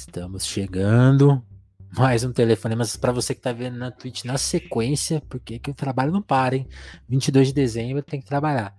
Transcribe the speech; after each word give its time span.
Estamos 0.00 0.46
chegando. 0.46 1.42
Mais 1.94 2.24
um 2.24 2.32
telefone, 2.32 2.74
mas 2.74 2.96
para 2.96 3.12
você 3.12 3.34
que 3.34 3.40
tá 3.42 3.52
vendo 3.52 3.76
na 3.76 3.90
Twitch 3.90 4.24
na 4.24 4.38
sequência, 4.38 5.22
porque 5.28 5.58
que 5.58 5.70
o 5.70 5.74
trabalho 5.74 6.10
não 6.10 6.22
para, 6.22 6.56
hein? 6.56 6.66
22 7.06 7.48
de 7.48 7.54
dezembro 7.54 8.02
tem 8.02 8.18
que 8.18 8.26
trabalhar. 8.26 8.74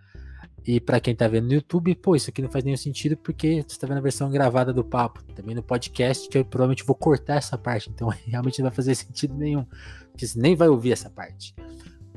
E 0.66 0.80
para 0.80 1.00
quem 1.00 1.16
tá 1.16 1.28
vendo 1.28 1.46
no 1.46 1.54
YouTube, 1.54 1.94
pô, 1.94 2.16
isso 2.16 2.32
aqui 2.32 2.42
não 2.42 2.50
faz 2.50 2.66
nenhum 2.66 2.78
sentido 2.78 3.16
porque 3.16 3.64
você 3.68 3.80
tá 3.80 3.86
vendo 3.86 4.00
a 4.00 4.02
versão 4.02 4.32
gravada 4.32 4.74
do 4.74 4.84
papo. 4.84 5.24
Também 5.36 5.54
no 5.54 5.62
podcast, 5.62 6.28
que 6.28 6.40
eu 6.40 6.44
provavelmente 6.44 6.84
vou 6.84 6.96
cortar 6.96 7.36
essa 7.36 7.56
parte, 7.56 7.92
então 7.92 8.08
realmente 8.26 8.60
não 8.60 8.70
vai 8.70 8.76
fazer 8.76 8.96
sentido 8.96 9.36
nenhum. 9.36 9.66
Porque 10.12 10.26
você 10.26 10.40
nem 10.40 10.56
vai 10.56 10.70
ouvir 10.70 10.92
essa 10.92 11.10
parte. 11.10 11.54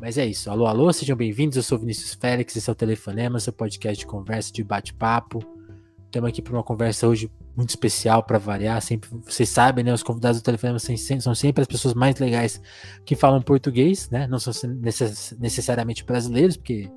Mas 0.01 0.17
é 0.17 0.25
isso. 0.25 0.51
Alô, 0.51 0.67
alô, 0.67 0.91
sejam 0.95 1.15
bem-vindos. 1.15 1.59
Eu 1.59 1.63
sou 1.63 1.79
Vinícius 1.79 2.15
Félix, 2.15 2.57
esse 2.57 2.71
é 2.71 2.73
o 2.73 2.77
Telefonema, 2.77 3.39
seu 3.39 3.53
podcast 3.53 3.99
de 3.99 4.07
conversa, 4.07 4.51
de 4.51 4.65
bate-papo. 4.65 5.54
Estamos 6.15 6.29
aqui 6.29 6.41
para 6.41 6.53
uma 6.53 6.63
conversa 6.63 7.09
hoje 7.09 7.29
muito 7.57 7.71
especial 7.71 8.23
para 8.23 8.39
variar. 8.39 8.81
Sempre, 8.81 9.11
vocês 9.25 9.49
sabem, 9.49 9.83
né? 9.83 9.93
Os 9.93 10.05
convidados 10.05 10.41
do 10.41 10.45
telefone 10.45 10.79
são 10.79 11.35
sempre 11.35 11.63
as 11.63 11.67
pessoas 11.67 11.93
mais 11.93 12.17
legais 12.21 12.63
que 13.05 13.17
falam 13.17 13.43
português, 13.43 14.09
né? 14.11 14.29
Não 14.29 14.39
são 14.39 14.53
necess, 14.75 15.37
necessariamente 15.41 16.05
brasileiros, 16.05 16.57
porque 16.57 16.89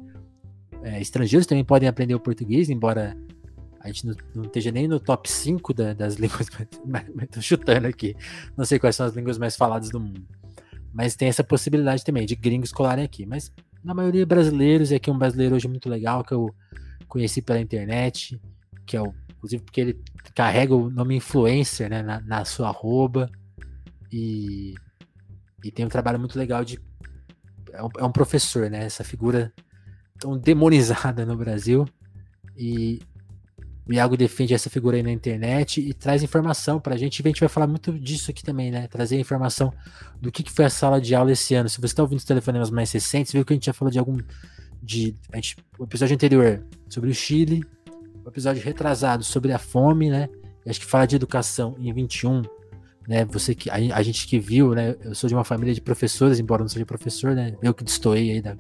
é, 0.83 1.01
estrangeiros 1.01 1.47
também 1.47 1.65
podem 1.65 1.89
aprender 1.89 2.13
o 2.13 2.19
português, 2.19 2.69
embora 2.69 3.17
a 3.79 3.87
gente 3.87 4.05
não, 4.05 4.15
não 4.35 4.43
esteja 4.43 4.69
nem 4.69 4.87
no 4.87 4.99
top 4.99 5.27
5 5.31 5.73
da, 5.73 5.93
das 5.93 6.13
línguas, 6.21 6.47
mas, 6.85 7.07
estou 7.23 7.41
chutando 7.41 7.87
aqui. 7.87 8.15
Não 8.55 8.65
sei 8.65 8.77
quais 8.77 8.95
são 8.95 9.07
as 9.07 9.15
línguas 9.15 9.39
mais 9.39 9.55
faladas 9.55 9.89
do 9.89 9.99
mundo. 9.99 10.27
Mas 10.93 11.15
tem 11.15 11.27
essa 11.27 11.43
possibilidade 11.43 12.03
também 12.03 12.27
de 12.27 12.35
gringos 12.35 12.71
colarem 12.71 13.03
aqui. 13.03 13.25
Mas 13.25 13.51
na 13.83 13.95
maioria 13.95 14.27
brasileiros, 14.27 14.91
e 14.91 14.95
aqui 14.95 15.09
um 15.09 15.17
brasileiro 15.17 15.55
hoje 15.55 15.67
muito 15.67 15.89
legal 15.89 16.23
que 16.23 16.35
eu 16.35 16.53
conheci 17.07 17.41
pela 17.41 17.59
internet 17.59 18.39
que 18.87 18.97
é 18.97 19.01
o, 19.01 19.13
inclusive 19.35 19.63
porque 19.63 19.81
ele 19.81 20.01
carrega 20.33 20.73
o 20.73 20.89
nome 20.89 21.15
influencer 21.15 21.89
né, 21.89 22.01
na, 22.01 22.19
na 22.21 22.45
sua 22.45 22.69
arroba 22.69 23.29
e, 24.11 24.73
e 25.63 25.71
tem 25.71 25.85
um 25.85 25.89
trabalho 25.89 26.19
muito 26.19 26.39
legal 26.39 26.63
de 26.63 26.79
é 27.73 27.83
um, 27.83 27.89
é 27.99 28.03
um, 28.03 28.11
professor, 28.11 28.69
né? 28.69 28.85
Essa 28.85 29.03
figura 29.03 29.53
tão 30.17 30.37
demonizada 30.37 31.25
no 31.25 31.35
Brasil 31.35 31.85
e 32.55 32.99
Iago 33.89 34.17
defende 34.17 34.53
essa 34.53 34.69
figura 34.69 34.97
aí 34.97 35.03
na 35.03 35.11
internet 35.11 35.79
e 35.79 35.93
traz 35.93 36.23
informação 36.23 36.79
pra 36.79 36.97
gente. 36.97 37.19
E 37.19 37.27
a 37.27 37.29
gente 37.29 37.39
vai 37.39 37.49
falar 37.49 37.67
muito 37.67 37.97
disso 37.97 38.31
aqui 38.31 38.43
também, 38.43 38.71
né? 38.71 38.87
Trazer 38.87 39.19
informação 39.19 39.71
do 40.19 40.31
que, 40.31 40.43
que 40.43 40.51
foi 40.51 40.65
a 40.65 40.69
sala 40.69 40.99
de 40.99 41.13
aula 41.15 41.31
esse 41.31 41.53
ano. 41.55 41.69
Se 41.69 41.79
você 41.79 41.87
está 41.87 42.01
ouvindo 42.03 42.19
os 42.19 42.25
telefonemas 42.25 42.69
mais 42.69 42.91
recentes, 42.91 43.31
viu 43.31 43.45
que 43.45 43.53
a 43.53 43.55
gente 43.55 43.65
já 43.65 43.73
falou 43.73 43.91
de 43.91 43.99
algum. 43.99 44.17
De, 44.81 45.15
a 45.31 45.37
gente, 45.37 45.57
o 45.77 45.83
episódio 45.83 46.15
anterior 46.15 46.63
sobre 46.87 47.09
o 47.09 47.13
Chile, 47.13 47.63
o 48.27 48.29
episódio 48.29 48.61
retrasado 48.61 49.23
sobre 49.23 49.53
a 49.53 49.57
fome, 49.57 50.09
né? 50.09 50.27
Acho 50.67 50.81
que 50.81 50.85
fala 50.85 51.07
de 51.07 51.15
educação 51.15 51.77
em 51.79 51.93
21, 51.93 52.41
né? 53.07 53.23
Você 53.23 53.55
que 53.55 53.69
a, 53.69 53.75
a, 53.75 54.03
gente 54.03 54.27
que 54.27 54.37
viu, 54.37 54.75
né? 54.75 54.97
Eu 55.01 55.15
sou 55.15 55.29
de 55.29 55.33
uma 55.33 55.45
família 55.45 55.73
de 55.73 55.79
professores, 55.79 56.37
embora 56.37 56.61
não 56.61 56.67
seja 56.67 56.85
professor, 56.85 57.33
né? 57.33 57.55
Eu 57.63 57.73
que 57.73 57.85
destoei 57.85 58.31
aí 58.31 58.41
da, 58.41 58.57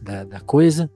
da, 0.00 0.22
da 0.22 0.40
coisa. 0.40 0.88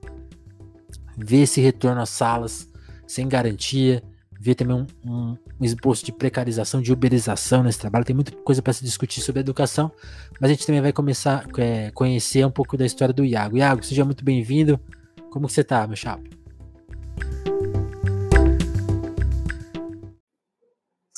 Ver 1.17 1.41
esse 1.41 1.59
retorno 1.59 2.01
às 2.01 2.09
salas 2.09 2.71
sem 3.05 3.27
garantia, 3.27 4.01
ver 4.39 4.55
também 4.55 4.77
um, 4.77 4.87
um, 5.05 5.37
um 5.59 5.65
esboço 5.65 6.05
de 6.05 6.13
precarização, 6.13 6.81
de 6.81 6.93
uberização 6.93 7.63
nesse 7.63 7.79
trabalho. 7.79 8.05
Tem 8.05 8.15
muita 8.15 8.31
coisa 8.31 8.61
para 8.61 8.71
se 8.71 8.83
discutir 8.85 9.19
sobre 9.19 9.41
educação, 9.41 9.91
mas 10.39 10.49
a 10.49 10.53
gente 10.53 10.65
também 10.65 10.81
vai 10.81 10.93
começar 10.93 11.45
a 11.45 11.61
é, 11.61 11.91
conhecer 11.91 12.45
um 12.45 12.51
pouco 12.51 12.77
da 12.77 12.85
história 12.85 13.13
do 13.13 13.25
Iago. 13.25 13.57
Iago, 13.57 13.83
seja 13.83 14.05
muito 14.05 14.23
bem-vindo. 14.23 14.79
Como 15.29 15.47
que 15.47 15.53
você 15.53 15.65
tá, 15.65 15.85
meu 15.85 15.97
chapa? 15.97 16.34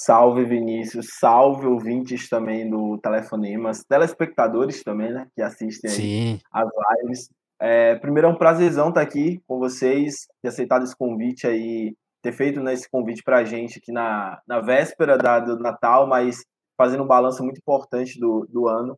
Salve 0.07 0.45
Vinícius, 0.45 1.17
salve 1.19 1.67
ouvintes 1.67 2.29
também 2.29 2.69
do 2.69 2.97
Telefonemas, 2.99 3.83
telespectadores 3.83 4.81
também, 4.81 5.11
né, 5.11 5.27
que 5.35 5.41
assistem 5.41 5.91
Sim. 5.91 6.39
as 6.49 6.69
lives. 7.03 7.29
É, 7.59 7.93
primeiro 7.95 8.29
é 8.29 8.31
um 8.31 8.37
prazerzão 8.37 8.87
estar 8.87 9.01
aqui 9.01 9.41
com 9.45 9.59
vocês, 9.59 10.25
ter 10.41 10.47
aceitado 10.47 10.85
esse 10.85 10.95
convite 10.95 11.45
aí, 11.45 11.93
ter 12.21 12.31
feito 12.31 12.61
né, 12.61 12.73
esse 12.73 12.89
convite 12.89 13.21
para 13.21 13.39
a 13.39 13.43
gente 13.43 13.79
aqui 13.79 13.91
na, 13.91 14.39
na 14.47 14.61
véspera 14.61 15.17
da, 15.17 15.41
do 15.41 15.59
Natal, 15.59 16.07
mas 16.07 16.37
fazendo 16.77 17.03
um 17.03 17.07
balanço 17.07 17.43
muito 17.43 17.57
importante 17.57 18.17
do, 18.17 18.47
do 18.49 18.69
ano. 18.69 18.97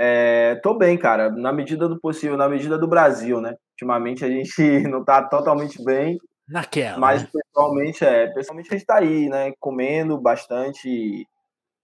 É, 0.00 0.54
tô 0.62 0.72
bem, 0.72 0.96
cara, 0.96 1.30
na 1.30 1.52
medida 1.52 1.86
do 1.86 2.00
possível, 2.00 2.38
na 2.38 2.48
medida 2.48 2.78
do 2.78 2.88
Brasil, 2.88 3.42
né? 3.42 3.54
Ultimamente 3.72 4.24
a 4.24 4.28
gente 4.30 4.54
não 4.88 5.00
está 5.00 5.22
totalmente 5.22 5.84
bem, 5.84 6.16
Naquela. 6.48 6.98
Mas 6.98 7.22
né? 7.22 7.28
pessoalmente, 7.32 8.04
é, 8.04 8.26
pessoalmente 8.28 8.68
a 8.68 8.72
gente 8.72 8.82
está 8.82 8.98
aí, 8.98 9.28
né? 9.28 9.52
Comendo 9.58 10.18
bastante 10.18 11.26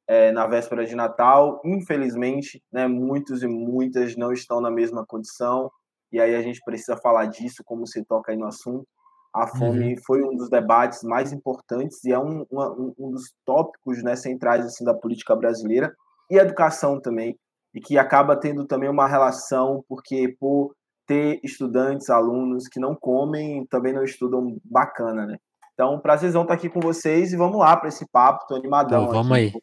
é, 0.07 0.31
na 0.31 0.47
véspera 0.47 0.85
de 0.85 0.95
Natal. 0.95 1.61
Infelizmente, 1.65 2.63
né, 2.73 2.87
muitos 2.87 3.43
e 3.43 3.49
muitas 3.49 4.17
não 4.17 4.33
estão 4.33 4.61
na 4.61 4.71
mesma 4.71 5.05
condição. 5.05 5.71
E 6.13 6.21
aí 6.21 6.35
a 6.35 6.43
gente 6.43 6.61
precisa 6.65 6.97
falar 6.97 7.27
disso, 7.27 7.63
como 7.65 7.87
se 7.87 8.05
toca 8.05 8.33
aí 8.33 8.39
no 8.39 8.47
assunto. 8.47 8.87
A 9.35 9.47
fome 9.47 9.95
uhum. 9.95 10.03
foi 10.05 10.23
um 10.23 10.37
dos 10.37 10.51
debates 10.51 11.03
mais 11.03 11.33
importantes 11.33 12.05
e 12.05 12.13
é 12.13 12.19
um, 12.19 12.45
uma, 12.51 12.71
um 12.99 13.11
dos 13.11 13.33
tópicos 13.47 14.03
né, 14.03 14.15
centrais 14.15 14.67
assim, 14.67 14.85
da 14.85 14.93
política 14.93 15.35
brasileira. 15.35 15.95
E 16.31 16.37
educação 16.37 17.01
também, 17.01 17.39
e 17.75 17.81
que 17.81 17.97
acaba 17.97 18.37
tendo 18.37 18.67
também 18.67 18.91
uma 18.91 19.09
relação, 19.09 19.83
porque 19.89 20.37
por 20.39 20.75
ter 21.13 21.41
estudantes, 21.45 22.09
alunos 22.09 22.67
que 22.69 22.81
não 22.81 22.95
comem, 22.95 23.67
também 23.67 23.93
não 23.93 24.03
estudam 24.03 24.59
bacana, 24.65 25.27
né? 25.27 25.39
Então, 25.75 26.01
prazerzão 26.01 26.43
estar 26.43 26.55
aqui 26.55 26.69
com 26.69 26.81
vocês 26.81 27.33
e 27.33 27.37
vamos 27.37 27.59
lá 27.59 27.77
para 27.77 27.89
esse 27.89 28.07
papo, 28.11 28.47
tô 28.47 28.55
animadão. 28.55 29.07
Pô, 29.07 29.13
vamos 29.13 29.33
aqui. 29.33 29.53
aí. 29.55 29.63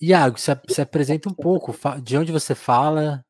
Iago, 0.00 0.38
se, 0.38 0.50
se 0.68 0.80
apresenta 0.80 1.28
um 1.28 1.34
pouco, 1.34 1.74
de 2.02 2.16
onde 2.16 2.32
você 2.32 2.54
fala, 2.54 3.24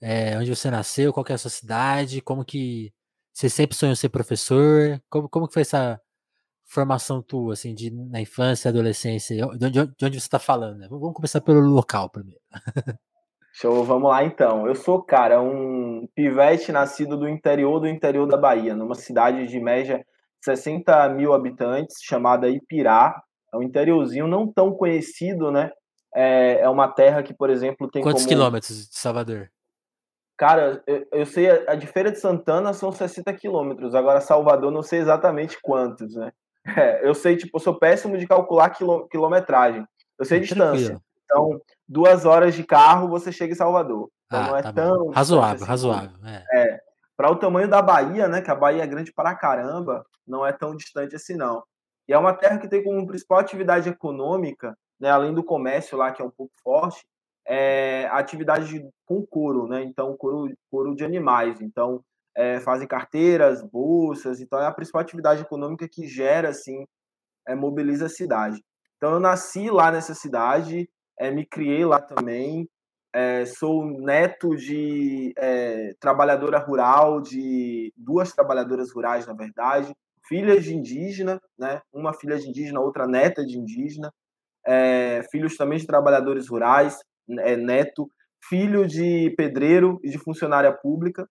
é, 0.00 0.36
onde 0.36 0.54
você 0.54 0.70
nasceu, 0.70 1.12
qual 1.12 1.24
é 1.28 1.32
a 1.32 1.38
sua 1.38 1.50
cidade, 1.50 2.20
como 2.20 2.44
que 2.44 2.92
você 3.32 3.48
sempre 3.48 3.76
sonhou 3.76 3.94
ser 3.94 4.08
professor, 4.08 5.00
como, 5.08 5.28
como 5.28 5.46
que 5.46 5.54
foi 5.54 5.62
essa 5.62 6.00
formação 6.64 7.22
tua, 7.22 7.52
assim, 7.52 7.74
de, 7.74 7.90
na 7.90 8.20
infância, 8.20 8.68
adolescência, 8.68 9.36
de 9.36 9.66
onde, 9.66 9.70
de 9.70 10.04
onde 10.04 10.20
você 10.20 10.26
está 10.26 10.38
falando, 10.38 10.78
né? 10.78 10.88
Vamos 10.88 11.14
começar 11.14 11.40
pelo 11.40 11.60
local 11.60 12.10
primeiro. 12.10 12.40
Show, 13.58 13.82
vamos 13.84 14.10
lá 14.10 14.22
então. 14.22 14.66
Eu 14.66 14.74
sou, 14.74 15.02
cara, 15.02 15.40
um 15.40 16.06
pivete 16.14 16.70
nascido 16.70 17.16
do 17.16 17.26
interior 17.26 17.80
do 17.80 17.88
interior 17.88 18.26
da 18.26 18.36
Bahia, 18.36 18.74
numa 18.74 18.94
cidade 18.94 19.46
de 19.46 19.58
média 19.58 20.04
60 20.44 21.08
mil 21.08 21.32
habitantes, 21.32 21.96
chamada 22.02 22.50
Ipirá. 22.50 23.18
É 23.50 23.56
um 23.56 23.62
interiorzinho 23.62 24.28
não 24.28 24.46
tão 24.52 24.74
conhecido, 24.74 25.50
né? 25.50 25.70
É, 26.14 26.60
é 26.60 26.68
uma 26.68 26.86
terra 26.88 27.22
que, 27.22 27.32
por 27.32 27.48
exemplo, 27.48 27.88
tem 27.90 28.02
Quantos 28.02 28.24
como... 28.24 28.36
quilômetros 28.36 28.90
de 28.90 28.98
Salvador? 28.98 29.48
Cara, 30.36 30.82
eu, 30.86 31.06
eu 31.10 31.24
sei, 31.24 31.50
a, 31.50 31.72
a 31.72 31.74
de 31.74 31.86
Feira 31.86 32.12
de 32.12 32.20
Santana 32.20 32.74
são 32.74 32.92
60 32.92 33.32
quilômetros, 33.32 33.94
agora 33.94 34.20
Salvador 34.20 34.70
não 34.70 34.82
sei 34.82 34.98
exatamente 34.98 35.58
quantos, 35.62 36.14
né? 36.14 36.30
É, 36.76 37.08
eu 37.08 37.14
sei, 37.14 37.36
tipo, 37.36 37.56
eu 37.56 37.60
sou 37.60 37.78
péssimo 37.78 38.18
de 38.18 38.26
calcular 38.26 38.68
quilô, 38.70 39.06
quilometragem. 39.06 39.86
Eu 40.18 40.24
sei 40.26 40.38
a 40.38 40.40
distância. 40.42 41.00
Então, 41.26 41.60
duas 41.86 42.24
horas 42.24 42.54
de 42.54 42.64
carro 42.64 43.08
você 43.08 43.30
chega 43.30 43.52
em 43.52 43.56
Salvador. 43.56 44.08
Então 44.26 44.40
ah, 44.40 44.46
não 44.48 44.56
é 44.56 44.62
tá 44.62 44.72
tão. 44.72 45.10
Razoável, 45.10 45.56
assim, 45.56 45.64
razoável. 45.64 46.10
É. 46.24 46.60
é. 46.60 46.80
Para 47.16 47.30
o 47.30 47.36
tamanho 47.36 47.68
da 47.68 47.82
Bahia, 47.82 48.28
né? 48.28 48.40
Que 48.40 48.50
a 48.50 48.54
Bahia 48.54 48.82
é 48.82 48.86
grande 48.86 49.12
para 49.12 49.34
caramba, 49.34 50.04
não 50.26 50.46
é 50.46 50.52
tão 50.52 50.76
distante 50.76 51.14
assim, 51.14 51.34
não. 51.34 51.62
E 52.08 52.12
é 52.12 52.18
uma 52.18 52.34
terra 52.34 52.58
que 52.58 52.68
tem 52.68 52.82
como 52.82 53.06
principal 53.06 53.38
atividade 53.38 53.88
econômica, 53.88 54.76
né, 54.98 55.10
além 55.10 55.34
do 55.34 55.42
comércio 55.42 55.98
lá, 55.98 56.12
que 56.12 56.22
é 56.22 56.24
um 56.24 56.30
pouco 56.30 56.52
forte, 56.62 57.04
é 57.44 58.06
a 58.06 58.18
atividade 58.18 58.68
de, 58.68 58.88
com 59.04 59.24
couro, 59.24 59.66
né? 59.66 59.82
Então, 59.82 60.16
couro, 60.16 60.52
couro 60.70 60.94
de 60.94 61.04
animais. 61.04 61.60
Então, 61.60 62.02
é, 62.34 62.60
fazem 62.60 62.88
carteiras, 62.88 63.62
bolsas. 63.62 64.40
Então, 64.40 64.58
é 64.60 64.66
a 64.66 64.72
principal 64.72 65.00
atividade 65.00 65.42
econômica 65.42 65.88
que 65.88 66.06
gera, 66.06 66.48
assim, 66.48 66.84
é, 67.46 67.54
mobiliza 67.54 68.06
a 68.06 68.10
cidade. 68.10 68.62
Então, 68.96 69.12
eu 69.12 69.20
nasci 69.20 69.70
lá 69.70 69.92
nessa 69.92 70.14
cidade, 70.14 70.88
é, 71.18 71.30
me 71.30 71.44
criei 71.44 71.84
lá 71.84 72.00
também. 72.00 72.68
É, 73.12 73.46
sou 73.46 73.84
neto 73.86 74.54
de 74.54 75.32
é, 75.38 75.94
trabalhadora 75.98 76.58
rural, 76.58 77.20
de 77.20 77.92
duas 77.96 78.32
trabalhadoras 78.32 78.92
rurais, 78.92 79.26
na 79.26 79.32
verdade, 79.32 79.94
filhas 80.28 80.64
de 80.64 80.74
indígena, 80.74 81.40
né? 81.58 81.80
uma 81.92 82.12
filha 82.12 82.38
de 82.38 82.48
indígena, 82.48 82.80
outra 82.80 83.06
neta 83.06 83.44
de 83.44 83.58
indígena, 83.58 84.12
é, 84.66 85.22
filhos 85.30 85.56
também 85.56 85.78
de 85.78 85.86
trabalhadores 85.86 86.48
rurais, 86.48 86.98
é, 87.38 87.56
neto, 87.56 88.10
filho 88.48 88.86
de 88.86 89.30
pedreiro 89.36 89.98
e 90.02 90.10
de 90.10 90.18
funcionária 90.18 90.72
pública. 90.72 91.26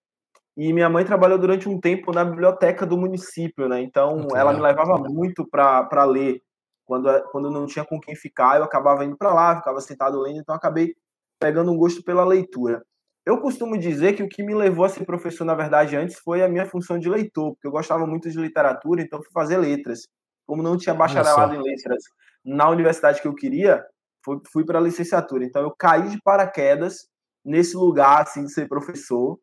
E 0.58 0.72
minha 0.72 0.90
mãe 0.90 1.04
trabalhou 1.04 1.38
durante 1.38 1.68
um 1.68 1.80
tempo 1.80 2.14
na 2.14 2.24
biblioteca 2.24 2.86
do 2.86 2.98
município, 2.98 3.68
né? 3.68 3.82
Então, 3.82 4.28
ela 4.34 4.54
me 4.54 4.62
levava 4.62 4.98
muito 4.98 5.46
para 5.46 6.06
ler 6.06 6.42
quando, 6.86 7.10
é, 7.10 7.22
quando 7.32 7.50
não 7.50 7.66
tinha 7.66 7.84
com 7.84 8.00
quem 8.00 8.16
ficar, 8.16 8.58
eu 8.58 8.64
acabava 8.64 9.04
indo 9.04 9.18
para 9.18 9.34
lá, 9.34 9.58
ficava 9.58 9.82
sentado 9.82 10.20
lendo, 10.22 10.40
então 10.40 10.56
acabei 10.56 10.96
pegando 11.40 11.72
um 11.72 11.78
gosto 11.78 12.04
pela 12.04 12.24
leitura. 12.24 12.84
Eu 13.26 13.42
costumo 13.42 13.78
dizer 13.78 14.14
que 14.14 14.22
o 14.22 14.30
que 14.30 14.44
me 14.44 14.54
levou 14.54 14.86
a 14.86 14.90
ser 14.90 15.04
professor, 15.04 15.44
na 15.46 15.56
verdade, 15.56 15.96
antes 15.96 16.20
foi 16.20 16.44
a 16.44 16.48
minha 16.48 16.66
função 16.66 17.00
de 17.00 17.10
leitor, 17.10 17.54
porque 17.54 17.68
eu 17.68 17.72
gostava 17.72 18.06
muito 18.06 18.30
de 18.30 18.40
literatura, 18.40 19.02
então 19.02 19.22
fui 19.22 19.32
fazer 19.34 19.58
letras. 19.58 20.08
Como 20.46 20.62
não 20.62 20.78
tinha 20.78 20.94
bacharelado 20.94 21.56
em 21.56 21.62
letras 21.62 22.04
na 22.46 22.70
universidade 22.70 23.20
que 23.20 23.28
eu 23.28 23.34
queria, 23.34 23.84
fui, 24.24 24.40
fui 24.52 24.64
para 24.64 24.78
a 24.78 24.82
licenciatura. 24.82 25.44
Então, 25.44 25.64
eu 25.64 25.72
caí 25.72 26.10
de 26.10 26.22
paraquedas 26.22 27.08
nesse 27.44 27.76
lugar, 27.76 28.22
assim, 28.22 28.46
de 28.46 28.54
ser 28.54 28.68
professor. 28.68 29.40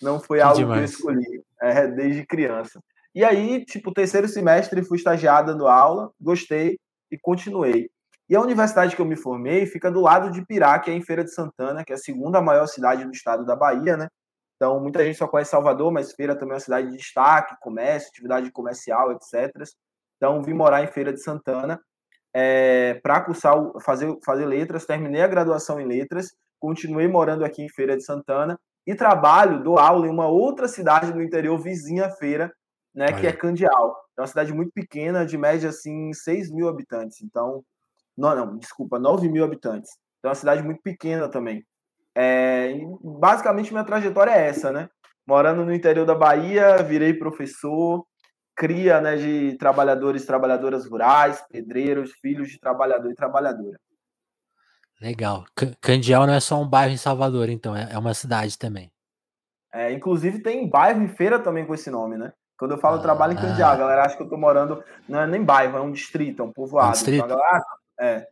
Não 0.00 0.20
foi 0.20 0.38
que 0.38 0.44
algo 0.44 0.58
demais. 0.58 0.78
que 0.78 0.84
eu 0.84 0.84
escolhi 0.84 1.44
é, 1.60 1.88
desde 1.88 2.24
criança. 2.24 2.80
E 3.12 3.24
aí, 3.24 3.64
tipo, 3.64 3.92
terceiro 3.92 4.28
semestre, 4.28 4.84
fui 4.84 4.96
estagiado 4.96 5.52
dando 5.52 5.66
aula, 5.66 6.10
gostei 6.20 6.76
e 7.14 7.18
continuei. 7.18 7.88
E 8.28 8.34
a 8.34 8.40
universidade 8.40 8.96
que 8.96 9.02
eu 9.02 9.06
me 9.06 9.16
formei 9.16 9.66
fica 9.66 9.90
do 9.90 10.00
lado 10.00 10.30
de 10.30 10.44
Pirá, 10.44 10.78
que 10.78 10.90
é 10.90 10.94
em 10.94 11.02
Feira 11.02 11.22
de 11.22 11.32
Santana, 11.32 11.84
que 11.84 11.92
é 11.92 11.94
a 11.94 11.98
segunda 11.98 12.40
maior 12.40 12.66
cidade 12.66 13.04
do 13.04 13.12
estado 13.12 13.44
da 13.44 13.54
Bahia, 13.54 13.96
né? 13.96 14.08
Então, 14.56 14.80
muita 14.80 15.04
gente 15.04 15.18
só 15.18 15.28
conhece 15.28 15.50
Salvador, 15.50 15.92
mas 15.92 16.12
Feira 16.12 16.34
também 16.34 16.52
é 16.52 16.54
uma 16.54 16.60
cidade 16.60 16.90
de 16.90 16.96
destaque, 16.96 17.56
comércio, 17.60 18.08
atividade 18.08 18.50
comercial, 18.50 19.12
etc. 19.12 19.52
Então, 20.16 20.42
vim 20.42 20.54
morar 20.54 20.82
em 20.82 20.86
Feira 20.86 21.12
de 21.12 21.22
Santana 21.22 21.80
é, 22.32 22.94
para 23.02 23.20
cursar, 23.20 23.54
fazer, 23.80 24.16
fazer 24.24 24.46
letras, 24.46 24.86
terminei 24.86 25.22
a 25.22 25.28
graduação 25.28 25.80
em 25.80 25.86
letras, 25.86 26.28
continuei 26.58 27.06
morando 27.06 27.44
aqui 27.44 27.62
em 27.62 27.68
Feira 27.68 27.96
de 27.96 28.04
Santana 28.04 28.58
e 28.86 28.94
trabalho, 28.94 29.62
dou 29.62 29.78
aula 29.78 30.06
em 30.06 30.10
uma 30.10 30.26
outra 30.26 30.66
cidade 30.66 31.12
do 31.12 31.22
interior 31.22 31.58
vizinha 31.58 32.06
à 32.06 32.10
Feira, 32.10 32.52
né, 32.94 33.12
que 33.12 33.26
é 33.26 33.32
Candial. 33.32 33.96
É 34.16 34.20
uma 34.20 34.26
cidade 34.26 34.52
muito 34.52 34.72
pequena, 34.72 35.26
de 35.26 35.36
média, 35.36 35.68
assim, 35.70 36.12
6 36.12 36.50
mil 36.52 36.68
habitantes. 36.68 37.20
Então, 37.22 37.64
não, 38.16 38.34
não, 38.34 38.58
desculpa, 38.58 38.98
9 38.98 39.28
mil 39.28 39.44
habitantes. 39.44 39.90
Então, 40.18 40.28
é 40.28 40.32
uma 40.32 40.34
cidade 40.34 40.62
muito 40.62 40.80
pequena 40.82 41.28
também. 41.28 41.64
É, 42.14 42.72
basicamente, 43.02 43.72
minha 43.72 43.84
trajetória 43.84 44.30
é 44.30 44.46
essa, 44.46 44.70
né? 44.70 44.88
Morando 45.26 45.64
no 45.64 45.74
interior 45.74 46.06
da 46.06 46.14
Bahia, 46.14 46.82
virei 46.82 47.12
professor, 47.14 48.06
cria 48.54 49.00
né, 49.00 49.16
de 49.16 49.56
trabalhadores 49.58 50.24
trabalhadoras 50.24 50.86
rurais, 50.86 51.44
pedreiros, 51.50 52.12
filhos 52.20 52.48
de 52.48 52.60
trabalhador 52.60 53.10
e 53.10 53.14
trabalhadora. 53.14 53.78
Legal. 55.00 55.44
Candial 55.80 56.26
não 56.26 56.34
é 56.34 56.40
só 56.40 56.60
um 56.62 56.68
bairro 56.68 56.92
em 56.92 56.96
Salvador, 56.96 57.48
então, 57.48 57.74
é, 57.74 57.88
é 57.92 57.98
uma 57.98 58.14
cidade 58.14 58.56
também. 58.56 58.92
É, 59.72 59.90
inclusive 59.90 60.40
tem 60.40 60.68
bairro 60.68 61.02
e 61.02 61.08
feira 61.08 61.40
também 61.40 61.66
com 61.66 61.74
esse 61.74 61.90
nome, 61.90 62.16
né? 62.16 62.32
Quando 62.64 62.72
eu 62.72 62.78
falo 62.78 62.96
ah, 62.96 63.02
trabalho 63.02 63.34
em 63.34 63.36
Candial, 63.36 63.72
a 63.72 63.76
galera 63.76 64.06
acha 64.06 64.16
que 64.16 64.22
eu 64.22 64.28
tô 64.28 64.38
morando, 64.38 64.82
não 65.06 65.20
é 65.20 65.26
nem 65.26 65.44
bairro, 65.44 65.76
é 65.76 65.82
um 65.82 65.92
distrito, 65.92 66.40
é 66.40 66.44
um 66.46 66.50
povoado. 66.50 66.88
Um 66.88 66.92
distrito? 66.92 67.22
Então, 67.22 67.36
galera, 67.36 67.64
é. 68.00 68.26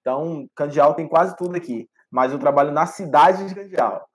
Então, 0.00 0.48
Candial 0.54 0.94
tem 0.94 1.08
quase 1.08 1.36
tudo 1.36 1.56
aqui, 1.56 1.90
mas 2.08 2.30
eu 2.30 2.38
trabalho 2.38 2.70
na 2.70 2.86
cidade 2.86 3.44
de 3.48 3.52
Candial. 3.56 4.08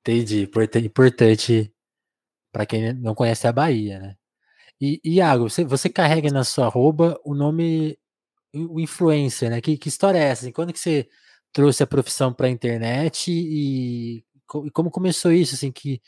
Entendi, 0.00 0.48
importante 0.82 1.70
para 2.50 2.64
quem 2.64 2.94
não 2.94 3.14
conhece 3.14 3.46
a 3.46 3.52
Bahia, 3.52 4.00
né? 4.00 4.14
E, 4.80 4.98
Iago, 5.04 5.50
você, 5.50 5.66
você 5.66 5.90
carrega 5.90 6.30
na 6.30 6.42
sua 6.42 6.64
arroba 6.64 7.20
o 7.22 7.34
nome 7.34 7.98
o 8.54 8.80
influencer, 8.80 9.50
né? 9.50 9.60
Que, 9.60 9.76
que 9.76 9.90
história 9.90 10.18
é 10.18 10.28
essa? 10.28 10.44
Assim, 10.44 10.52
quando 10.52 10.72
que 10.72 10.80
você 10.80 11.06
trouxe 11.52 11.82
a 11.82 11.86
profissão 11.86 12.32
para 12.32 12.46
a 12.46 12.50
internet 12.50 13.30
e, 13.30 14.16
e, 14.16 14.70
como 14.72 14.90
começou 14.90 15.30
isso? 15.30 15.56
Assim, 15.56 15.70
que, 15.70 16.00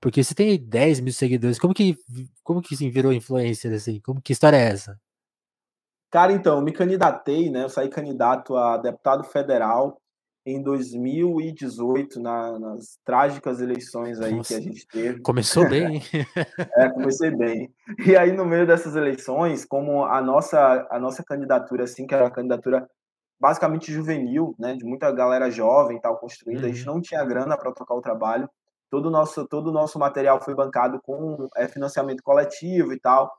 porque 0.00 0.22
você 0.22 0.34
tem 0.34 0.58
10 0.58 1.00
mil 1.00 1.12
seguidores, 1.12 1.58
como 1.58 1.74
que, 1.74 1.96
como 2.42 2.62
que 2.62 2.74
assim, 2.74 2.90
virou 2.90 3.12
influencer? 3.12 3.72
Assim? 3.72 4.00
Como, 4.00 4.20
que 4.20 4.32
história 4.32 4.56
é 4.56 4.68
essa? 4.68 5.00
Cara, 6.10 6.32
então, 6.32 6.60
me 6.60 6.72
candidatei, 6.72 7.50
né? 7.50 7.64
Eu 7.64 7.68
saí 7.68 7.88
candidato 7.88 8.56
a 8.56 8.76
deputado 8.76 9.24
federal 9.24 10.00
em 10.46 10.62
2018, 10.62 12.20
na, 12.20 12.56
nas 12.58 13.00
trágicas 13.04 13.60
eleições 13.60 14.20
aí 14.20 14.32
Nossa, 14.32 14.48
que 14.48 14.54
a 14.54 14.62
gente 14.62 14.86
teve. 14.86 15.20
Começou 15.20 15.68
bem, 15.68 15.96
hein? 15.98 16.02
é, 16.76 16.88
comecei 16.90 17.32
bem. 17.32 17.68
E 18.06 18.16
aí, 18.16 18.30
no 18.30 18.44
meio 18.44 18.64
dessas 18.64 18.94
eleições, 18.94 19.64
como 19.64 20.04
a 20.04 20.22
nossa, 20.22 20.86
a 20.88 21.00
nossa 21.00 21.24
candidatura, 21.24 21.82
assim, 21.82 22.06
que 22.06 22.14
era 22.14 22.22
uma 22.22 22.30
candidatura 22.30 22.88
basicamente 23.40 23.92
juvenil, 23.92 24.54
né, 24.58 24.74
de 24.74 24.84
muita 24.84 25.10
galera 25.10 25.50
jovem 25.50 26.00
tal 26.00 26.16
construindo, 26.16 26.60
uhum. 26.60 26.66
a 26.66 26.72
gente 26.72 26.88
uhum. 26.88 26.94
não 26.94 27.02
tinha 27.02 27.24
grana 27.24 27.58
para 27.58 27.72
tocar 27.72 27.94
o 27.94 28.00
trabalho. 28.00 28.48
Todo 28.90 29.06
o 29.06 29.10
nosso, 29.10 29.46
todo 29.46 29.68
o 29.68 29.72
nosso 29.72 29.98
material 29.98 30.40
foi 30.40 30.54
bancado 30.54 31.00
com 31.02 31.48
é, 31.56 31.66
financiamento 31.68 32.22
coletivo 32.22 32.92
e 32.92 33.00
tal. 33.00 33.32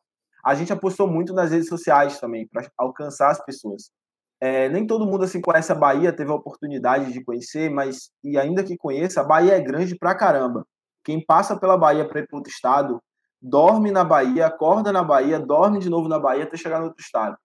A 0.44 0.56
gente 0.56 0.72
apostou 0.72 1.08
muito 1.08 1.34
nas 1.34 1.52
redes 1.52 1.68
sociais 1.68 2.20
também, 2.20 2.48
para 2.48 2.70
alcançar 2.78 3.32
as 3.32 3.44
pessoas. 3.44 3.92
É, 4.40 4.70
nem 4.70 4.86
todo 4.86 5.06
mundo 5.06 5.24
assim 5.24 5.42
conhece 5.42 5.72
a 5.72 5.76
Bahia, 5.76 6.14
teve 6.14 6.32
a 6.32 6.36
oportunidade 6.36 7.12
de 7.12 7.24
conhecer, 7.24 7.70
mas 7.70 8.12
e 8.24 8.38
ainda 8.38 8.64
que 8.64 8.78
conheça, 8.78 9.22
a 9.22 9.24
Bahia 9.24 9.56
é 9.56 9.60
grande 9.60 9.98
pra 9.98 10.14
caramba. 10.14 10.66
Quem 11.04 11.26
passa 11.26 11.58
pela 11.58 11.78
Bahia 11.78 12.08
para 12.08 12.20
ir 12.20 12.28
para 12.28 12.38
outro 12.38 12.52
estado, 12.52 13.02
dorme 13.42 13.92
na 13.92 14.04
Bahia, 14.04 14.48
acorda 14.48 14.92
na 14.92 15.04
Bahia, 15.04 15.40
dorme 15.40 15.80
de 15.80 15.90
novo 15.90 16.08
na 16.08 16.20
Bahia 16.20 16.44
até 16.44 16.56
chegar 16.58 16.80
no 16.80 16.88
outro 16.88 17.02
estado. 17.02 17.36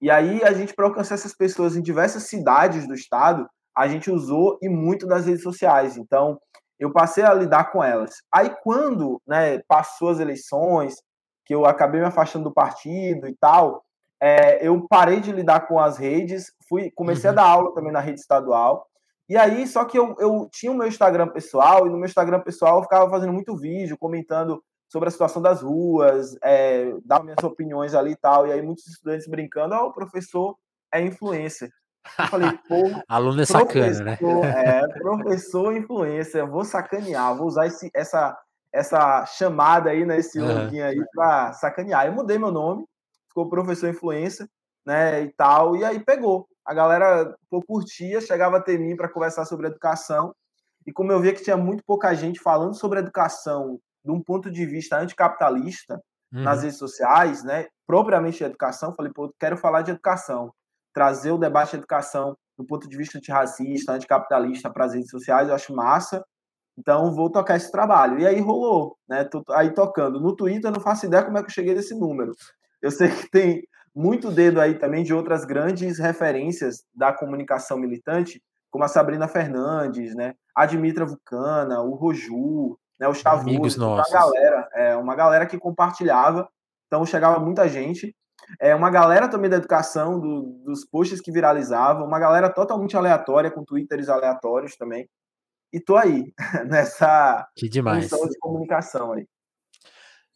E 0.00 0.10
aí 0.10 0.42
a 0.42 0.52
gente 0.52 0.74
para 0.74 0.86
alcançar 0.86 1.14
essas 1.14 1.34
pessoas 1.34 1.76
em 1.76 1.82
diversas 1.82 2.24
cidades 2.24 2.88
do 2.88 2.94
estado, 2.94 3.46
a 3.76 3.86
gente 3.86 4.10
usou 4.10 4.58
e 4.62 4.68
muito 4.68 5.06
das 5.06 5.26
redes 5.26 5.42
sociais. 5.42 5.96
Então, 5.96 6.40
eu 6.80 6.90
passei 6.90 7.22
a 7.22 7.34
lidar 7.34 7.70
com 7.70 7.84
elas. 7.84 8.16
Aí 8.32 8.50
quando, 8.62 9.20
né, 9.26 9.58
passou 9.68 10.08
as 10.08 10.18
eleições, 10.18 10.96
que 11.44 11.54
eu 11.54 11.66
acabei 11.66 12.00
me 12.00 12.06
afastando 12.06 12.44
do 12.44 12.54
partido 12.54 13.28
e 13.28 13.36
tal, 13.36 13.84
é, 14.20 14.66
eu 14.66 14.86
parei 14.88 15.20
de 15.20 15.30
lidar 15.30 15.66
com 15.66 15.78
as 15.78 15.98
redes, 15.98 16.52
fui, 16.68 16.90
comecei 16.90 17.28
uhum. 17.28 17.32
a 17.32 17.36
dar 17.36 17.48
aula 17.48 17.74
também 17.74 17.92
na 17.92 18.00
rede 18.00 18.20
estadual. 18.20 18.86
E 19.28 19.36
aí, 19.36 19.66
só 19.66 19.84
que 19.84 19.98
eu, 19.98 20.16
eu 20.18 20.48
tinha 20.50 20.72
o 20.72 20.74
meu 20.74 20.88
Instagram 20.88 21.28
pessoal, 21.28 21.86
e 21.86 21.90
no 21.90 21.96
meu 21.96 22.06
Instagram 22.06 22.40
pessoal 22.40 22.78
eu 22.78 22.82
ficava 22.82 23.08
fazendo 23.08 23.32
muito 23.32 23.56
vídeo, 23.56 23.96
comentando 23.96 24.62
sobre 24.88 25.08
a 25.08 25.12
situação 25.12 25.40
das 25.40 25.62
ruas, 25.62 26.36
é, 26.42 26.92
dava 27.04 27.22
minhas 27.22 27.44
opiniões 27.44 27.94
ali 27.94 28.12
e 28.12 28.16
tal. 28.16 28.46
E 28.46 28.52
aí, 28.52 28.60
muitos 28.60 28.86
estudantes 28.88 29.28
brincando, 29.28 29.74
ó, 29.74 29.84
oh, 29.84 29.88
o 29.88 29.92
professor 29.92 30.56
é 30.92 31.00
influencer. 31.00 31.70
Eu 32.18 32.26
falei, 32.26 32.52
pô. 32.68 32.76
Aluno 33.08 33.40
é 33.40 33.46
sacana, 33.46 34.04
né? 34.04 34.18
É, 34.44 34.86
professor 35.00 35.76
influencer, 35.76 36.46
vou 36.46 36.64
sacanear, 36.64 37.36
vou 37.36 37.46
usar 37.46 37.66
esse, 37.66 37.90
essa, 37.94 38.38
essa 38.72 39.26
chamada 39.26 39.90
aí, 39.90 40.04
né? 40.04 40.18
Esse 40.18 40.38
uhum. 40.38 40.68
aí 40.84 41.04
pra 41.14 41.52
sacanear. 41.52 42.06
Eu 42.06 42.12
mudei 42.12 42.38
meu 42.38 42.50
nome, 42.50 42.84
ficou 43.28 43.48
professor 43.48 43.88
influência, 43.88 44.48
né, 44.84 45.22
e 45.22 45.28
tal, 45.32 45.76
e 45.76 45.84
aí 45.84 46.00
pegou. 46.00 46.46
A 46.64 46.74
galera 46.74 47.34
pô, 47.48 47.62
curtia, 47.62 48.20
chegava 48.20 48.58
até 48.58 48.76
mim 48.76 48.96
para 48.96 49.08
conversar 49.08 49.44
sobre 49.44 49.66
educação, 49.66 50.34
e 50.86 50.92
como 50.92 51.12
eu 51.12 51.20
via 51.20 51.32
que 51.32 51.42
tinha 51.42 51.56
muito 51.56 51.84
pouca 51.84 52.14
gente 52.14 52.40
falando 52.40 52.74
sobre 52.74 52.98
educação 52.98 53.78
de 54.04 54.10
um 54.10 54.22
ponto 54.22 54.50
de 54.50 54.64
vista 54.64 54.98
anticapitalista 54.98 56.00
uhum. 56.32 56.42
nas 56.42 56.62
redes 56.62 56.78
sociais, 56.78 57.44
né, 57.44 57.66
propriamente 57.86 58.38
de 58.38 58.44
educação, 58.44 58.94
falei, 58.94 59.12
pô, 59.12 59.32
quero 59.38 59.56
falar 59.56 59.82
de 59.82 59.90
educação, 59.90 60.52
trazer 60.92 61.30
o 61.30 61.38
debate 61.38 61.70
de 61.70 61.76
educação 61.78 62.36
do 62.56 62.66
ponto 62.66 62.88
de 62.88 62.96
vista 62.96 63.18
antirracista, 63.18 63.92
anticapitalista 63.92 64.70
para 64.70 64.84
as 64.84 64.94
redes 64.94 65.10
sociais, 65.10 65.48
eu 65.48 65.54
acho 65.54 65.74
massa. 65.74 66.22
Então, 66.78 67.14
vou 67.14 67.30
tocar 67.30 67.56
esse 67.56 67.70
trabalho. 67.70 68.18
E 68.18 68.26
aí 68.26 68.40
rolou, 68.40 68.96
né? 69.08 69.24
Tô 69.24 69.42
aí 69.50 69.72
tocando. 69.72 70.20
No 70.20 70.36
Twitter, 70.36 70.70
eu 70.70 70.74
não 70.74 70.80
faço 70.80 71.06
ideia 71.06 71.24
como 71.24 71.38
é 71.38 71.42
que 71.42 71.48
eu 71.48 71.54
cheguei 71.54 71.74
nesse 71.74 71.94
número. 71.94 72.32
Eu 72.80 72.90
sei 72.90 73.08
que 73.08 73.30
tem 73.30 73.62
muito 73.94 74.30
dedo 74.30 74.60
aí 74.60 74.78
também 74.78 75.02
de 75.02 75.12
outras 75.12 75.44
grandes 75.44 75.98
referências 75.98 76.84
da 76.94 77.12
comunicação 77.12 77.78
militante, 77.78 78.42
como 78.70 78.84
a 78.84 78.88
Sabrina 78.88 79.26
Fernandes, 79.26 80.14
né? 80.14 80.34
A 80.54 80.64
Dimitra 80.64 81.04
Vulcana, 81.04 81.82
o 81.82 81.94
Roju, 81.94 82.78
né? 82.98 83.08
o 83.08 83.12
Stavus, 83.12 83.76
uma 83.76 84.04
galera, 84.10 84.68
é, 84.74 84.96
uma 84.96 85.14
galera 85.14 85.46
que 85.46 85.58
compartilhava, 85.58 86.48
então 86.86 87.04
chegava 87.04 87.40
muita 87.40 87.68
gente. 87.68 88.14
É 88.58 88.74
uma 88.74 88.90
galera 88.90 89.28
também 89.28 89.50
da 89.50 89.56
educação, 89.56 90.18
do, 90.18 90.62
dos 90.64 90.84
posts 90.84 91.20
que 91.20 91.30
viralizavam, 91.30 92.06
uma 92.06 92.18
galera 92.18 92.50
totalmente 92.50 92.96
aleatória, 92.96 93.50
com 93.50 93.64
twitters 93.64 94.08
aleatórios 94.08 94.76
também. 94.76 95.08
E 95.72 95.78
tô 95.78 95.96
aí, 95.96 96.32
nessa 96.66 97.46
que 97.54 97.68
demais. 97.68 98.08
função 98.08 98.28
de 98.28 98.38
comunicação 98.38 99.12
aí. 99.12 99.26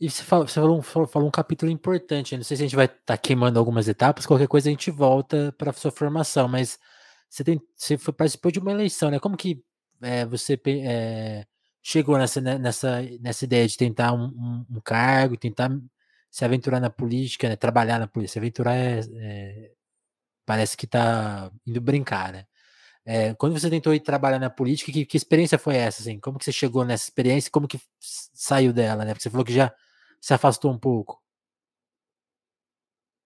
E 0.00 0.10
você 0.10 0.22
falou, 0.22 0.46
você 0.46 0.60
falou, 0.60 0.82
falou, 0.82 1.08
falou 1.08 1.28
um 1.28 1.32
capítulo 1.32 1.70
importante. 1.70 2.36
Não 2.36 2.44
sei 2.44 2.56
se 2.56 2.62
a 2.62 2.66
gente 2.66 2.76
vai 2.76 2.86
estar 2.86 2.98
tá 3.06 3.16
queimando 3.16 3.58
algumas 3.58 3.88
etapas, 3.88 4.26
qualquer 4.26 4.48
coisa 4.48 4.68
a 4.68 4.72
gente 4.72 4.90
volta 4.90 5.54
para 5.56 5.72
sua 5.72 5.90
formação, 5.90 6.48
mas 6.48 6.78
você, 7.28 7.42
tem, 7.42 7.60
você 7.74 7.96
foi, 7.96 8.12
participou 8.12 8.50
de 8.50 8.58
uma 8.58 8.72
eleição, 8.72 9.10
né? 9.10 9.18
Como 9.18 9.36
que 9.36 9.62
é, 10.02 10.26
você 10.26 10.60
é, 10.66 11.44
chegou 11.82 12.18
nessa, 12.18 12.40
né, 12.40 12.58
nessa, 12.58 13.02
nessa 13.20 13.44
ideia 13.44 13.66
de 13.66 13.76
tentar 13.76 14.12
um, 14.12 14.26
um, 14.26 14.66
um, 14.70 14.80
cargo, 14.80 15.36
tentar 15.36 15.70
se 16.34 16.44
aventurar 16.44 16.80
na 16.80 16.90
política, 16.90 17.48
né? 17.48 17.54
Trabalhar 17.54 18.00
na 18.00 18.08
política. 18.08 18.32
Se 18.32 18.38
aventurar 18.40 18.74
é, 18.74 19.00
é 19.18 19.70
parece 20.44 20.76
que 20.76 20.84
está 20.84 21.48
indo 21.64 21.80
brincar, 21.80 22.32
né? 22.32 22.44
É, 23.06 23.34
quando 23.34 23.56
você 23.56 23.70
tentou 23.70 23.94
ir 23.94 24.00
trabalhar 24.00 24.40
na 24.40 24.50
política, 24.50 24.90
que, 24.90 25.06
que, 25.06 25.16
experiência 25.16 25.58
foi 25.58 25.76
essa? 25.76 26.02
Assim? 26.02 26.18
Como 26.18 26.36
que 26.36 26.44
você 26.44 26.50
chegou 26.50 26.84
nessa 26.84 27.04
experiência? 27.04 27.52
Como 27.52 27.68
que 27.68 27.80
saiu 28.00 28.72
dela, 28.72 29.04
né? 29.04 29.12
Porque 29.12 29.22
você 29.22 29.30
falou 29.30 29.44
que 29.44 29.52
já 29.52 29.72
se 30.20 30.34
afastou 30.34 30.72
um 30.72 30.78
pouco? 30.78 31.22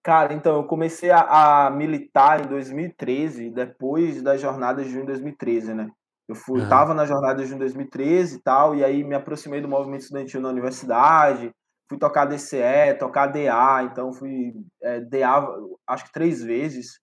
Cara, 0.05 0.35
então, 0.35 0.57
eu 0.57 0.65
comecei 0.65 1.11
a, 1.11 1.67
a 1.67 1.71
militar 1.71 2.45
em 2.45 2.49
2013, 2.49 3.51
depois 3.51 4.21
das 4.21 4.39
jornadas 4.39 4.85
de 4.85 4.93
junho 4.93 5.07
de 5.07 5.13
2013, 5.13 5.73
né? 5.73 5.91
Eu 6.29 6.35
fui, 6.35 6.61
uhum. 6.61 6.69
tava 6.69 6.93
na 6.93 7.07
jornada 7.07 7.37
de 7.37 7.47
junho 7.47 7.61
de 7.61 7.65
2013 7.65 8.37
e 8.37 8.43
tal, 8.43 8.75
e 8.75 8.85
aí 8.85 9.03
me 9.03 9.15
aproximei 9.15 9.63
do 9.63 9.69
movimento 9.69 10.03
estudantil 10.03 10.43
na 10.43 10.51
universidade, 10.51 11.55
fui 11.89 11.99
tocar 11.99 12.27
DCE, 12.27 12.95
tocar 12.99 13.27
DA, 13.27 13.83
então 13.85 14.13
fui 14.13 14.53
é, 14.83 15.01
DA, 15.01 15.47
acho 15.87 16.05
que 16.05 16.13
três 16.13 16.43
vezes, 16.43 17.01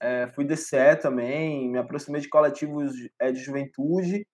é, 0.00 0.28
fui 0.28 0.44
DCE 0.44 0.96
também, 1.00 1.70
me 1.70 1.78
aproximei 1.78 2.20
de 2.20 2.28
coletivos 2.28 2.92
é, 3.20 3.32
de 3.32 3.40
juventude, 3.40 4.26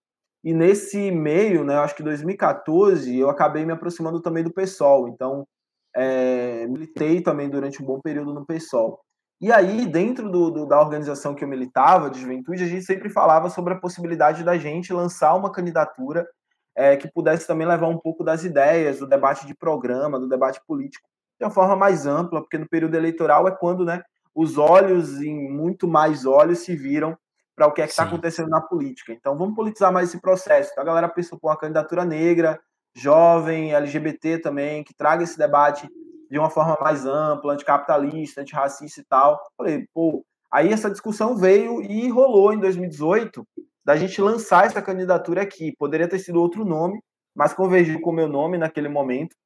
e 0.45 0.53
nesse 0.53 1.11
meio, 1.11 1.65
né, 1.65 1.77
acho 1.77 1.97
que 1.97 2.03
2014, 2.03 3.19
eu 3.19 3.31
acabei 3.31 3.65
me 3.65 3.73
aproximando 3.73 4.21
também 4.21 4.45
do 4.45 4.53
PSOL, 4.53 5.09
então 5.09 5.47
é, 5.97 6.67
militei 6.67 7.23
também 7.23 7.49
durante 7.49 7.83
um 7.83 7.87
bom 7.87 7.99
período 8.01 8.35
no 8.35 8.45
PSOL. 8.45 9.01
E 9.41 9.51
aí, 9.51 9.87
dentro 9.87 10.31
do, 10.31 10.51
do, 10.51 10.67
da 10.67 10.81
organização 10.81 11.35
que 11.35 11.45
eu 11.45 11.49
militava, 11.49 12.11
de 12.11 12.21
juventude, 12.21 12.63
a 12.63 12.67
gente 12.67 12.85
sempre 12.85 13.11
falava 13.11 13.51
sobre 13.51 13.75
a 13.75 13.81
possibilidade 13.81 14.45
da 14.45 14.57
gente 14.57 14.93
lançar 14.93 15.35
uma 15.35 15.51
candidatura 15.51 16.27
é, 16.77 16.97
que 16.97 17.11
pudesse 17.11 17.47
também 17.47 17.67
levar 17.67 17.89
um 17.89 17.99
pouco 17.99 18.25
das 18.25 18.45
ideias, 18.45 18.99
do 18.99 19.07
debate 19.07 19.47
de 19.47 19.55
programa, 19.55 20.19
do 20.19 20.29
debate 20.29 20.61
político, 20.67 21.09
de 21.39 21.45
uma 21.45 21.51
forma 21.51 21.77
mais 21.77 22.07
ampla, 22.07 22.41
porque 22.41 22.59
no 22.59 22.69
período 22.69 22.95
eleitoral 22.95 23.47
é 23.47 23.53
quando 23.53 23.85
né, 23.85 24.03
os 24.35 24.59
olhos, 24.59 25.21
em 25.21 25.51
muito 25.51 25.87
mais 25.87 26.27
olhos, 26.27 26.61
se 26.61 26.75
viram 26.75 27.17
para 27.57 27.67
o 27.69 27.73
que 27.73 27.83
é 27.83 27.87
que 27.87 27.93
está 27.93 28.03
acontecendo 28.03 28.49
na 28.49 28.61
política. 28.61 29.13
Então, 29.13 29.39
vamos 29.39 29.55
politizar 29.55 29.93
mais 29.93 30.09
esse 30.09 30.21
processo. 30.21 30.71
Então, 30.73 30.83
a 30.83 30.87
galera 30.87 31.09
pensou 31.09 31.39
por 31.39 31.49
uma 31.49 31.57
candidatura 31.57 32.05
negra, 32.05 32.61
jovem, 32.97 33.75
LGBT 33.75 34.39
também, 34.39 34.83
que 34.83 34.95
traga 34.95 35.23
esse 35.23 35.39
debate 35.39 35.89
de 36.31 36.39
uma 36.39 36.51
forma 36.51 36.77
mais 36.81 37.07
ampla, 37.07 37.53
anticapitalista, 37.53 38.41
antirracista 38.41 39.01
e 39.01 39.05
tal. 39.05 39.41
Falei, 39.57 39.87
pô, 39.95 40.25
aí 40.51 40.73
essa 40.73 40.91
discussão 40.91 41.37
veio 41.37 41.81
e 41.81 42.09
rolou 42.09 42.53
em 42.53 42.59
2018 42.59 43.47
da 43.85 43.97
gente 43.97 44.21
lançar 44.21 44.67
essa 44.67 44.81
candidatura 44.81 45.43
aqui. 45.43 45.75
Poderia 45.79 46.09
ter 46.09 46.19
sido 46.19 46.41
outro 46.41 46.65
nome, 46.65 47.01
mas 47.35 47.53
convergiu 47.53 48.01
com 48.01 48.11
o 48.11 48.15
meu 48.15 48.29
nome 48.29 48.57
naquele 48.57 48.89
momento. 48.89 49.37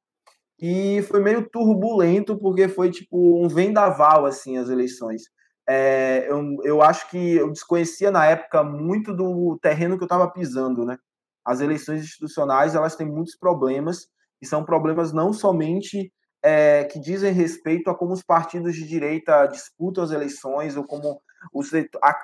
E 0.61 1.01
foi 1.03 1.21
meio 1.21 1.49
turbulento, 1.49 2.37
porque 2.37 2.67
foi 2.67 2.91
tipo 2.91 3.43
um 3.43 3.47
vendaval, 3.47 4.25
assim, 4.25 4.57
as 4.57 4.69
eleições. 4.69 5.23
É, 5.67 6.25
eu, 6.29 6.43
eu 6.63 6.81
acho 6.81 7.09
que 7.09 7.35
eu 7.35 7.51
desconhecia 7.51 8.11
na 8.11 8.25
época 8.25 8.63
muito 8.63 9.15
do 9.15 9.57
terreno 9.61 9.97
que 9.97 10.03
eu 10.03 10.07
estava 10.07 10.29
pisando, 10.31 10.85
né? 10.85 10.97
As 11.45 11.61
eleições 11.61 12.03
institucionais, 12.03 12.75
elas 12.75 12.95
têm 12.95 13.07
muitos 13.07 13.37
problemas, 13.37 14.07
e 14.41 14.45
são 14.45 14.63
problemas 14.63 15.13
não 15.13 15.31
somente 15.33 16.11
é, 16.43 16.85
que 16.85 16.99
dizem 16.99 17.33
respeito 17.33 17.89
a 17.89 17.95
como 17.95 18.13
os 18.13 18.23
partidos 18.23 18.75
de 18.75 18.87
direita 18.87 19.45
disputam 19.47 20.03
as 20.03 20.11
eleições, 20.11 20.75
ou 20.75 20.85
como 20.85 21.21
os, 21.53 21.71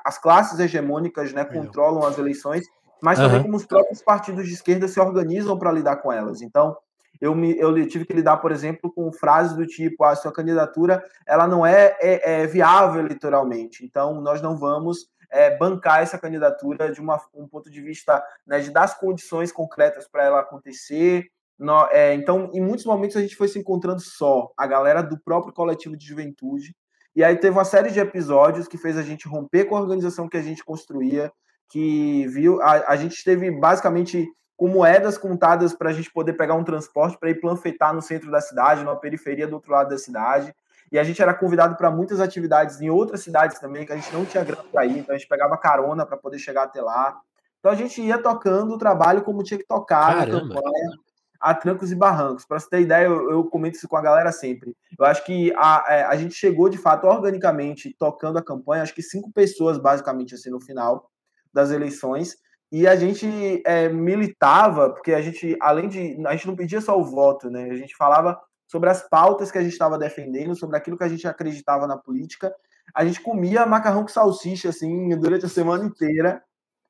as 0.03 0.17
classes 0.17 0.59
hegemônicas 0.59 1.33
né, 1.33 1.43
controlam 1.45 2.05
as 2.05 2.17
eleições, 2.17 2.65
mas 3.01 3.19
também 3.19 3.37
uhum. 3.37 3.43
como 3.43 3.57
os 3.57 3.65
próprios 3.65 4.01
partidos 4.01 4.47
de 4.47 4.53
esquerda 4.53 4.87
se 4.87 4.99
organizam 4.99 5.57
para 5.57 5.71
lidar 5.71 5.97
com 5.97 6.11
elas. 6.11 6.41
Então, 6.41 6.75
eu, 7.19 7.33
me, 7.33 7.57
eu 7.57 7.87
tive 7.87 8.05
que 8.05 8.13
lidar, 8.13 8.37
por 8.37 8.51
exemplo, 8.51 8.91
com 8.91 9.11
frases 9.11 9.55
do 9.55 9.65
tipo: 9.65 10.03
a 10.03 10.15
sua 10.15 10.31
candidatura 10.31 11.03
ela 11.25 11.47
não 11.47 11.65
é, 11.65 11.95
é, 11.99 12.43
é 12.43 12.47
viável 12.47 13.01
eleitoralmente, 13.01 13.85
então 13.85 14.21
nós 14.21 14.41
não 14.41 14.57
vamos 14.57 15.09
é, 15.29 15.55
bancar 15.57 16.01
essa 16.01 16.17
candidatura 16.17 16.91
de 16.91 17.01
uma, 17.01 17.19
um 17.33 17.47
ponto 17.47 17.69
de 17.69 17.81
vista 17.81 18.23
né, 18.45 18.59
de 18.59 18.71
dar 18.71 18.83
as 18.83 18.97
condições 18.97 19.51
concretas 19.51 20.07
para 20.07 20.23
ela 20.23 20.39
acontecer. 20.39 21.27
No, 21.57 21.87
é, 21.91 22.13
então, 22.13 22.49
em 22.53 22.61
muitos 22.61 22.85
momentos, 22.85 23.15
a 23.15 23.21
gente 23.21 23.35
foi 23.35 23.47
se 23.47 23.57
encontrando 23.57 24.01
só, 24.01 24.51
a 24.57 24.67
galera 24.67 25.01
do 25.01 25.17
próprio 25.17 25.53
coletivo 25.53 25.95
de 25.95 26.05
juventude. 26.05 26.75
E 27.15 27.23
aí 27.23 27.35
teve 27.37 27.55
uma 27.55 27.63
série 27.63 27.91
de 27.91 27.99
episódios 27.99 28.67
que 28.67 28.77
fez 28.77 28.97
a 28.97 29.01
gente 29.01 29.27
romper 29.27 29.65
com 29.65 29.77
a 29.77 29.81
organização 29.81 30.27
que 30.27 30.37
a 30.37 30.41
gente 30.41 30.63
construía, 30.63 31.31
que 31.69 32.27
viu. 32.27 32.61
A, 32.61 32.91
a 32.91 32.95
gente 32.95 33.23
teve 33.23 33.49
basicamente 33.51 34.27
com 34.57 34.67
moedas 34.67 35.17
contadas 35.17 35.73
para 35.73 35.89
a 35.89 35.93
gente 35.93 36.11
poder 36.11 36.33
pegar 36.33 36.55
um 36.55 36.63
transporte 36.63 37.17
para 37.17 37.29
ir 37.29 37.39
planfetar 37.39 37.93
no 37.93 38.01
centro 38.01 38.31
da 38.31 38.41
cidade, 38.41 38.83
na 38.83 38.95
periferia 38.95 39.47
do 39.47 39.55
outro 39.55 39.71
lado 39.71 39.89
da 39.89 39.97
cidade. 39.97 40.53
E 40.91 40.99
a 40.99 41.03
gente 41.03 41.21
era 41.21 41.33
convidado 41.33 41.75
para 41.75 41.89
muitas 41.89 42.19
atividades 42.19 42.79
em 42.79 42.89
outras 42.89 43.21
cidades 43.21 43.59
também, 43.59 43.85
que 43.85 43.91
a 43.91 43.95
gente 43.95 44.13
não 44.13 44.25
tinha 44.25 44.43
grana 44.43 44.63
para 44.71 44.85
ir, 44.85 44.99
então 44.99 45.15
a 45.15 45.17
gente 45.17 45.27
pegava 45.27 45.57
carona 45.57 46.05
para 46.05 46.15
poder 46.15 46.37
chegar 46.37 46.63
até 46.63 46.81
lá. 46.81 47.17
Então 47.59 47.71
a 47.71 47.75
gente 47.75 48.01
ia 48.01 48.17
tocando 48.17 48.75
o 48.75 48.77
trabalho 48.77 49.23
como 49.23 49.43
tinha 49.43 49.57
que 49.57 49.65
tocar 49.65 50.15
Caramba. 50.15 50.33
na 50.33 50.53
campanha, 50.55 50.91
a 51.39 51.53
trancos 51.53 51.91
e 51.91 51.95
barrancos. 51.95 52.45
Para 52.45 52.59
você 52.59 52.69
ter 52.69 52.81
ideia, 52.81 53.05
eu, 53.05 53.31
eu, 53.31 53.43
comento 53.45 53.77
isso 53.77 53.87
com 53.87 53.97
a 53.97 54.01
galera 54.01 54.31
sempre. 54.31 54.75
Eu 54.97 55.05
acho 55.05 55.25
que 55.25 55.53
a, 55.55 55.85
é, 55.87 56.03
a 56.03 56.15
gente 56.15 56.33
chegou 56.35 56.69
de 56.69 56.77
fato 56.77 57.05
organicamente 57.05 57.95
tocando 57.97 58.37
a 58.37 58.43
campanha, 58.43 58.83
acho 58.83 58.95
que 58.95 59.01
cinco 59.01 59.31
pessoas 59.31 59.77
basicamente 59.77 60.35
assim 60.35 60.49
no 60.49 60.61
final 60.61 61.09
das 61.53 61.71
eleições 61.71 62.37
e 62.71 62.87
a 62.87 62.95
gente 62.95 63.63
é, 63.65 63.87
militava, 63.87 64.89
porque 64.89 65.13
a 65.13 65.21
gente, 65.21 65.55
além 65.61 65.87
de. 65.87 66.21
A 66.27 66.33
gente 66.33 66.47
não 66.47 66.55
pedia 66.55 66.81
só 66.81 66.99
o 66.99 67.05
voto, 67.05 67.49
né? 67.49 67.69
A 67.69 67.75
gente 67.75 67.95
falava 67.95 68.39
sobre 68.67 68.89
as 68.89 69.07
pautas 69.07 69.51
que 69.51 69.57
a 69.57 69.61
gente 69.61 69.73
estava 69.73 69.97
defendendo, 69.97 70.55
sobre 70.55 70.75
aquilo 70.75 70.97
que 70.97 71.03
a 71.03 71.07
gente 71.07 71.27
acreditava 71.27 71.87
na 71.87 71.97
política. 71.97 72.53
A 72.93 73.05
gente 73.05 73.21
comia 73.21 73.65
macarrão 73.65 74.01
com 74.01 74.09
salsicha, 74.09 74.69
assim, 74.69 75.09
durante 75.17 75.45
a 75.45 75.49
semana 75.49 75.85
inteira, 75.85 76.43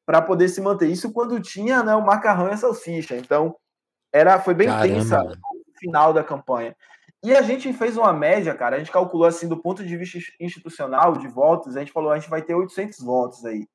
para 0.06 0.22
poder 0.22 0.50
se 0.50 0.62
manter. 0.62 0.88
Isso 0.88 1.12
quando 1.12 1.40
tinha 1.40 1.84
né, 1.84 1.94
o 1.96 2.06
macarrão 2.06 2.48
e 2.48 2.54
a 2.54 2.58
salsicha. 2.58 3.16
Então, 3.16 3.56
era, 4.16 4.40
foi 4.40 4.54
bem 4.54 4.68
Caramba. 4.68 4.88
tensa 4.88 5.22
o 5.22 5.78
final 5.78 6.14
da 6.14 6.24
campanha. 6.24 6.74
E 7.22 7.36
a 7.36 7.42
gente 7.42 7.74
fez 7.74 7.98
uma 7.98 8.14
média, 8.14 8.56
cara. 8.56 8.78
A 8.78 8.80
gente 8.80 8.92
calculou 8.92 9.28
assim, 9.28 9.46
do 9.46 9.58
ponto 9.58 9.84
de 9.84 9.98
vista 9.98 10.20
institucional, 10.40 11.18
de 11.18 11.28
votos, 11.28 11.76
a 11.76 11.80
gente 11.80 11.92
falou, 11.92 12.12
a 12.12 12.18
gente 12.18 12.30
vai 12.30 12.42
ter 12.42 12.56
800 12.56 13.00
votos 13.00 13.44
aí. 13.44 13.68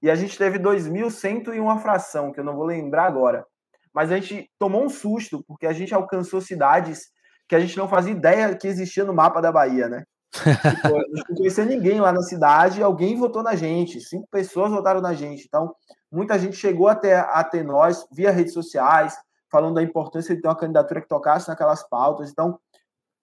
E 0.00 0.08
a 0.08 0.14
gente 0.14 0.38
teve 0.38 0.60
2.100 0.60 1.56
e 1.56 1.58
uma 1.58 1.80
fração, 1.80 2.30
que 2.30 2.38
eu 2.38 2.44
não 2.44 2.54
vou 2.54 2.64
lembrar 2.64 3.06
agora. 3.06 3.44
Mas 3.92 4.12
a 4.12 4.16
gente 4.16 4.48
tomou 4.56 4.84
um 4.84 4.88
susto, 4.88 5.42
porque 5.48 5.66
a 5.66 5.72
gente 5.72 5.92
alcançou 5.92 6.40
cidades 6.40 7.08
que 7.48 7.56
a 7.56 7.60
gente 7.60 7.76
não 7.76 7.88
fazia 7.88 8.12
ideia 8.12 8.54
que 8.54 8.68
existia 8.68 9.04
no 9.04 9.12
mapa 9.12 9.40
da 9.40 9.50
Bahia, 9.50 9.88
né? 9.88 10.04
tipo, 10.32 10.96
a 10.96 11.16
gente 11.16 11.28
não 11.30 11.36
conhecia 11.36 11.64
ninguém 11.64 12.00
lá 12.00 12.12
na 12.12 12.22
cidade, 12.22 12.80
alguém 12.80 13.16
votou 13.16 13.42
na 13.42 13.56
gente, 13.56 14.00
cinco 14.00 14.28
pessoas 14.30 14.70
votaram 14.70 15.00
na 15.00 15.14
gente. 15.14 15.46
Então, 15.48 15.74
muita 16.12 16.38
gente 16.38 16.54
chegou 16.54 16.86
até, 16.86 17.16
até 17.16 17.64
nós 17.64 18.06
via 18.12 18.30
redes 18.30 18.54
sociais, 18.54 19.16
falando 19.50 19.74
da 19.74 19.82
importância 19.82 20.34
de 20.34 20.40
ter 20.40 20.48
uma 20.48 20.56
candidatura 20.56 21.00
que 21.00 21.08
tocasse 21.08 21.48
naquelas 21.48 21.86
pautas. 21.88 22.30
Então, 22.30 22.58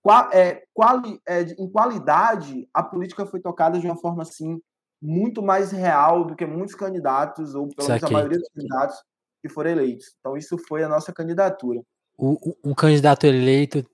qual, 0.01 0.31
é, 0.31 0.63
quali, 0.73 1.19
é, 1.27 1.41
em 1.41 1.69
qualidade, 1.69 2.67
a 2.73 2.83
política 2.83 3.25
foi 3.25 3.39
tocada 3.39 3.79
de 3.79 3.85
uma 3.85 3.97
forma 3.97 4.23
assim 4.23 4.61
muito 5.01 5.41
mais 5.41 5.71
real 5.71 6.25
do 6.25 6.35
que 6.35 6.45
muitos 6.45 6.75
candidatos, 6.75 7.53
ou 7.53 7.67
pelo 7.69 7.87
menos 7.87 8.03
a 8.03 8.09
maioria 8.09 8.39
dos 8.39 8.49
candidatos 8.49 8.97
que 9.41 9.49
foram 9.49 9.71
eleitos. 9.71 10.15
Então, 10.19 10.35
isso 10.35 10.57
foi 10.67 10.83
a 10.83 10.89
nossa 10.89 11.13
candidatura. 11.13 11.81
O, 12.17 12.37
um 12.63 12.73
candidato 12.73 13.25
eleito 13.25 13.85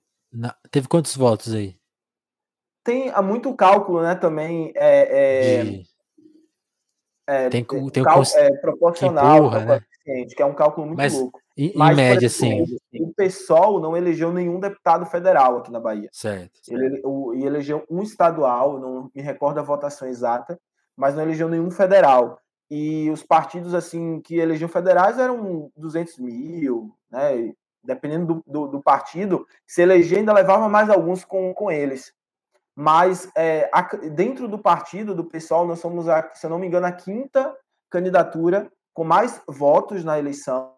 teve 0.70 0.88
quantos 0.88 1.14
votos 1.14 1.52
aí? 1.52 1.76
Tem 2.82 3.10
há 3.10 3.22
muito 3.22 3.54
cálculo, 3.54 4.02
né? 4.02 4.14
Também 4.14 4.72
é, 4.74 5.58
é, 5.58 5.64
De... 5.64 5.86
é 7.26 7.48
tem, 7.50 7.64
tem, 7.64 7.90
tem 7.90 8.02
cal, 8.02 8.22
é, 8.36 8.50
proporcional 8.56 9.36
empurra, 9.38 9.64
né? 9.64 9.80
que 10.04 10.42
é 10.42 10.44
um 10.44 10.54
cálculo 10.54 10.86
muito 10.86 10.98
Mas, 10.98 11.14
louco. 11.14 11.40
Em, 11.56 11.72
Mas, 11.76 11.96
média, 11.96 12.28
sim. 12.28 12.64
O 13.00 13.14
PSOL 13.14 13.80
não 13.80 13.96
elegeu 13.96 14.32
nenhum 14.32 14.58
deputado 14.58 15.06
federal 15.06 15.58
aqui 15.58 15.70
na 15.70 15.78
Bahia. 15.78 16.08
Certo. 16.12 16.60
Ele, 16.68 17.00
o, 17.04 17.32
e 17.34 17.44
elegeu 17.44 17.84
um 17.88 18.02
estadual, 18.02 18.80
não 18.80 19.10
me 19.14 19.22
recordo 19.22 19.58
a 19.58 19.62
votação 19.62 20.08
exata, 20.08 20.58
mas 20.96 21.14
não 21.14 21.22
elegeu 21.22 21.48
nenhum 21.48 21.70
federal. 21.70 22.40
E 22.70 23.08
os 23.10 23.22
partidos 23.22 23.74
assim 23.74 24.20
que 24.20 24.36
elegiam 24.36 24.68
federais 24.68 25.18
eram 25.18 25.70
200 25.76 26.18
mil, 26.18 26.92
né? 27.10 27.52
Dependendo 27.84 28.26
do, 28.26 28.44
do, 28.46 28.66
do 28.68 28.82
partido, 28.82 29.46
se 29.66 29.82
eleger 29.82 30.18
ainda 30.18 30.32
levava 30.32 30.68
mais 30.68 30.88
alguns 30.88 31.24
com, 31.24 31.52
com 31.54 31.70
eles. 31.70 32.12
Mas 32.74 33.30
é, 33.36 33.70
a, 33.72 33.82
dentro 34.08 34.48
do 34.48 34.58
partido, 34.58 35.14
do 35.14 35.24
pessoal, 35.24 35.66
nós 35.66 35.78
somos, 35.78 36.08
a, 36.08 36.28
se 36.34 36.46
eu 36.46 36.50
não 36.50 36.58
me 36.58 36.66
engano, 36.66 36.86
a 36.86 36.92
quinta 36.92 37.54
candidatura 37.90 38.68
com 38.92 39.04
mais 39.04 39.40
votos 39.46 40.02
na 40.02 40.18
eleição. 40.18 40.73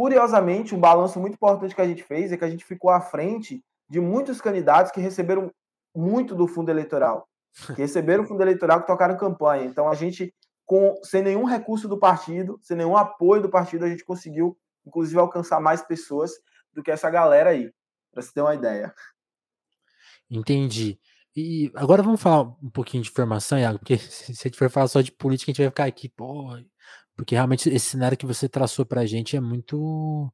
Curiosamente, 0.00 0.74
um 0.74 0.80
balanço 0.80 1.20
muito 1.20 1.34
importante 1.34 1.74
que 1.74 1.80
a 1.82 1.86
gente 1.86 2.02
fez 2.02 2.32
é 2.32 2.36
que 2.38 2.44
a 2.44 2.48
gente 2.48 2.64
ficou 2.64 2.90
à 2.90 3.02
frente 3.02 3.62
de 3.86 4.00
muitos 4.00 4.40
candidatos 4.40 4.90
que 4.90 4.98
receberam 4.98 5.52
muito 5.94 6.34
do 6.34 6.46
fundo 6.46 6.70
eleitoral 6.70 7.28
que 7.76 7.82
receberam 7.82 8.24
o 8.24 8.26
fundo 8.26 8.40
eleitoral 8.40 8.80
que 8.80 8.86
tocaram 8.86 9.14
campanha. 9.18 9.66
Então 9.66 9.90
a 9.90 9.94
gente, 9.94 10.34
com, 10.64 10.98
sem 11.02 11.20
nenhum 11.20 11.44
recurso 11.44 11.86
do 11.86 11.98
partido, 11.98 12.58
sem 12.62 12.78
nenhum 12.78 12.96
apoio 12.96 13.42
do 13.42 13.50
partido, 13.50 13.84
a 13.84 13.90
gente 13.90 14.02
conseguiu, 14.02 14.56
inclusive, 14.86 15.20
alcançar 15.20 15.60
mais 15.60 15.82
pessoas 15.82 16.32
do 16.72 16.82
que 16.82 16.90
essa 16.90 17.10
galera 17.10 17.50
aí, 17.50 17.70
para 18.10 18.22
você 18.22 18.32
ter 18.32 18.40
uma 18.40 18.54
ideia. 18.54 18.94
Entendi. 20.30 20.98
E 21.36 21.70
agora 21.74 22.02
vamos 22.02 22.22
falar 22.22 22.48
um 22.62 22.70
pouquinho 22.70 23.02
de 23.02 23.10
formação, 23.10 23.58
Iago, 23.58 23.78
porque 23.78 23.98
se 24.00 24.32
a 24.32 24.48
gente 24.48 24.56
for 24.56 24.70
falar 24.70 24.88
só 24.88 25.02
de 25.02 25.12
política, 25.12 25.50
a 25.50 25.52
gente 25.52 25.62
vai 25.62 25.68
ficar 25.68 25.84
aqui, 25.84 26.08
pô, 26.08 26.56
porque 27.16 27.34
realmente 27.34 27.68
esse 27.68 27.90
cenário 27.90 28.18
que 28.18 28.26
você 28.26 28.48
traçou 28.48 28.86
para 28.86 29.02
a 29.02 29.06
gente 29.06 29.36
é 29.36 29.40
muito 29.40 30.32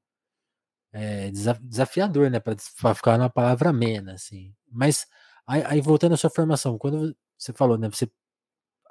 é, 0.92 1.30
desafiador, 1.30 2.30
né, 2.30 2.40
para 2.40 2.95
ficar 2.95 3.18
na 3.18 3.28
palavra 3.28 3.71
amena, 3.71 4.14
assim. 4.14 4.54
Mas 4.71 5.06
Aí, 5.47 5.62
aí, 5.66 5.80
voltando 5.80 6.14
à 6.14 6.16
sua 6.16 6.30
formação, 6.30 6.76
quando 6.78 7.16
você 7.38 7.52
falou, 7.52 7.78
né? 7.78 7.88
Você 7.88 8.11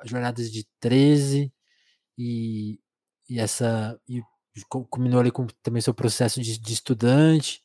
jornadas 0.06 0.52
de 0.52 0.66
13 0.80 1.54
e, 2.18 2.80
e 3.30 3.40
essa 3.40 4.00
e 4.08 4.22
culminou 4.90 5.20
ali 5.20 5.32
com 5.32 5.48
também 5.64 5.82
seu 5.82 5.94
processo 5.94 6.42
de, 6.42 6.60
de 6.60 6.74
estudante. 6.74 7.62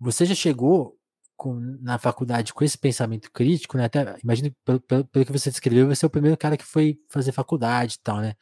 Você 0.00 0.26
já 0.26 0.34
chegou 0.34 0.98
com, 1.36 1.54
na 1.82 1.98
faculdade 1.98 2.54
com 2.54 2.64
esse 2.64 2.78
pensamento 2.78 3.30
crítico, 3.32 3.76
né? 3.78 3.86
Até 3.86 4.18
imagino 4.22 4.54
pelo, 4.64 4.80
pelo, 4.80 5.04
pelo, 5.06 5.26
que 5.26 5.32
você 5.32 5.50
descreveu, 5.50 5.88
você 5.88 6.04
é 6.06 6.08
o 6.08 6.10
primeiro 6.10 6.36
cara 6.36 6.56
que 6.56 6.64
foi 6.64 7.00
fazer 7.10 7.32
faculdade 7.32 7.96
e 7.96 8.02
tal, 8.02 8.18
né? 8.20 8.36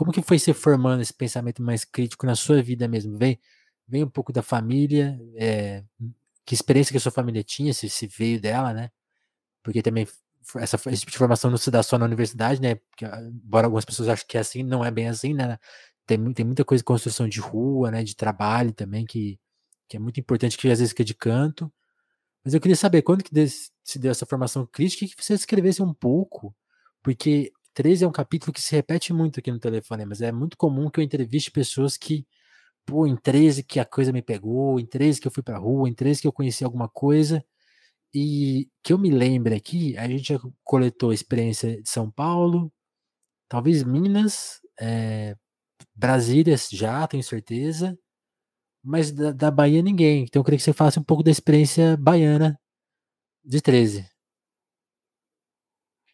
Como 0.00 0.12
que 0.12 0.22
foi 0.22 0.38
se 0.38 0.54
formando 0.54 1.02
esse 1.02 1.12
pensamento 1.12 1.62
mais 1.62 1.84
crítico 1.84 2.24
na 2.24 2.34
sua 2.34 2.62
vida 2.62 2.88
mesmo? 2.88 3.18
Vem, 3.18 3.38
vem 3.86 4.02
um 4.02 4.08
pouco 4.08 4.32
da 4.32 4.42
família, 4.42 5.20
é, 5.36 5.84
que 6.46 6.54
experiência 6.54 6.90
que 6.90 6.96
a 6.96 7.00
sua 7.00 7.12
família 7.12 7.44
tinha, 7.44 7.74
se, 7.74 7.90
se 7.90 8.06
veio 8.06 8.40
dela, 8.40 8.72
né? 8.72 8.90
Porque 9.62 9.82
também 9.82 10.08
essa, 10.56 10.76
esse 10.90 11.00
tipo 11.00 11.12
de 11.12 11.18
formação 11.18 11.50
não 11.50 11.58
se 11.58 11.70
dá 11.70 11.82
só 11.82 11.98
na 11.98 12.06
universidade, 12.06 12.62
né? 12.62 12.76
Porque, 12.76 13.04
ah, 13.04 13.20
embora 13.20 13.66
algumas 13.66 13.84
pessoas 13.84 14.08
achem 14.08 14.24
que 14.26 14.38
é 14.38 14.40
assim, 14.40 14.62
não 14.62 14.82
é 14.82 14.90
bem 14.90 15.06
assim, 15.06 15.34
né? 15.34 15.58
Tem, 16.06 16.32
tem 16.32 16.46
muita 16.46 16.64
coisa 16.64 16.80
de 16.80 16.86
construção 16.86 17.28
de 17.28 17.38
rua, 17.38 17.90
né? 17.90 18.02
De 18.02 18.16
trabalho 18.16 18.72
também, 18.72 19.04
que, 19.04 19.38
que 19.86 19.98
é 19.98 20.00
muito 20.00 20.18
importante, 20.18 20.56
que 20.56 20.70
às 20.70 20.78
vezes 20.78 20.92
fica 20.92 21.04
de 21.04 21.14
canto. 21.14 21.70
Mas 22.42 22.54
eu 22.54 22.60
queria 22.62 22.74
saber, 22.74 23.02
quando 23.02 23.22
que 23.22 23.30
se 23.84 23.98
deu 23.98 24.10
essa 24.10 24.24
formação 24.24 24.66
crítica, 24.66 25.14
que 25.14 25.22
você 25.22 25.34
escrevesse 25.34 25.82
um 25.82 25.92
pouco, 25.92 26.56
porque 27.02 27.52
13 27.74 28.04
é 28.04 28.08
um 28.08 28.12
capítulo 28.12 28.52
que 28.52 28.60
se 28.62 28.74
repete 28.74 29.12
muito 29.12 29.40
aqui 29.40 29.50
no 29.50 29.58
telefone, 29.58 30.04
mas 30.06 30.20
é 30.22 30.32
muito 30.32 30.56
comum 30.56 30.90
que 30.90 31.00
eu 31.00 31.04
entreviste 31.04 31.50
pessoas 31.50 31.96
que, 31.96 32.26
pô, 32.86 33.06
em 33.06 33.16
13 33.16 33.64
que 33.64 33.80
a 33.80 33.84
coisa 33.84 34.12
me 34.12 34.22
pegou, 34.22 34.80
em 34.80 34.86
13 34.86 35.20
que 35.20 35.28
eu 35.28 35.32
fui 35.32 35.42
pra 35.42 35.58
rua, 35.58 35.88
em 35.88 35.94
13 35.94 36.22
que 36.22 36.28
eu 36.28 36.32
conheci 36.32 36.64
alguma 36.64 36.88
coisa, 36.88 37.44
e 38.14 38.68
que 38.82 38.92
eu 38.92 38.98
me 38.98 39.10
lembre 39.10 39.54
aqui, 39.54 39.96
a 39.98 40.08
gente 40.08 40.34
já 40.34 40.40
coletou 40.64 41.12
experiência 41.12 41.82
de 41.82 41.88
São 41.90 42.10
Paulo, 42.10 42.72
talvez 43.48 43.84
Minas, 43.84 44.60
é, 44.80 45.36
Brasília 45.94 46.56
já, 46.72 47.06
tenho 47.08 47.22
certeza, 47.22 47.98
mas 48.82 49.12
da, 49.12 49.32
da 49.32 49.50
Bahia 49.50 49.82
ninguém. 49.82 50.24
Então 50.24 50.40
eu 50.40 50.44
queria 50.44 50.58
que 50.58 50.64
você 50.64 50.72
falasse 50.72 50.98
um 50.98 51.04
pouco 51.04 51.22
da 51.22 51.30
experiência 51.30 51.96
baiana 51.96 52.58
de 53.44 53.60
13. 53.60 54.06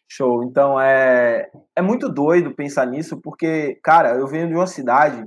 Show. 0.09 0.43
Então 0.43 0.79
é, 0.79 1.49
é 1.75 1.81
muito 1.81 2.07
doido 2.07 2.55
pensar 2.55 2.85
nisso, 2.85 3.19
porque, 3.21 3.77
cara, 3.83 4.15
eu 4.15 4.27
venho 4.27 4.47
de 4.47 4.53
uma 4.53 4.67
cidade 4.67 5.25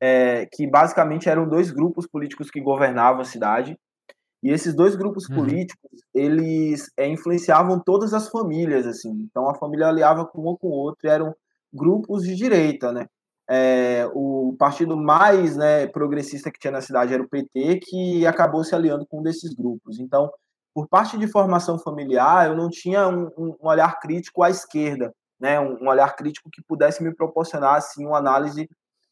é, 0.00 0.46
que 0.52 0.66
basicamente 0.66 1.28
eram 1.28 1.48
dois 1.48 1.70
grupos 1.70 2.06
políticos 2.06 2.50
que 2.50 2.60
governavam 2.60 3.22
a 3.22 3.24
cidade. 3.24 3.78
E 4.42 4.50
esses 4.50 4.74
dois 4.74 4.96
grupos 4.96 5.28
uhum. 5.28 5.36
políticos, 5.36 6.02
eles 6.12 6.90
é, 6.96 7.06
influenciavam 7.06 7.78
todas 7.78 8.12
as 8.12 8.28
famílias, 8.28 8.86
assim. 8.86 9.10
Então 9.30 9.48
a 9.48 9.54
família 9.54 9.86
aliava 9.86 10.26
com 10.26 10.50
um 10.50 10.56
com 10.56 10.68
o 10.68 10.72
outro, 10.72 11.06
e 11.06 11.10
eram 11.10 11.32
grupos 11.72 12.24
de 12.24 12.34
direita, 12.34 12.92
né? 12.92 13.06
É, 13.48 14.06
o 14.14 14.54
partido 14.58 14.96
mais 14.96 15.56
né, 15.56 15.86
progressista 15.86 16.50
que 16.50 16.58
tinha 16.58 16.70
na 16.72 16.80
cidade 16.80 17.14
era 17.14 17.22
o 17.22 17.28
PT, 17.28 17.80
que 17.82 18.26
acabou 18.26 18.64
se 18.64 18.74
aliando 18.74 19.06
com 19.06 19.20
um 19.20 19.22
desses 19.22 19.54
grupos. 19.54 20.00
Então, 20.00 20.30
por 20.74 20.88
parte 20.88 21.18
de 21.18 21.26
formação 21.26 21.78
familiar, 21.78 22.48
eu 22.48 22.56
não 22.56 22.68
tinha 22.68 23.06
um, 23.08 23.30
um 23.38 23.56
olhar 23.60 24.00
crítico 24.00 24.42
à 24.42 24.50
esquerda, 24.50 25.14
né, 25.38 25.60
um, 25.60 25.76
um, 25.82 25.88
olhar 25.88 26.14
crítico 26.16 26.50
que 26.50 26.62
pudesse 26.62 27.02
me 27.02 27.14
proporcionar 27.14 27.74
assim, 27.74 28.06
uma 28.06 28.18
análise 28.18 28.68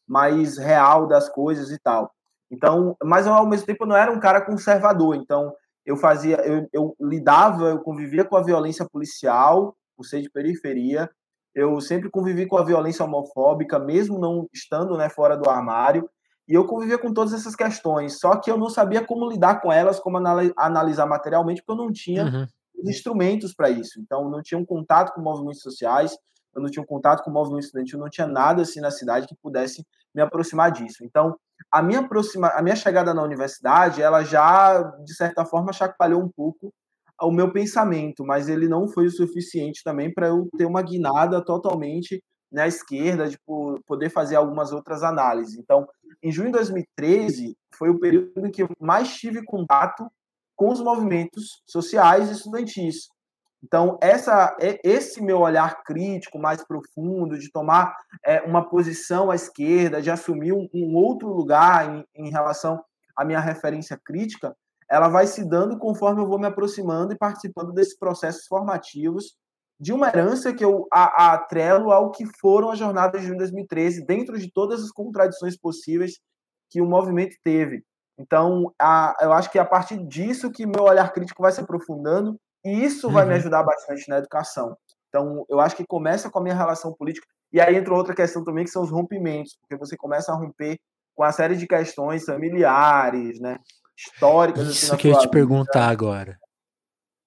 mais 0.07 0.57
real 0.57 1.07
das 1.07 1.29
coisas 1.29 1.69
e 1.71 1.79
tal. 1.79 2.11
Então, 2.49 2.95
mas 3.03 3.27
ao 3.27 3.45
mesmo 3.45 3.65
tempo 3.65 3.83
eu 3.83 3.87
não 3.87 3.95
era 3.95 4.11
um 4.11 4.19
cara 4.19 4.41
conservador, 4.41 5.15
então 5.15 5.53
eu 5.85 5.95
fazia, 5.95 6.37
eu, 6.41 6.67
eu 6.73 6.95
lidava, 6.99 7.69
eu 7.69 7.79
convivia 7.79 8.25
com 8.25 8.35
a 8.35 8.43
violência 8.43 8.87
policial, 8.89 9.75
por 9.95 10.05
ser 10.05 10.21
de 10.21 10.29
periferia, 10.29 11.09
eu 11.53 11.79
sempre 11.81 12.09
convivi 12.09 12.45
com 12.45 12.57
a 12.57 12.63
violência 12.63 13.03
homofóbica, 13.03 13.77
mesmo 13.77 14.17
não 14.17 14.47
estando 14.53 14.97
né, 14.97 15.09
fora 15.09 15.37
do 15.37 15.49
armário, 15.49 16.09
e 16.47 16.53
eu 16.53 16.65
convivia 16.65 16.97
com 16.97 17.13
todas 17.13 17.33
essas 17.33 17.55
questões, 17.55 18.19
só 18.19 18.35
que 18.35 18.49
eu 18.49 18.57
não 18.57 18.69
sabia 18.69 19.05
como 19.05 19.29
lidar 19.29 19.61
com 19.61 19.71
elas, 19.71 19.99
como 19.99 20.17
analisar 20.57 21.05
materialmente, 21.05 21.61
porque 21.61 21.79
eu 21.79 21.85
não 21.85 21.91
tinha 21.91 22.25
uhum. 22.25 22.45
instrumentos 22.83 23.53
para 23.53 23.69
isso. 23.69 23.99
Então, 23.99 24.23
eu 24.23 24.29
não 24.29 24.41
tinha 24.41 24.59
um 24.59 24.65
contato 24.65 25.13
com 25.13 25.21
movimentos 25.21 25.61
sociais, 25.61 26.17
eu 26.53 26.61
não 26.61 26.69
tinha 26.69 26.83
um 26.83 26.85
contato 26.85 27.23
com 27.23 27.29
o 27.29 27.33
movimento 27.33 27.63
estudantil, 27.63 27.99
não 27.99 28.09
tinha 28.09 28.27
nada 28.27 28.63
assim 28.63 28.81
na 28.81 28.91
cidade 28.91 29.27
que 29.27 29.35
pudesse 29.35 29.85
me 30.13 30.21
aproximar 30.21 30.71
disso. 30.71 31.03
Então, 31.03 31.37
a 31.71 31.81
minha, 31.81 31.99
aproxima, 31.99 32.49
a 32.49 32.61
minha 32.61 32.75
chegada 32.75 33.13
na 33.13 33.23
universidade, 33.23 34.01
ela 34.01 34.23
já, 34.23 34.81
de 35.03 35.13
certa 35.13 35.45
forma, 35.45 35.71
chacoalhou 35.71 36.21
um 36.21 36.29
pouco 36.29 36.73
o 37.21 37.31
meu 37.31 37.51
pensamento, 37.51 38.25
mas 38.25 38.49
ele 38.49 38.67
não 38.67 38.87
foi 38.87 39.05
o 39.05 39.11
suficiente 39.11 39.83
também 39.83 40.11
para 40.11 40.27
eu 40.27 40.49
ter 40.57 40.65
uma 40.65 40.81
guinada 40.81 41.39
totalmente 41.39 42.21
na 42.51 42.67
esquerda, 42.67 43.29
de 43.29 43.39
poder 43.85 44.09
fazer 44.09 44.35
algumas 44.35 44.73
outras 44.73 45.03
análises. 45.03 45.57
Então, 45.57 45.87
em 46.23 46.31
junho 46.31 46.47
de 46.47 46.53
2013, 46.53 47.57
foi 47.73 47.89
o 47.89 47.99
período 47.99 48.45
em 48.45 48.51
que 48.51 48.65
mais 48.79 49.15
tive 49.15 49.43
contato 49.43 50.09
com 50.55 50.69
os 50.69 50.81
movimentos 50.81 51.61
sociais 51.65 52.29
e 52.29 52.33
estudantis. 52.33 53.07
Então, 53.63 53.97
essa, 54.01 54.55
esse 54.83 55.21
meu 55.21 55.39
olhar 55.39 55.83
crítico 55.83 56.39
mais 56.39 56.63
profundo, 56.65 57.37
de 57.37 57.51
tomar 57.51 57.95
é, 58.25 58.41
uma 58.41 58.67
posição 58.67 59.29
à 59.29 59.35
esquerda, 59.35 60.01
de 60.01 60.09
assumir 60.09 60.51
um, 60.51 60.67
um 60.73 60.95
outro 60.95 61.29
lugar 61.29 61.95
em, 61.95 62.05
em, 62.15 62.29
relação 62.29 62.83
à 63.15 63.23
minha 63.23 63.39
referência 63.39 63.99
crítica, 64.03 64.55
ela 64.89 65.07
vai 65.09 65.27
se 65.27 65.47
dando 65.47 65.77
conforme 65.77 66.21
eu 66.21 66.27
vou 66.27 66.39
me 66.39 66.47
aproximando 66.47 67.13
e 67.13 67.17
participando 67.17 67.71
desses 67.71 67.97
processos 67.97 68.47
formativos 68.47 69.35
de 69.81 69.91
uma 69.91 70.09
herança 70.09 70.53
que 70.53 70.63
eu 70.63 70.87
atrelo 70.91 71.91
ao 71.91 72.11
que 72.11 72.23
foram 72.39 72.69
as 72.69 72.77
jornadas 72.77 73.19
de 73.19 73.25
junho 73.25 73.39
de 73.39 73.45
2013, 73.45 74.05
dentro 74.05 74.37
de 74.37 74.51
todas 74.51 74.83
as 74.83 74.91
contradições 74.91 75.57
possíveis 75.57 76.19
que 76.69 76.79
o 76.79 76.85
movimento 76.85 77.35
teve. 77.43 77.83
Então, 78.15 78.71
a, 78.79 79.15
eu 79.21 79.33
acho 79.33 79.49
que 79.49 79.57
é 79.57 79.61
a 79.61 79.65
partir 79.65 79.97
disso 80.05 80.51
que 80.51 80.67
meu 80.67 80.83
olhar 80.83 81.11
crítico 81.11 81.41
vai 81.41 81.51
se 81.51 81.59
aprofundando 81.59 82.39
e 82.63 82.85
isso 82.85 83.09
vai 83.09 83.25
me 83.25 83.31
uhum. 83.31 83.37
ajudar 83.37 83.63
bastante 83.63 84.07
na 84.07 84.19
educação. 84.19 84.77
Então, 85.09 85.43
eu 85.49 85.59
acho 85.59 85.75
que 85.75 85.83
começa 85.83 86.29
com 86.29 86.37
a 86.37 86.43
minha 86.43 86.55
relação 86.55 86.93
política. 86.93 87.25
E 87.51 87.59
aí 87.59 87.75
entra 87.75 87.95
outra 87.95 88.13
questão 88.13 88.43
também, 88.43 88.63
que 88.63 88.69
são 88.69 88.83
os 88.83 88.91
rompimentos, 88.91 89.57
porque 89.59 89.75
você 89.75 89.97
começa 89.97 90.31
a 90.31 90.35
romper 90.35 90.77
com 91.15 91.23
a 91.23 91.31
série 91.31 91.55
de 91.55 91.65
questões 91.65 92.23
familiares, 92.23 93.39
né? 93.39 93.57
Históricas. 93.97 94.61
Assim, 94.61 94.71
isso 94.71 94.93
assim, 94.93 95.01
que 95.01 95.07
eu 95.07 95.11
ia 95.11 95.17
te 95.17 95.21
vida. 95.21 95.31
perguntar 95.31 95.89
agora. 95.89 96.39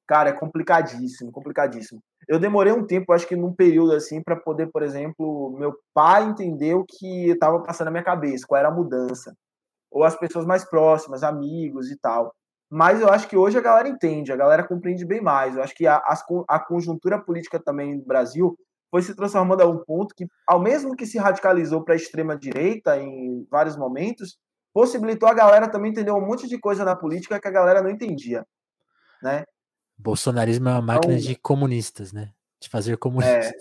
Cara, 0.06 0.30
é 0.30 0.32
complicadíssimo, 0.32 1.32
complicadíssimo. 1.32 2.00
Eu 2.28 2.38
demorei 2.38 2.72
um 2.72 2.86
tempo, 2.86 3.12
acho 3.12 3.26
que 3.26 3.36
num 3.36 3.52
período 3.52 3.92
assim, 3.92 4.22
para 4.22 4.36
poder, 4.36 4.70
por 4.70 4.82
exemplo, 4.82 5.54
meu 5.58 5.74
pai 5.92 6.24
entender 6.24 6.74
o 6.74 6.84
que 6.84 7.30
estava 7.30 7.62
passando 7.62 7.86
na 7.86 7.92
minha 7.92 8.04
cabeça, 8.04 8.46
qual 8.46 8.58
era 8.58 8.68
a 8.68 8.74
mudança. 8.74 9.34
Ou 9.90 10.04
as 10.04 10.16
pessoas 10.16 10.46
mais 10.46 10.64
próximas, 10.64 11.22
amigos 11.22 11.90
e 11.90 11.96
tal. 11.98 12.34
Mas 12.70 13.00
eu 13.00 13.08
acho 13.08 13.28
que 13.28 13.36
hoje 13.36 13.56
a 13.56 13.60
galera 13.60 13.88
entende, 13.88 14.32
a 14.32 14.36
galera 14.36 14.66
compreende 14.66 15.04
bem 15.04 15.20
mais. 15.20 15.54
Eu 15.54 15.62
acho 15.62 15.74
que 15.74 15.86
a, 15.86 16.02
a 16.48 16.58
conjuntura 16.58 17.20
política 17.20 17.60
também 17.62 17.98
do 17.98 18.04
Brasil 18.04 18.56
foi 18.90 19.02
se 19.02 19.14
transformando 19.14 19.60
a 19.60 19.66
um 19.66 19.78
ponto 19.84 20.14
que, 20.14 20.26
ao 20.46 20.60
mesmo 20.60 20.96
que 20.96 21.06
se 21.06 21.18
radicalizou 21.18 21.84
para 21.84 21.94
a 21.94 21.96
extrema-direita 21.96 22.96
em 22.96 23.46
vários 23.50 23.76
momentos, 23.76 24.38
possibilitou 24.72 25.28
a 25.28 25.34
galera 25.34 25.68
também 25.68 25.90
entender 25.90 26.10
um 26.10 26.24
monte 26.24 26.48
de 26.48 26.58
coisa 26.58 26.84
na 26.84 26.96
política 26.96 27.40
que 27.40 27.48
a 27.48 27.50
galera 27.50 27.82
não 27.82 27.90
entendia. 27.90 28.44
Né? 29.22 29.44
Bolsonarismo 29.96 30.68
é 30.68 30.72
uma 30.72 30.82
máquina 30.82 31.14
então, 31.14 31.26
de 31.26 31.36
comunistas, 31.36 32.12
né? 32.12 32.32
De 32.60 32.68
fazer 32.68 32.96
comunistas. 32.96 33.46
É, 33.46 33.52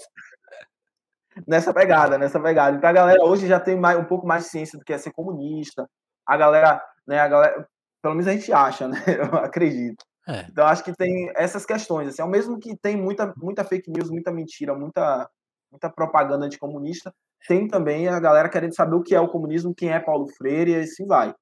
nessa 1.48 1.74
pegada, 1.74 2.18
nessa 2.18 2.40
pegada. 2.40 2.78
Então 2.78 2.90
a 2.90 2.94
galera 2.94 3.24
hoje 3.24 3.48
já 3.48 3.60
tem 3.60 3.76
mais, 3.76 3.98
um 3.98 4.06
pouco 4.06 4.26
mais 4.26 4.44
de 4.44 4.50
ciência 4.50 4.78
do 4.78 4.86
que 4.86 4.94
é 4.94 4.98
ser 4.98 5.12
comunista. 5.12 5.88
A 6.26 6.38
galera, 6.38 6.84
né, 7.08 7.20
a 7.20 7.28
galera, 7.28 7.68
pelo 8.02 8.16
menos 8.16 8.28
a 8.28 8.34
gente 8.34 8.52
acha, 8.52 8.88
né? 8.90 8.98
Eu 9.08 9.38
acredito. 9.38 10.04
É. 10.28 10.46
Então 10.50 10.66
acho 10.66 10.84
que 10.84 10.94
tem 10.94 11.32
essas 11.36 11.66
questões, 11.66 12.08
assim, 12.08 12.22
ao 12.22 12.30
mesmo 12.30 12.58
que 12.58 12.78
tem 12.78 12.96
muita, 12.96 13.34
muita 13.36 13.64
fake 13.64 13.92
news, 13.92 14.10
muita 14.10 14.32
mentira, 14.32 14.74
muita, 14.74 15.30
muita 15.70 15.90
propaganda 15.90 16.46
anticomunista, 16.46 17.14
tem 17.46 17.68
também 17.68 18.08
a 18.08 18.20
galera 18.22 18.48
querendo 18.48 18.74
saber 18.74 18.96
o 18.96 19.04
que 19.04 19.14
é 19.14 19.20
o 19.20 19.28
comunismo, 19.28 19.76
quem 19.76 19.92
é 19.92 20.00
Paulo 20.00 20.28
Freire 20.30 20.72
e 20.72 20.76
assim 20.76 21.06
vai. 21.06 21.36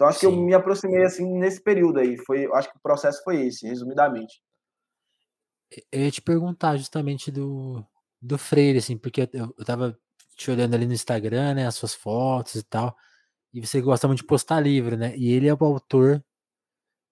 Então 0.00 0.08
acho 0.08 0.20
Sim. 0.20 0.30
que 0.30 0.34
eu 0.34 0.40
me 0.40 0.54
aproximei 0.54 1.04
assim 1.04 1.30
nesse 1.30 1.60
período 1.60 1.98
aí, 1.98 2.16
foi, 2.16 2.50
acho 2.54 2.70
que 2.70 2.78
o 2.78 2.80
processo 2.80 3.22
foi 3.22 3.46
esse, 3.46 3.68
resumidamente. 3.68 4.40
Eu 5.92 6.00
ia 6.00 6.10
te 6.10 6.22
perguntar 6.22 6.78
justamente 6.78 7.30
do, 7.30 7.84
do 8.18 8.38
Freire, 8.38 8.78
assim, 8.78 8.96
porque 8.96 9.28
eu, 9.30 9.54
eu 9.58 9.62
tava 9.62 9.94
te 10.34 10.50
olhando 10.50 10.72
ali 10.74 10.86
no 10.86 10.94
Instagram, 10.94 11.52
né, 11.52 11.66
as 11.66 11.74
suas 11.74 11.94
fotos 11.94 12.54
e 12.54 12.62
tal, 12.62 12.96
e 13.52 13.60
você 13.60 13.78
gosta 13.82 14.06
muito 14.06 14.20
de 14.20 14.26
postar 14.26 14.58
livro, 14.58 14.96
né? 14.96 15.14
E 15.18 15.30
ele 15.32 15.46
é 15.48 15.52
o 15.52 15.64
autor 15.64 16.24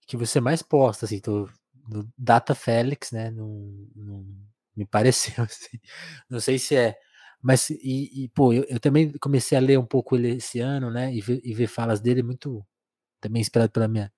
que 0.07 0.17
você 0.17 0.41
mais 0.41 0.63
posta, 0.63 1.05
assim, 1.05 1.21
tô, 1.21 1.47
no 1.91 2.09
Data 2.17 2.55
Félix, 2.55 3.13
né? 3.13 3.31
Não, 3.31 3.87
não 3.95 4.25
me 4.75 4.87
pareceu, 4.87 5.35
assim. 5.45 5.79
Não 6.27 6.41
sei 6.41 6.59
se 6.59 6.75
é. 6.75 6.97
Mas, 7.43 7.69
e, 7.69 8.25
e 8.25 8.29
pô, 8.31 8.51
eu, 8.51 8.65
eu, 8.65 8.81
também 8.81 9.13
comecei 9.19 9.59
a 9.59 9.61
ler 9.61 9.79
um 9.79 9.85
pouco 9.85 10.17
ele 10.17 10.37
esse 10.37 10.59
ano, 10.59 10.91
né? 10.91 11.13
E 11.13 11.19
e 11.45 11.53
ver 11.53 11.67
falas 11.67 12.01
dele 12.01 12.23
muito, 12.23 12.65
também 13.21 13.41
inspirado 13.43 13.73
pela 13.73 13.89
minha 13.89 14.13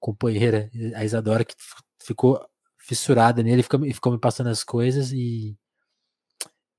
companheira, 0.00 0.70
a 0.96 1.04
Isadora, 1.04 1.44
que 1.44 1.54
ficou 2.02 2.44
fissurada 2.78 3.42
nele, 3.42 3.62
ficou, 3.62 3.80
ficou 3.92 4.12
me 4.12 4.18
passando 4.18 4.48
as 4.48 4.64
coisas 4.64 5.12
e 5.12 5.56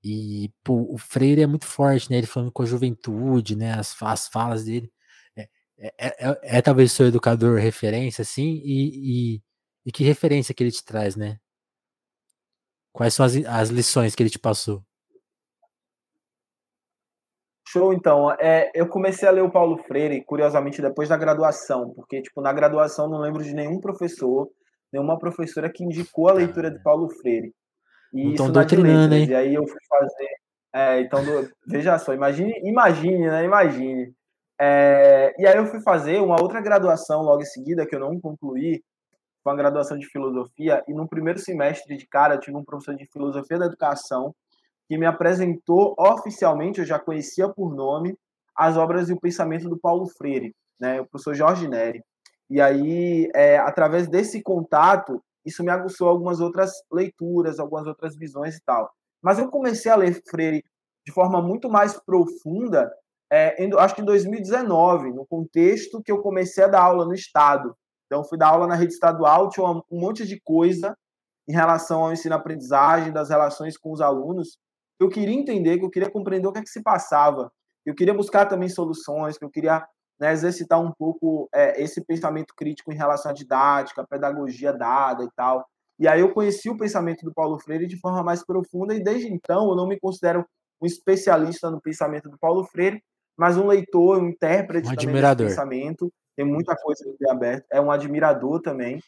e 0.04 0.52
pô, 0.64 0.94
o 0.94 0.98
Freire 0.98 1.42
é 1.42 1.48
muito 1.48 1.66
forte, 1.66 2.10
né? 2.12 2.18
Ele 2.18 2.28
falando 2.28 2.52
com 2.52 2.62
a 2.64 2.66
juventude, 2.66 3.56
né? 3.56 3.74
As, 3.74 3.96
as 4.02 4.28
falas 4.28 4.66
dele. 4.66 4.92
É, 5.36 5.50
é, 5.78 6.08
é, 6.08 6.30
é, 6.30 6.58
é 6.58 6.62
talvez 6.62 6.92
seu 6.92 7.08
educador 7.08 7.60
referência, 7.60 8.22
assim, 8.24 8.62
e, 8.66 9.36
e, 9.38 9.44
e 9.86 9.92
que 9.92 10.04
referência 10.04 10.54
que 10.54 10.64
ele 10.64 10.72
te 10.72 10.84
traz, 10.84 11.16
né? 11.16 11.40
Quais 12.92 13.14
são 13.14 13.26
as, 13.26 13.36
as 13.36 13.70
lições 13.70 14.16
que 14.16 14.24
ele 14.24 14.30
te 14.30 14.40
passou? 14.40 14.86
Show, 17.68 17.94
então. 17.94 18.32
É, 18.40 18.72
eu 18.74 18.88
comecei 18.88 19.28
a 19.28 19.32
ler 19.32 19.44
o 19.44 19.52
Paulo 19.52 19.78
Freire, 19.78 20.24
curiosamente, 20.24 20.82
depois 20.82 21.10
da 21.10 21.18
graduação, 21.18 21.92
porque, 21.96 22.22
tipo, 22.22 22.42
na 22.42 22.52
graduação 22.52 23.10
não 23.10 23.20
lembro 23.20 23.44
de 23.44 23.54
nenhum 23.54 23.80
professor, 23.80 24.50
nenhuma 24.92 25.18
professora 25.18 25.72
que 25.72 25.84
indicou 25.84 26.30
a 26.30 26.34
leitura 26.34 26.70
de 26.70 26.82
Paulo 26.84 27.10
Freire. 27.10 27.54
E 28.14 28.34
então, 28.34 28.46
isso 28.46 28.54
doutrinando, 28.54 29.16
hein? 29.16 29.28
E 29.28 29.36
aí 29.36 29.54
eu 29.54 29.66
fui 29.68 29.80
fazer... 29.88 30.30
É, 30.76 31.02
então, 31.02 31.24
do, 31.24 31.50
veja 31.68 31.98
só, 32.00 32.14
imagine, 32.14 32.54
imagine, 32.64 33.28
né? 33.28 33.46
Imagine. 33.46 34.14
É, 34.60 35.34
e 35.38 35.48
aí 35.48 35.58
eu 35.58 35.66
fui 35.68 35.82
fazer 35.82 36.20
uma 36.20 36.42
outra 36.42 36.62
graduação 36.62 37.22
logo 37.22 37.42
em 37.42 37.46
seguida, 37.46 37.86
que 37.86 37.96
eu 37.96 38.00
não 38.00 38.20
concluí, 38.20 38.84
foi 39.44 39.52
uma 39.52 39.58
graduação 39.58 39.98
de 39.98 40.08
filosofia, 40.08 40.84
e 40.88 40.94
no 40.94 41.08
primeiro 41.08 41.40
semestre 41.40 41.98
de 41.98 42.08
cara 42.08 42.36
eu 42.36 42.40
tive 42.40 42.58
um 42.58 42.64
professor 42.64 42.96
de 42.96 43.06
filosofia 43.06 43.60
da 43.60 43.66
educação 43.66 44.34
que 44.88 44.98
me 44.98 45.06
apresentou 45.06 45.96
oficialmente, 45.98 46.80
eu 46.80 46.86
já 46.86 47.00
conhecia 47.00 47.48
por 47.50 47.74
nome, 47.74 48.18
as 48.56 48.78
obras 48.78 49.10
e 49.10 49.14
o 49.14 49.20
pensamento 49.20 49.68
do 49.68 49.80
Paulo 49.80 50.08
Freire, 50.08 50.56
né, 50.80 51.02
o 51.02 51.08
professor 51.08 51.34
Jorge 51.34 51.68
Neri. 51.68 52.04
E 52.50 52.62
aí, 52.62 53.30
é, 53.34 53.58
através 53.58 54.08
desse 54.08 54.42
contato, 54.42 55.24
isso 55.46 55.64
me 55.64 55.72
aguçou 55.72 56.08
algumas 56.08 56.40
outras 56.40 56.72
leituras, 56.92 57.60
algumas 57.60 57.88
outras 57.88 58.16
visões 58.16 58.58
e 58.58 58.62
tal. 58.64 58.92
Mas 59.22 59.40
eu 59.40 59.50
comecei 59.50 59.92
a 59.92 59.96
ler 59.96 60.22
Freire 60.30 60.64
de 61.06 61.12
forma 61.12 61.42
muito 61.42 61.70
mais 61.70 62.00
profunda, 62.00 62.92
é, 63.32 63.64
em, 63.64 63.74
acho 63.78 63.96
que 63.96 64.02
em 64.02 64.06
2019, 64.06 65.12
no 65.12 65.26
contexto 65.26 66.02
que 66.02 66.12
eu 66.12 66.22
comecei 66.22 66.64
a 66.64 66.68
dar 66.68 66.82
aula 66.82 67.06
no 67.06 67.14
Estado. 67.14 67.76
Então, 68.06 68.24
fui 68.24 68.38
dar 68.38 68.50
aula 68.50 68.68
na 68.68 68.76
rede 68.76 68.94
estadual, 68.94 69.50
tinha 69.50 69.66
um 69.66 69.82
monte 69.92 70.26
de 70.26 70.40
coisa 70.42 70.96
em 71.48 71.54
relação 71.54 72.04
ao 72.04 72.14
ensino-aprendizagem, 72.14 73.12
das 73.12 73.30
relações 73.30 73.78
com 73.78 73.92
os 73.92 74.02
alunos, 74.02 74.58
eu 75.04 75.10
queria 75.10 75.36
entender, 75.36 75.78
que 75.78 75.86
eu 75.86 75.90
queria 75.90 76.10
compreender 76.10 76.48
o 76.48 76.52
que 76.52 76.60
é 76.60 76.64
que 76.64 76.70
se 76.70 76.82
passava. 76.82 77.52
Eu 77.86 77.94
queria 77.94 78.14
buscar 78.14 78.46
também 78.46 78.70
soluções, 78.70 79.38
que 79.38 79.44
eu 79.44 79.50
queria 79.50 79.86
né, 80.20 80.32
exercitar 80.32 80.82
um 80.82 80.92
pouco 80.92 81.50
é, 81.54 81.82
esse 81.82 82.04
pensamento 82.06 82.54
crítico 82.56 82.92
em 82.92 82.96
relação 82.96 83.32
à 83.32 83.34
didática, 83.34 84.02
à 84.02 84.08
pedagogia 84.08 84.72
dada 84.72 85.24
e 85.24 85.30
tal. 85.36 85.66
E 86.00 86.08
aí 86.08 86.22
eu 86.22 86.34
conheci 86.34 86.70
o 86.70 86.78
pensamento 86.78 87.24
do 87.24 87.34
Paulo 87.34 87.60
Freire 87.60 87.86
de 87.86 88.00
forma 88.00 88.24
mais 88.24 88.46
profunda 88.46 88.96
e 88.96 89.04
desde 89.04 89.28
então 89.28 89.70
eu 89.70 89.76
não 89.76 89.88
me 89.88 90.00
considero 90.00 90.46
um 90.82 90.86
especialista 90.86 91.70
no 91.70 91.82
pensamento 91.82 92.30
do 92.30 92.38
Paulo 92.38 92.64
Freire, 92.66 93.02
mas 93.38 93.58
um 93.58 93.68
leitor, 93.68 94.22
um 94.22 94.30
intérprete 94.30 94.88
um 94.88 94.96
desse 94.96 95.36
pensamento. 95.36 96.12
Tem 96.36 96.46
muita 96.46 96.76
coisa 96.76 97.04
que 97.18 97.30
aberto. 97.30 97.66
É 97.72 97.80
um 97.80 97.92
admirador 97.92 98.62
também. 98.62 99.00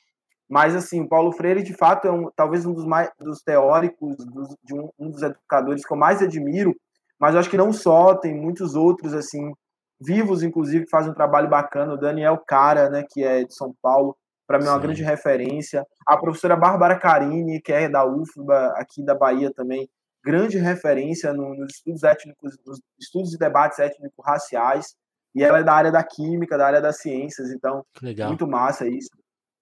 Mas, 0.50 0.76
assim, 0.76 1.02
o 1.02 1.10
Paulo 1.10 1.32
Freire, 1.32 1.64
de 1.64 1.74
fato, 1.74 2.08
é 2.08 2.12
um, 2.12 2.30
talvez 2.36 2.66
um 2.66 2.74
dos, 2.74 2.86
mais, 2.86 3.10
dos 3.20 3.42
teóricos, 3.42 4.16
dos, 4.18 4.56
de 4.64 4.76
um, 4.76 4.90
um, 5.00 5.10
dos 5.10 5.22
educadores 5.22 5.86
que 5.86 5.92
eu 5.92 5.98
mais 5.98 6.22
admiro, 6.22 6.76
mas 7.20 7.36
acho 7.36 7.50
que 7.50 7.58
não 7.58 7.74
só, 7.74 8.14
tem 8.16 8.36
muitos 8.36 8.76
outros, 8.76 9.14
assim, 9.14 9.52
vivos, 10.00 10.44
inclusive, 10.44 10.86
que 10.86 10.92
fazem 10.92 11.12
um 11.12 11.16
trabalho 11.16 11.50
bacana. 11.50 11.94
O 11.94 11.98
Daniel 11.98 12.38
Cara, 12.46 12.90
né, 12.90 13.04
que 13.10 13.24
é 13.24 13.44
de 13.44 13.56
São 13.56 13.74
Paulo, 13.82 14.16
para 14.48 14.60
mim 14.60 14.66
é 14.66 14.70
uma 14.70 14.76
Sim. 14.76 14.84
grande 14.84 15.04
referência. 15.04 15.86
A 16.06 16.18
professora 16.18 16.56
Bárbara 16.56 17.00
Carini, 17.00 17.62
que 17.62 17.74
é 17.74 17.90
da 17.90 18.06
UFBA, 18.06 18.74
aqui 18.76 19.04
da 19.04 19.16
Bahia 19.16 19.52
também, 19.52 19.90
grande 20.24 20.58
referência 20.58 21.34
no, 21.34 21.56
nos 21.56 21.74
estudos 21.74 22.04
étnicos, 22.04 22.56
nos 22.66 22.80
estudos 23.00 23.34
e 23.34 23.38
debates 23.38 23.80
étnico-raciais. 23.80 24.96
E 25.34 25.44
ela 25.44 25.60
é 25.60 25.64
da 25.64 25.74
área 25.74 25.92
da 25.92 26.04
química, 26.04 26.58
da 26.58 26.68
área 26.68 26.82
das 26.82 27.00
ciências, 27.00 27.52
então, 27.52 27.84
muito 28.28 28.48
massa 28.48 28.88
isso. 28.88 29.10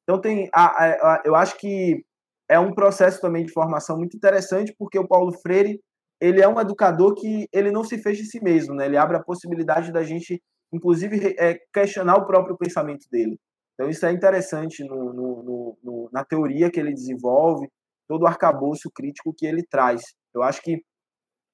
Então 0.04 0.20
tem, 0.20 0.50
a, 0.54 0.66
a, 0.66 0.86
a, 0.86 1.22
eu 1.26 1.36
acho 1.36 1.58
que 1.58 2.04
é 2.50 2.60
um 2.60 2.74
processo 2.74 3.22
também 3.22 3.46
de 3.46 3.54
formação 3.54 3.98
muito 3.98 4.16
interessante, 4.18 4.74
porque 4.78 5.00
o 5.00 5.08
Paulo 5.08 5.32
Freire 5.42 5.80
ele 6.22 6.42
é 6.42 6.48
um 6.48 6.60
educador 6.60 7.16
que 7.16 7.48
ele 7.52 7.72
não 7.72 7.84
se 7.84 7.98
fecha 7.98 8.22
em 8.22 8.26
si 8.26 8.42
mesmo, 8.42 8.74
né? 8.74 8.86
Ele 8.86 8.98
abre 8.98 9.18
a 9.18 9.24
possibilidade 9.24 9.92
da 9.92 10.04
gente, 10.04 10.42
inclusive, 10.72 11.36
é, 11.38 11.58
questionar 11.74 12.16
o 12.16 12.26
próprio 12.26 12.58
pensamento 12.58 13.06
dele. 13.12 13.38
Então 13.74 13.90
isso 13.90 14.06
é 14.06 14.12
interessante 14.12 14.84
no, 14.84 15.14
no, 15.14 15.78
no, 15.84 16.10
na 16.14 16.24
teoria 16.24 16.70
que 16.70 16.80
ele 16.80 16.94
desenvolve, 16.94 17.68
todo 18.08 18.24
o 18.24 18.28
arcabouço 18.28 18.90
crítico 18.94 19.34
que 19.36 19.46
ele 19.46 19.66
traz. 19.70 20.02
Eu 20.34 20.44
acho 20.44 20.62
que 20.62 20.82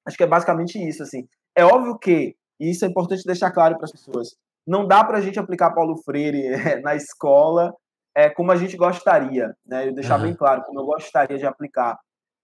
acho 0.06 0.16
que 0.16 0.24
é 0.24 0.26
basicamente 0.26 0.78
isso. 0.78 1.02
Assim, 1.02 1.26
é 1.56 1.64
óbvio 1.64 1.98
que 1.98 2.34
e 2.60 2.70
isso 2.70 2.84
é 2.84 2.88
importante 2.88 3.24
deixar 3.24 3.50
claro 3.50 3.76
para 3.76 3.86
as 3.86 3.92
pessoas. 3.92 4.36
Não 4.66 4.86
dá 4.86 5.02
para 5.02 5.18
a 5.18 5.20
gente 5.20 5.38
aplicar 5.38 5.74
Paulo 5.74 5.96
Freire 6.04 6.50
na 6.84 6.94
escola 6.94 7.72
é, 8.20 8.30
como 8.30 8.52
a 8.52 8.56
gente 8.56 8.76
gostaria, 8.76 9.54
né? 9.64 9.88
Eu 9.88 9.94
deixar 9.94 10.16
uhum. 10.16 10.26
bem 10.26 10.34
claro 10.34 10.62
como 10.64 10.80
eu 10.80 10.84
gostaria 10.84 11.38
de 11.38 11.46
aplicar, 11.46 11.98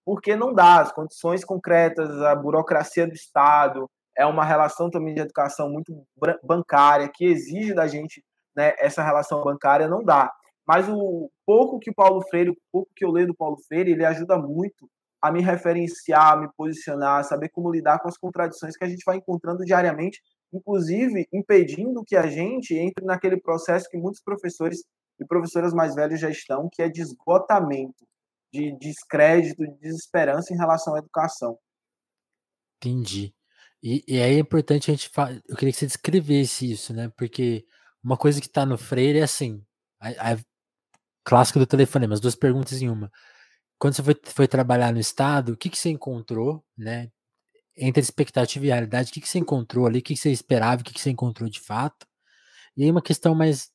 porque 0.05 0.35
não 0.35 0.53
dá 0.53 0.81
as 0.81 0.91
condições 0.91 1.45
concretas, 1.45 2.09
a 2.21 2.35
burocracia 2.35 3.05
do 3.05 3.13
Estado 3.13 3.87
é 4.17 4.25
uma 4.25 4.43
relação 4.43 4.89
também 4.89 5.13
de 5.13 5.21
educação 5.21 5.69
muito 5.69 5.93
bancária 6.43 7.09
que 7.13 7.25
exige 7.25 7.73
da 7.73 7.85
gente 7.87 8.23
né, 8.55 8.73
essa 8.79 9.03
relação 9.03 9.43
bancária 9.43 9.87
não 9.87 10.03
dá. 10.03 10.31
Mas 10.67 10.89
o 10.89 11.29
pouco 11.45 11.79
que 11.79 11.91
o 11.91 11.93
Paulo 11.93 12.21
Freire, 12.27 12.49
o 12.49 12.57
pouco 12.71 12.89
que 12.95 13.05
eu 13.05 13.11
leio 13.11 13.27
do 13.27 13.35
Paulo 13.35 13.57
Freire, 13.67 13.91
ele 13.91 14.03
ajuda 14.03 14.37
muito 14.37 14.89
a 15.21 15.31
me 15.31 15.41
referenciar, 15.41 16.33
a 16.33 16.37
me 16.37 16.49
posicionar, 16.57 17.19
a 17.19 17.23
saber 17.23 17.49
como 17.49 17.71
lidar 17.71 17.99
com 17.99 18.07
as 18.07 18.17
contradições 18.17 18.75
que 18.75 18.83
a 18.83 18.89
gente 18.89 19.03
vai 19.05 19.17
encontrando 19.17 19.63
diariamente, 19.63 20.19
inclusive 20.51 21.27
impedindo 21.31 22.03
que 22.05 22.15
a 22.15 22.27
gente 22.27 22.75
entre 22.75 23.05
naquele 23.05 23.39
processo 23.39 23.89
que 23.89 23.97
muitos 23.97 24.21
professores 24.21 24.83
e 25.19 25.25
professoras 25.25 25.73
mais 25.73 25.95
velhas 25.95 26.19
já 26.19 26.29
estão, 26.29 26.69
que 26.71 26.81
é 26.81 26.89
de 26.89 27.01
esgotamento, 27.01 28.05
de 28.53 28.77
descrédito, 28.77 29.63
de 29.63 29.77
desesperança 29.79 30.53
em 30.53 30.57
relação 30.57 30.95
à 30.95 30.99
educação. 30.99 31.57
Entendi. 32.77 33.33
E, 33.81 34.03
e 34.07 34.21
aí 34.21 34.35
é 34.35 34.39
importante 34.39 34.89
a 34.89 34.93
gente 34.93 35.09
falar, 35.09 35.41
eu 35.47 35.55
queria 35.55 35.71
que 35.71 35.79
você 35.79 35.85
descrevesse 35.85 36.71
isso, 36.71 36.93
né? 36.93 37.09
Porque 37.17 37.65
uma 38.03 38.17
coisa 38.17 38.39
que 38.39 38.47
está 38.47 38.65
no 38.65 38.77
Freire 38.77 39.19
é 39.19 39.23
assim, 39.23 39.63
a, 39.99 40.33
a 40.33 40.37
clássico 41.23 41.59
do 41.59 41.67
telefonema, 41.67 42.13
as 42.13 42.19
duas 42.19 42.35
perguntas 42.35 42.81
em 42.81 42.89
uma. 42.89 43.11
Quando 43.79 43.95
você 43.95 44.03
foi, 44.03 44.15
foi 44.25 44.47
trabalhar 44.47 44.91
no 44.93 44.99
Estado, 44.99 45.53
o 45.53 45.57
que, 45.57 45.69
que 45.69 45.77
você 45.77 45.89
encontrou, 45.89 46.63
né? 46.77 47.11
Entre 47.75 48.01
expectativa 48.01 48.65
e 48.65 48.69
realidade, 48.69 49.11
o 49.11 49.13
que, 49.13 49.21
que 49.21 49.29
você 49.29 49.39
encontrou 49.39 49.85
ali, 49.85 49.99
o 49.99 50.01
que, 50.01 50.15
que 50.15 50.19
você 50.19 50.31
esperava, 50.31 50.81
o 50.81 50.85
que, 50.85 50.93
que 50.93 51.01
você 51.01 51.11
encontrou 51.11 51.49
de 51.49 51.59
fato? 51.59 52.07
E 52.75 52.83
aí 52.83 52.91
uma 52.91 53.01
questão 53.01 53.35
mais 53.35 53.69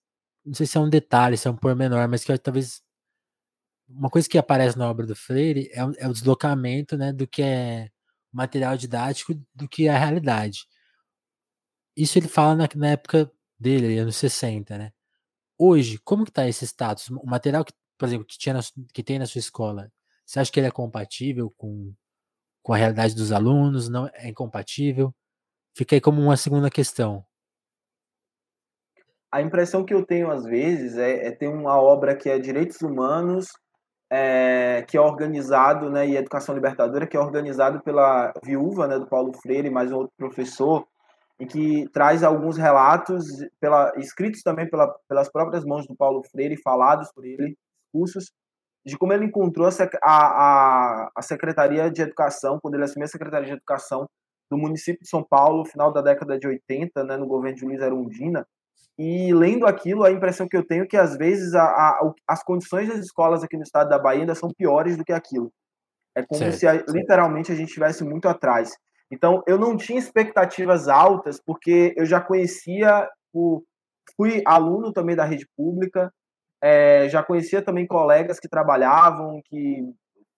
não 0.44 0.54
sei 0.54 0.66
se 0.66 0.76
é 0.76 0.80
um 0.80 0.88
detalhe, 0.88 1.36
se 1.36 1.48
é 1.48 1.50
um 1.50 1.56
pormenor, 1.56 2.08
mas 2.08 2.24
que 2.24 2.36
talvez 2.38 2.82
uma 3.88 4.10
coisa 4.10 4.28
que 4.28 4.38
aparece 4.38 4.78
na 4.78 4.88
obra 4.88 5.06
do 5.06 5.14
Freire 5.14 5.70
é, 5.72 6.04
é 6.04 6.08
o 6.08 6.12
deslocamento 6.12 6.96
né, 6.96 7.12
do 7.12 7.26
que 7.26 7.42
é 7.42 7.90
material 8.32 8.76
didático 8.76 9.34
do 9.54 9.68
que 9.68 9.88
é 9.88 9.90
a 9.90 9.98
realidade. 9.98 10.66
Isso 11.96 12.18
ele 12.18 12.28
fala 12.28 12.54
na, 12.56 12.68
na 12.74 12.88
época 12.88 13.30
dele, 13.58 13.98
anos 13.98 14.16
60, 14.16 14.78
né? 14.78 14.92
Hoje, 15.58 15.98
como 15.98 16.24
que 16.24 16.32
tá 16.32 16.48
esse 16.48 16.64
status? 16.66 17.08
O 17.10 17.26
material 17.26 17.64
que, 17.64 17.72
por 17.98 18.06
exemplo, 18.08 18.26
que, 18.26 18.38
tinha 18.38 18.54
na, 18.54 18.60
que 18.92 19.02
tem 19.02 19.18
na 19.18 19.26
sua 19.26 19.38
escola, 19.38 19.92
você 20.24 20.40
acha 20.40 20.50
que 20.50 20.58
ele 20.58 20.66
é 20.66 20.70
compatível 20.70 21.50
com, 21.56 21.94
com 22.62 22.72
a 22.72 22.76
realidade 22.76 23.14
dos 23.14 23.32
alunos? 23.32 23.88
Não 23.88 24.08
é 24.14 24.28
incompatível? 24.28 25.14
Fica 25.76 25.96
aí 25.96 26.00
como 26.00 26.20
uma 26.20 26.36
segunda 26.36 26.70
questão 26.70 27.24
a 29.32 29.40
impressão 29.40 29.82
que 29.82 29.94
eu 29.94 30.04
tenho 30.04 30.30
às 30.30 30.44
vezes 30.44 30.98
é, 30.98 31.28
é 31.28 31.30
ter 31.32 31.48
uma 31.48 31.80
obra 31.80 32.14
que 32.14 32.28
é 32.28 32.38
direitos 32.38 32.82
humanos, 32.82 33.48
é, 34.10 34.84
que 34.86 34.94
é 34.98 35.00
organizado, 35.00 35.88
né, 35.88 36.06
e 36.06 36.16
educação 36.16 36.54
libertadora, 36.54 37.06
que 37.06 37.16
é 37.16 37.20
organizado 37.20 37.80
pela 37.80 38.30
viúva, 38.44 38.86
né, 38.86 38.98
do 38.98 39.08
Paulo 39.08 39.32
Freire, 39.32 39.70
mais 39.70 39.90
um 39.90 39.96
outro 39.96 40.12
professor, 40.18 40.86
e 41.40 41.46
que 41.46 41.88
traz 41.94 42.22
alguns 42.22 42.58
relatos 42.58 43.24
pela, 43.58 43.90
escritos 43.96 44.42
também 44.42 44.68
pela, 44.68 44.94
pelas 45.08 45.32
próprias 45.32 45.64
mãos 45.64 45.86
do 45.86 45.96
Paulo 45.96 46.22
Freire, 46.30 46.60
falados 46.60 47.10
por 47.14 47.24
ele, 47.24 47.56
cursos, 47.90 48.30
de 48.84 48.98
como 48.98 49.14
ele 49.14 49.24
encontrou 49.24 49.66
a, 49.66 49.70
a, 50.02 51.10
a 51.16 51.22
Secretaria 51.22 51.90
de 51.90 52.02
Educação, 52.02 52.58
quando 52.60 52.74
ele 52.74 52.84
assumiu 52.84 53.06
a 53.06 53.08
Secretaria 53.08 53.46
de 53.46 53.54
Educação 53.54 54.06
do 54.50 54.58
município 54.58 55.02
de 55.02 55.08
São 55.08 55.22
Paulo, 55.22 55.64
final 55.64 55.90
da 55.90 56.02
década 56.02 56.38
de 56.38 56.46
80, 56.46 57.02
né, 57.04 57.16
no 57.16 57.26
governo 57.26 57.56
de 57.56 57.64
Luiz 57.64 57.80
Arundina, 57.80 58.46
e 58.98 59.32
lendo 59.32 59.66
aquilo, 59.66 60.04
a 60.04 60.10
impressão 60.10 60.46
que 60.46 60.56
eu 60.56 60.66
tenho 60.66 60.84
é 60.84 60.86
que 60.86 60.96
às 60.96 61.16
vezes 61.16 61.54
a, 61.54 61.64
a, 61.64 62.12
as 62.28 62.42
condições 62.42 62.88
das 62.88 62.98
escolas 62.98 63.42
aqui 63.42 63.56
no 63.56 63.62
estado 63.62 63.88
da 63.88 63.98
Bahia 63.98 64.20
ainda 64.20 64.34
são 64.34 64.50
piores 64.50 64.96
do 64.96 65.04
que 65.04 65.12
aquilo. 65.12 65.50
É 66.14 66.22
como 66.22 66.40
certo, 66.40 66.58
se 66.58 66.66
a, 66.66 66.74
literalmente 66.88 67.50
a 67.50 67.54
gente 67.54 67.68
estivesse 67.68 68.04
muito 68.04 68.28
atrás. 68.28 68.70
Então, 69.10 69.42
eu 69.46 69.58
não 69.58 69.76
tinha 69.76 69.98
expectativas 69.98 70.88
altas, 70.88 71.40
porque 71.44 71.94
eu 71.96 72.04
já 72.04 72.20
conhecia, 72.20 73.08
o, 73.32 73.62
fui 74.16 74.42
aluno 74.46 74.92
também 74.92 75.16
da 75.16 75.24
rede 75.24 75.46
pública, 75.56 76.12
é, 76.62 77.08
já 77.08 77.22
conhecia 77.22 77.62
também 77.62 77.86
colegas 77.86 78.38
que 78.38 78.48
trabalhavam, 78.48 79.40
que 79.46 79.82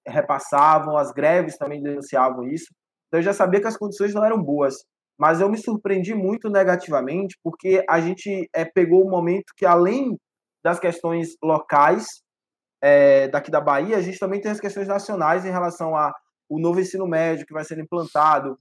repassavam, 0.07 0.97
as 0.97 1.12
greves 1.12 1.59
também 1.59 1.83
denunciavam 1.83 2.44
isso. 2.44 2.73
Então, 3.09 3.18
eu 3.18 3.25
já 3.25 3.33
sabia 3.33 3.61
que 3.61 3.66
as 3.66 3.77
condições 3.77 4.14
não 4.14 4.25
eram 4.25 4.42
boas 4.42 4.77
mas 5.18 5.40
eu 5.40 5.48
me 5.48 5.59
surpreendi 5.59 6.14
muito 6.14 6.48
negativamente 6.50 7.38
porque 7.42 7.85
a 7.88 8.00
gente 8.00 8.48
é, 8.55 8.64
pegou 8.64 9.07
um 9.07 9.11
momento 9.11 9.53
que, 9.57 9.64
além 9.64 10.18
das 10.62 10.81
questões 10.81 11.37
locais, 11.42 12.07
é, 12.83 13.29
daqui 13.29 13.50
da 13.50 13.61
Bahia, 13.61 13.96
a 13.96 14.03
gente 14.03 14.18
também 14.18 14.40
tem 14.40 14.50
as 14.50 14.61
questões 14.61 14.88
nacionais 14.88 15.44
em 15.44 15.50
relação 15.50 15.96
ao 15.96 16.12
novo 16.50 16.81
ensino 16.81 17.07
médio 17.07 17.46
que 17.46 17.55
vai 17.55 17.64
ser 17.64 17.79
implantado, 17.79 18.59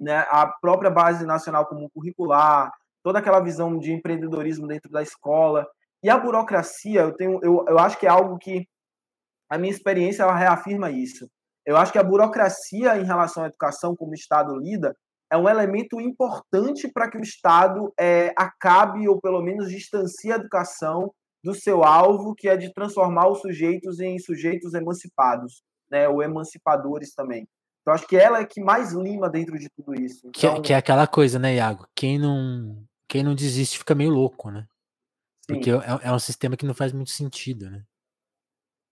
né, 0.00 0.26
a 0.30 0.46
própria 0.60 0.90
base 0.90 1.24
nacional 1.24 1.66
comum 1.66 1.88
curricular, 1.94 2.70
toda 3.02 3.18
aquela 3.18 3.40
visão 3.40 3.78
de 3.78 3.92
empreendedorismo 3.92 4.66
dentro 4.66 4.90
da 4.90 5.02
escola. 5.02 5.66
E 6.02 6.10
a 6.10 6.18
burocracia, 6.18 7.02
eu, 7.02 7.14
tenho, 7.14 7.38
eu, 7.42 7.64
eu 7.68 7.78
acho 7.78 7.98
que 7.98 8.06
é 8.06 8.10
algo 8.10 8.38
que 8.38 8.66
a 9.50 9.58
minha 9.58 9.72
experiência 9.72 10.22
ela 10.22 10.36
reafirma 10.36 10.90
isso. 10.90 11.28
Eu 11.64 11.76
acho 11.76 11.92
que 11.92 11.98
a 11.98 12.04
burocracia 12.04 12.96
em 12.98 13.04
relação 13.04 13.44
à 13.44 13.46
educação, 13.46 13.94
como 13.94 14.10
o 14.10 14.14
Estado 14.14 14.56
lida, 14.56 14.96
é 15.32 15.36
um 15.38 15.48
elemento 15.48 15.98
importante 15.98 16.86
para 16.92 17.10
que 17.10 17.16
o 17.16 17.22
Estado 17.22 17.90
é, 17.98 18.34
acabe, 18.36 19.08
ou 19.08 19.18
pelo 19.18 19.40
menos 19.40 19.70
distancie 19.70 20.30
a 20.30 20.36
educação 20.36 21.10
do 21.42 21.54
seu 21.54 21.82
alvo, 21.82 22.34
que 22.34 22.50
é 22.50 22.56
de 22.56 22.70
transformar 22.74 23.28
os 23.28 23.40
sujeitos 23.40 23.98
em 23.98 24.18
sujeitos 24.18 24.74
emancipados, 24.74 25.62
né, 25.90 26.06
ou 26.06 26.22
emancipadores 26.22 27.14
também. 27.14 27.48
Então, 27.80 27.94
acho 27.94 28.06
que 28.06 28.14
ela 28.14 28.40
é 28.40 28.44
que 28.44 28.60
mais 28.60 28.92
lima 28.92 29.30
dentro 29.30 29.58
de 29.58 29.70
tudo 29.70 29.94
isso. 29.94 30.18
Então... 30.26 30.32
Que, 30.32 30.46
é, 30.46 30.50
então 30.50 30.62
que, 30.62 30.72
é 30.74 30.76
aquela 30.76 31.06
coisa, 31.06 31.38
né, 31.38 31.54
Iago? 31.54 31.86
Quem 31.96 32.18
não, 32.18 32.84
quem 33.08 33.22
não 33.22 33.34
desiste 33.34 33.78
fica 33.78 33.94
meio 33.94 34.10
louco, 34.10 34.50
né? 34.50 34.66
Sim. 35.46 35.54
Porque 35.54 35.70
é, 35.70 36.08
é 36.08 36.12
um 36.12 36.18
sistema 36.18 36.58
que 36.58 36.66
não 36.66 36.74
faz 36.74 36.92
muito 36.92 37.10
sentido, 37.10 37.70
né? 37.70 37.82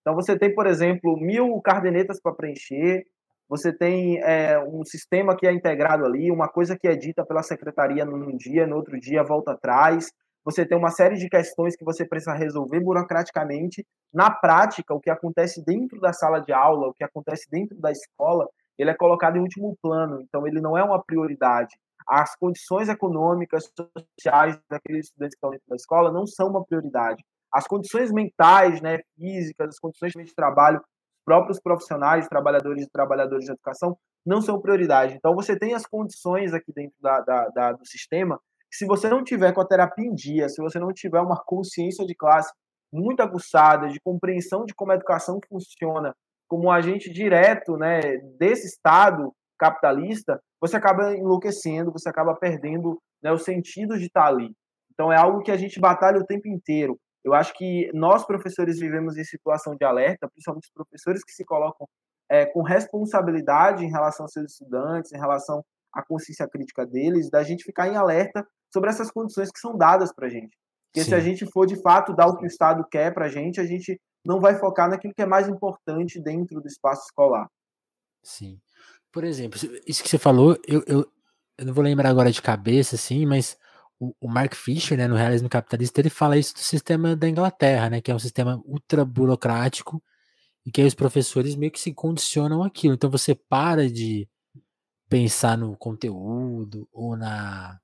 Então, 0.01 0.15
você 0.15 0.39
tem, 0.39 0.55
por 0.55 0.67
exemplo, 0.67 1.19
mil 1.21 1.61
cardenetas 1.61 2.19
para 2.19 2.33
preencher, 2.33 3.05
você 3.51 3.73
tem 3.73 4.21
é, 4.23 4.57
um 4.61 4.85
sistema 4.85 5.37
que 5.37 5.45
é 5.45 5.53
integrado 5.53 6.07
ali, 6.07 6.31
uma 6.31 6.49
coisa 6.49 6.79
que 6.79 6.87
é 6.87 6.95
dita 6.95 7.27
pela 7.27 7.43
secretaria 7.43 8.05
num 8.05 8.37
dia, 8.37 8.65
no 8.65 8.77
outro 8.77 8.97
dia 9.01 9.25
volta 9.25 9.51
atrás. 9.51 10.13
Você 10.45 10.65
tem 10.65 10.79
uma 10.79 10.91
série 10.91 11.17
de 11.17 11.29
questões 11.29 11.75
que 11.75 11.85
você 11.85 12.07
precisa 12.07 12.33
resolver 12.33 12.79
burocraticamente. 12.79 13.85
Na 14.15 14.31
prática, 14.31 14.95
o 14.95 15.01
que 15.01 15.11
acontece 15.11 15.65
dentro 15.65 16.01
da 16.01 16.13
sala 16.13 16.39
de 16.39 16.53
aula, 16.53 16.87
o 16.87 16.95
que 16.95 17.03
acontece 17.03 17.51
dentro 17.51 17.77
da 17.81 17.91
escola, 17.91 18.49
ele 18.79 18.91
é 18.91 18.95
colocado 18.95 19.37
em 19.37 19.41
último 19.41 19.77
plano, 19.83 20.23
então 20.23 20.47
ele 20.47 20.61
não 20.61 20.79
é 20.79 20.85
uma 20.85 21.03
prioridade. 21.03 21.77
As 22.07 22.37
condições 22.37 22.89
econômicas, 22.89 23.69
sociais 23.77 24.57
daqueles 24.71 25.07
estudantes 25.07 25.35
que 25.35 25.39
estão 25.39 25.51
dentro 25.51 25.67
da 25.69 25.77
escola 25.77 26.13
não 26.13 26.25
são 26.25 26.49
uma 26.49 26.65
prioridade. 26.65 27.25
As 27.53 27.67
condições 27.67 28.13
mentais, 28.13 28.81
né, 28.81 29.01
físicas, 29.17 29.71
as 29.71 29.79
condições 29.81 30.13
de 30.13 30.35
trabalho, 30.37 30.81
próprios 31.31 31.61
profissionais, 31.61 32.27
trabalhadores 32.27 32.85
e 32.85 32.91
trabalhadoras 32.91 33.45
de 33.45 33.53
educação, 33.53 33.97
não 34.27 34.43
são 34.43 34.61
prioridade. 34.61 35.15
Então, 35.15 35.33
você 35.33 35.57
tem 35.57 35.75
as 35.75 35.87
condições 35.87 36.53
aqui 36.53 36.73
dentro 36.75 36.97
da, 37.01 37.21
da, 37.21 37.49
da, 37.55 37.73
do 37.73 37.87
sistema, 37.87 38.37
que 38.69 38.77
se 38.77 38.85
você 38.85 39.09
não 39.09 39.23
tiver 39.23 39.53
com 39.53 39.61
a 39.61 39.65
terapia 39.65 40.05
em 40.05 40.13
dia, 40.13 40.49
se 40.49 40.61
você 40.61 40.81
não 40.81 40.89
tiver 40.93 41.21
uma 41.21 41.41
consciência 41.47 42.05
de 42.05 42.17
classe 42.17 42.53
muito 42.93 43.21
aguçada, 43.21 43.87
de 43.87 44.01
compreensão 44.01 44.65
de 44.65 44.75
como 44.75 44.91
a 44.91 44.97
educação 44.97 45.39
funciona, 45.49 46.13
como 46.49 46.65
um 46.65 46.73
agente 46.73 47.09
direto 47.13 47.77
né, 47.77 48.01
desse 48.37 48.67
Estado 48.67 49.33
capitalista, 49.57 50.41
você 50.61 50.77
acaba 50.77 51.15
enlouquecendo, 51.17 51.93
você 51.93 52.09
acaba 52.09 52.35
perdendo 52.35 52.99
né, 53.23 53.31
o 53.31 53.39
sentido 53.39 53.97
de 53.97 54.07
estar 54.07 54.27
ali. 54.27 54.51
Então 54.93 55.13
é 55.13 55.17
algo 55.17 55.43
que 55.43 55.53
a 55.53 55.57
gente 55.57 55.79
batalha 55.79 56.19
o 56.19 56.27
tempo 56.27 56.49
inteiro. 56.49 56.99
Eu 57.25 57.35
acho 57.35 57.53
que 57.55 57.91
nós, 57.93 58.25
professores, 58.25 58.79
vivemos 58.79 59.17
em 59.17 59.25
situação 59.25 59.77
de 59.77 59.85
alerta, 59.85 60.29
principalmente 60.29 60.65
os 60.65 60.73
professores 60.73 61.23
que 61.23 61.33
se 61.33 61.45
colocam 61.45 61.87
é, 62.29 62.47
com 62.47 62.63
responsabilidade 62.63 63.85
em 63.85 63.91
relação 63.91 64.25
aos 64.25 64.33
seus 64.33 64.53
estudantes, 64.53 65.13
em 65.13 65.19
relação 65.19 65.63
à 65.93 66.03
consciência 66.03 66.49
crítica 66.49 66.87
deles, 66.87 67.29
da 67.29 67.43
gente 67.43 67.65
ficar 67.65 67.89
em 67.89 67.97
alerta 67.97 68.47
sobre 68.73 68.89
essas 68.89 69.11
condições 69.11 69.51
que 69.51 69.59
são 69.59 69.77
dadas 69.77 70.13
para 70.15 70.27
a 70.27 70.31
gente. 70.31 70.57
Porque 70.91 71.05
Sim. 71.05 71.11
se 71.11 71.15
a 71.15 71.21
gente 71.21 71.47
for 71.47 71.67
de 71.67 71.81
fato 71.83 72.15
dar 72.15 72.27
o 72.27 72.37
que 72.37 72.45
o 72.45 72.47
Estado 72.47 72.85
quer 72.91 73.13
para 73.13 73.27
a 73.27 73.29
gente, 73.29 73.61
a 73.61 73.67
gente 73.67 74.01
não 74.25 74.41
vai 74.41 74.59
focar 74.59 74.89
naquilo 74.89 75.15
que 75.15 75.23
é 75.23 75.27
mais 75.27 75.49
importante 75.49 76.21
dentro 76.21 76.61
do 76.61 76.67
espaço 76.67 77.05
escolar. 77.07 77.49
Sim. 78.23 78.61
Por 79.13 79.25
exemplo, 79.25 79.59
isso 79.87 80.03
que 80.03 80.09
você 80.09 80.19
falou, 80.19 80.57
eu, 80.67 80.83
eu, 80.87 81.13
eu 81.59 81.67
não 81.67 81.75
vou 81.75 81.83
lembrar 81.83 82.11
agora 82.11 82.31
de 82.31 82.41
cabeça, 82.41 82.95
assim, 82.95 83.27
mas 83.27 83.59
o, 84.01 84.29
Mark 84.29 84.55
Fisher, 84.55 84.97
né, 84.97 85.07
no 85.07 85.15
Realismo 85.15 85.49
Capitalista, 85.49 86.01
ele 86.01 86.09
fala 86.09 86.39
isso 86.39 86.55
do 86.55 86.61
sistema 86.61 87.15
da 87.15 87.29
Inglaterra, 87.29 87.91
né, 87.91 88.01
que 88.01 88.11
é 88.11 88.15
um 88.15 88.19
sistema 88.19 88.61
ultra 88.65 89.05
burocrático 89.05 90.03
e 90.65 90.71
que 90.71 90.81
aí 90.81 90.87
os 90.87 90.95
professores 90.95 91.55
meio 91.55 91.71
que 91.71 91.79
se 91.79 91.93
condicionam 91.93 92.63
aquilo. 92.63 92.95
Então 92.95 93.11
você 93.11 93.35
para 93.35 93.91
de 93.91 94.27
pensar 95.09 95.59
no 95.59 95.77
conteúdo 95.77 96.89
ou 96.93 97.17
na 97.17 97.79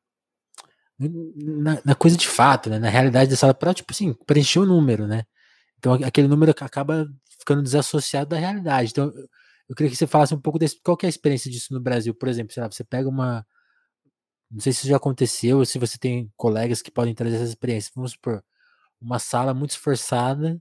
na, 0.99 1.83
na 1.85 1.95
coisa 1.95 2.17
de 2.17 2.27
fato, 2.27 2.71
né, 2.71 2.79
na 2.79 2.89
realidade 2.89 3.31
da 3.31 3.37
sala 3.37 3.53
para 3.53 3.75
tipo 3.75 3.93
assim, 3.93 4.15
preencher 4.27 4.61
o 4.61 4.67
número, 4.67 5.07
né? 5.07 5.25
Então 5.79 5.93
aquele 5.95 6.29
número 6.29 6.53
acaba 6.53 7.07
ficando 7.39 7.63
desassociado 7.63 8.31
da 8.31 8.39
realidade. 8.39 8.91
Então 8.93 9.13
eu 9.69 9.75
queria 9.77 9.91
que 9.91 9.97
você 9.97 10.07
falasse 10.07 10.35
um 10.35 10.41
pouco 10.41 10.59
desse, 10.59 10.81
qual 10.83 10.97
é 11.03 11.07
a 11.07 11.09
experiência 11.11 11.51
disso 11.51 11.75
no 11.75 11.81
Brasil, 11.81 12.15
por 12.15 12.29
exemplo, 12.29 12.55
sei 12.55 12.63
lá, 12.63 12.71
você 12.71 12.85
pega 12.85 13.09
uma 13.09 13.45
não 14.51 14.61
sei 14.61 14.73
se 14.73 14.81
isso 14.81 14.89
já 14.89 14.97
aconteceu, 14.97 15.65
se 15.65 15.79
você 15.79 15.99
tem 15.99 16.33
colegas 16.37 16.83
que 16.83 16.91
podem 16.91 17.15
trazer 17.15 17.37
essa 17.37 17.45
experiência. 17.45 17.93
Vamos 17.95 18.13
supor, 18.13 18.45
uma 19.01 19.19
sala 19.19 19.55
muito 19.55 19.73
esforçada, 19.73 20.61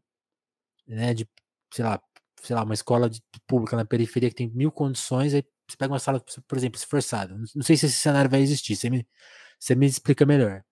né, 0.88 1.14
de, 1.14 1.28
sei 1.74 1.86
lá, 1.86 2.02
sei 2.42 2.56
lá, 2.56 2.64
uma 2.64 2.74
escola 2.74 3.10
de, 3.10 3.22
pública 3.48 3.76
na 3.76 3.86
periferia 3.86 4.30
que 4.30 4.36
tem 4.36 4.50
mil 4.52 4.72
condições, 4.72 5.34
aí 5.34 5.44
você 5.68 5.78
pega 5.78 5.94
uma 5.94 6.00
sala, 6.00 6.24
por 6.48 6.58
exemplo, 6.58 6.78
esforçada. 6.78 7.36
Não 7.56 7.64
sei 7.64 7.78
se 7.78 7.88
esse 7.88 7.98
cenário 7.98 8.30
vai 8.30 8.42
existir, 8.42 8.76
você 8.76 8.90
me, 8.90 9.08
você 9.60 9.76
me 9.76 9.86
explica 9.88 10.26
melhor. 10.26 10.64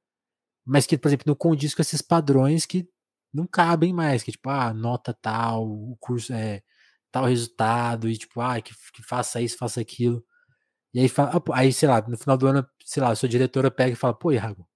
Mas 0.66 0.86
que, 0.88 0.98
por 0.98 1.10
exemplo, 1.10 1.26
não 1.28 1.36
condiz 1.36 1.76
com 1.76 1.82
esses 1.82 2.02
padrões 2.02 2.66
que 2.66 2.88
não 3.34 3.48
cabem 3.48 3.94
mais, 3.94 4.24
que 4.24 4.32
tipo, 4.32 4.50
ah, 4.50 4.74
nota 4.74 5.14
tal, 5.14 5.68
o 5.68 5.98
curso 6.00 6.34
é 6.34 6.64
tal 7.12 7.26
resultado, 7.26 8.10
e 8.10 8.18
tipo, 8.18 8.42
ah, 8.42 8.62
que, 8.62 8.74
que 8.94 9.04
faça 9.04 9.42
isso, 9.42 9.58
faça 9.58 9.82
aquilo. 9.82 10.24
E 10.94 11.00
aí, 11.00 11.10
fala, 11.10 11.42
aí, 11.54 11.74
sei 11.74 11.90
lá, 11.90 12.02
no 12.02 12.18
final 12.18 12.38
do 12.38 12.48
ano, 12.48 12.68
sei 12.86 13.02
lá, 13.02 13.10
a 13.10 13.16
sua 13.16 13.28
diretora 13.28 13.72
pega 13.72 13.94
e 13.94 13.96
fala, 13.96 14.14
pô, 14.14 14.32
Iago, 14.32 14.68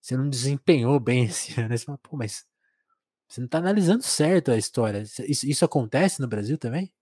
você 0.00 0.16
não 0.16 0.28
desempenhou 0.28 0.98
bem 1.00 1.24
esse 1.26 1.58
ano. 1.60 1.72
Aí 1.72 1.78
você 1.78 1.84
fala, 1.84 1.98
pô, 1.98 2.16
mas 2.16 2.46
você 3.28 3.40
não 3.40 3.48
tá 3.48 3.58
analisando 3.58 4.02
certo 4.02 4.50
a 4.50 4.56
história. 4.56 5.02
Isso, 5.02 5.48
isso 5.48 5.64
acontece 5.64 6.20
no 6.20 6.28
Brasil 6.28 6.58
também? 6.58 6.92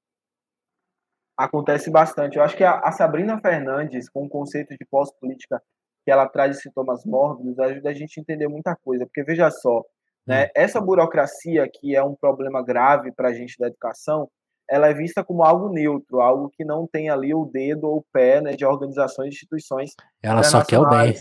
Acontece 1.37 1.91
bastante. 1.91 2.37
Eu 2.37 2.43
acho 2.43 2.57
que 2.57 2.65
a, 2.65 2.79
a 2.81 2.93
Sabrina 2.93 3.41
Fernandes, 3.41 4.09
com 4.09 4.25
o 4.25 4.29
conceito 4.29 4.71
de 4.71 4.85
pós-política 4.91 5.63
que 6.05 6.11
ela 6.11 6.29
traz 6.29 6.57
de 6.57 6.63
sintomas 6.63 7.05
mórbidos, 7.05 7.59
ajuda 7.59 7.91
a 7.91 7.93
gente 7.93 8.19
a 8.19 8.23
entender 8.23 8.49
muita 8.49 8.77
coisa. 8.77 9.05
Porque, 9.07 9.23
veja 9.23 9.51
só, 9.51 9.85
né? 10.27 10.47
Hum. 10.47 10.51
Essa 10.55 10.81
burocracia, 10.81 11.69
que 11.69 11.97
é 11.97 12.03
um 12.03 12.15
problema 12.15 12.63
grave 12.63 13.13
para 13.13 13.29
a 13.29 13.33
gente 13.33 13.59
da 13.59 13.67
educação, 13.67 14.31
ela 14.71 14.89
é 14.89 14.95
vista 14.95 15.25
como 15.25 15.43
algo 15.43 15.69
neutro, 15.69 16.21
algo 16.21 16.49
que 16.49 16.65
não 16.65 16.87
tem 16.87 17.11
ali 17.11 17.35
o 17.35 17.45
dedo 17.45 17.89
ou 17.89 17.99
o 17.99 18.05
pé 18.13 18.41
né, 18.41 18.53
de 18.53 18.65
organizações 18.65 19.27
e 19.27 19.31
instituições. 19.31 19.91
Ela 20.23 20.45
só 20.45 20.65
quer 20.65 20.79
o 20.79 20.89
bem. 20.89 21.15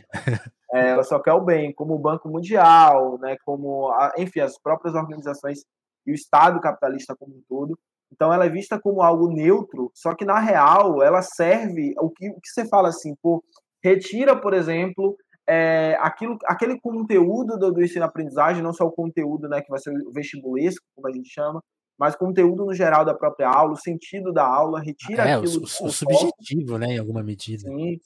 É, 0.72 0.90
ela 0.90 1.04
só 1.04 1.20
quer 1.20 1.34
o 1.34 1.42
bem, 1.42 1.74
como 1.74 1.96
o 1.96 2.00
Banco 2.00 2.30
Mundial, 2.30 3.18
né, 3.18 3.36
como, 3.44 3.90
a, 3.90 4.14
enfim, 4.20 4.42
as 4.42 4.56
próprias 4.62 4.94
organizações 4.94 5.64
e 6.06 6.12
o 6.12 6.14
Estado 6.14 6.62
capitalista 6.62 7.16
como 7.18 7.34
um 7.34 7.42
todo. 7.50 7.76
Então, 8.14 8.32
ela 8.32 8.46
é 8.46 8.50
vista 8.50 8.80
como 8.80 9.02
algo 9.02 9.34
neutro, 9.34 9.92
só 9.96 10.14
que, 10.14 10.26
na 10.26 10.40
real, 10.40 11.02
ela 11.02 11.24
serve. 11.24 11.96
O 12.00 12.12
que, 12.12 12.30
o 12.30 12.40
que 12.40 12.50
você 12.50 12.68
fala 12.68 12.90
assim, 12.90 13.16
por 13.20 13.44
retira, 13.84 14.40
por 14.40 14.54
exemplo, 14.54 15.16
é, 15.48 15.98
aquilo, 16.00 16.38
aquele 16.46 16.80
conteúdo 16.80 17.58
do, 17.58 17.72
do 17.72 17.84
ensino-aprendizagem, 17.84 18.62
não 18.62 18.72
só 18.72 18.86
o 18.86 18.92
conteúdo 18.92 19.50
né, 19.50 19.62
que 19.62 19.70
vai 19.72 19.80
ser 19.80 19.92
vestibulesco, 20.14 20.86
como 20.96 21.08
a 21.08 21.12
gente 21.12 21.30
chama, 21.30 21.64
mas 22.00 22.16
conteúdo 22.16 22.66
no 22.66 22.74
geral 22.74 23.04
da 23.04 23.14
própria 23.14 23.50
aula, 23.50 23.74
o 23.74 23.78
sentido 23.78 24.32
da 24.32 24.48
aula, 24.48 24.80
retira 24.80 25.28
é, 25.28 25.34
aquilo. 25.34 25.60
O, 25.60 25.86
o 25.86 25.92
subjetivo, 25.92 26.78
né, 26.78 26.94
em 26.94 26.98
alguma 26.98 27.22
medida. 27.22 27.64
Sim. 27.64 28.00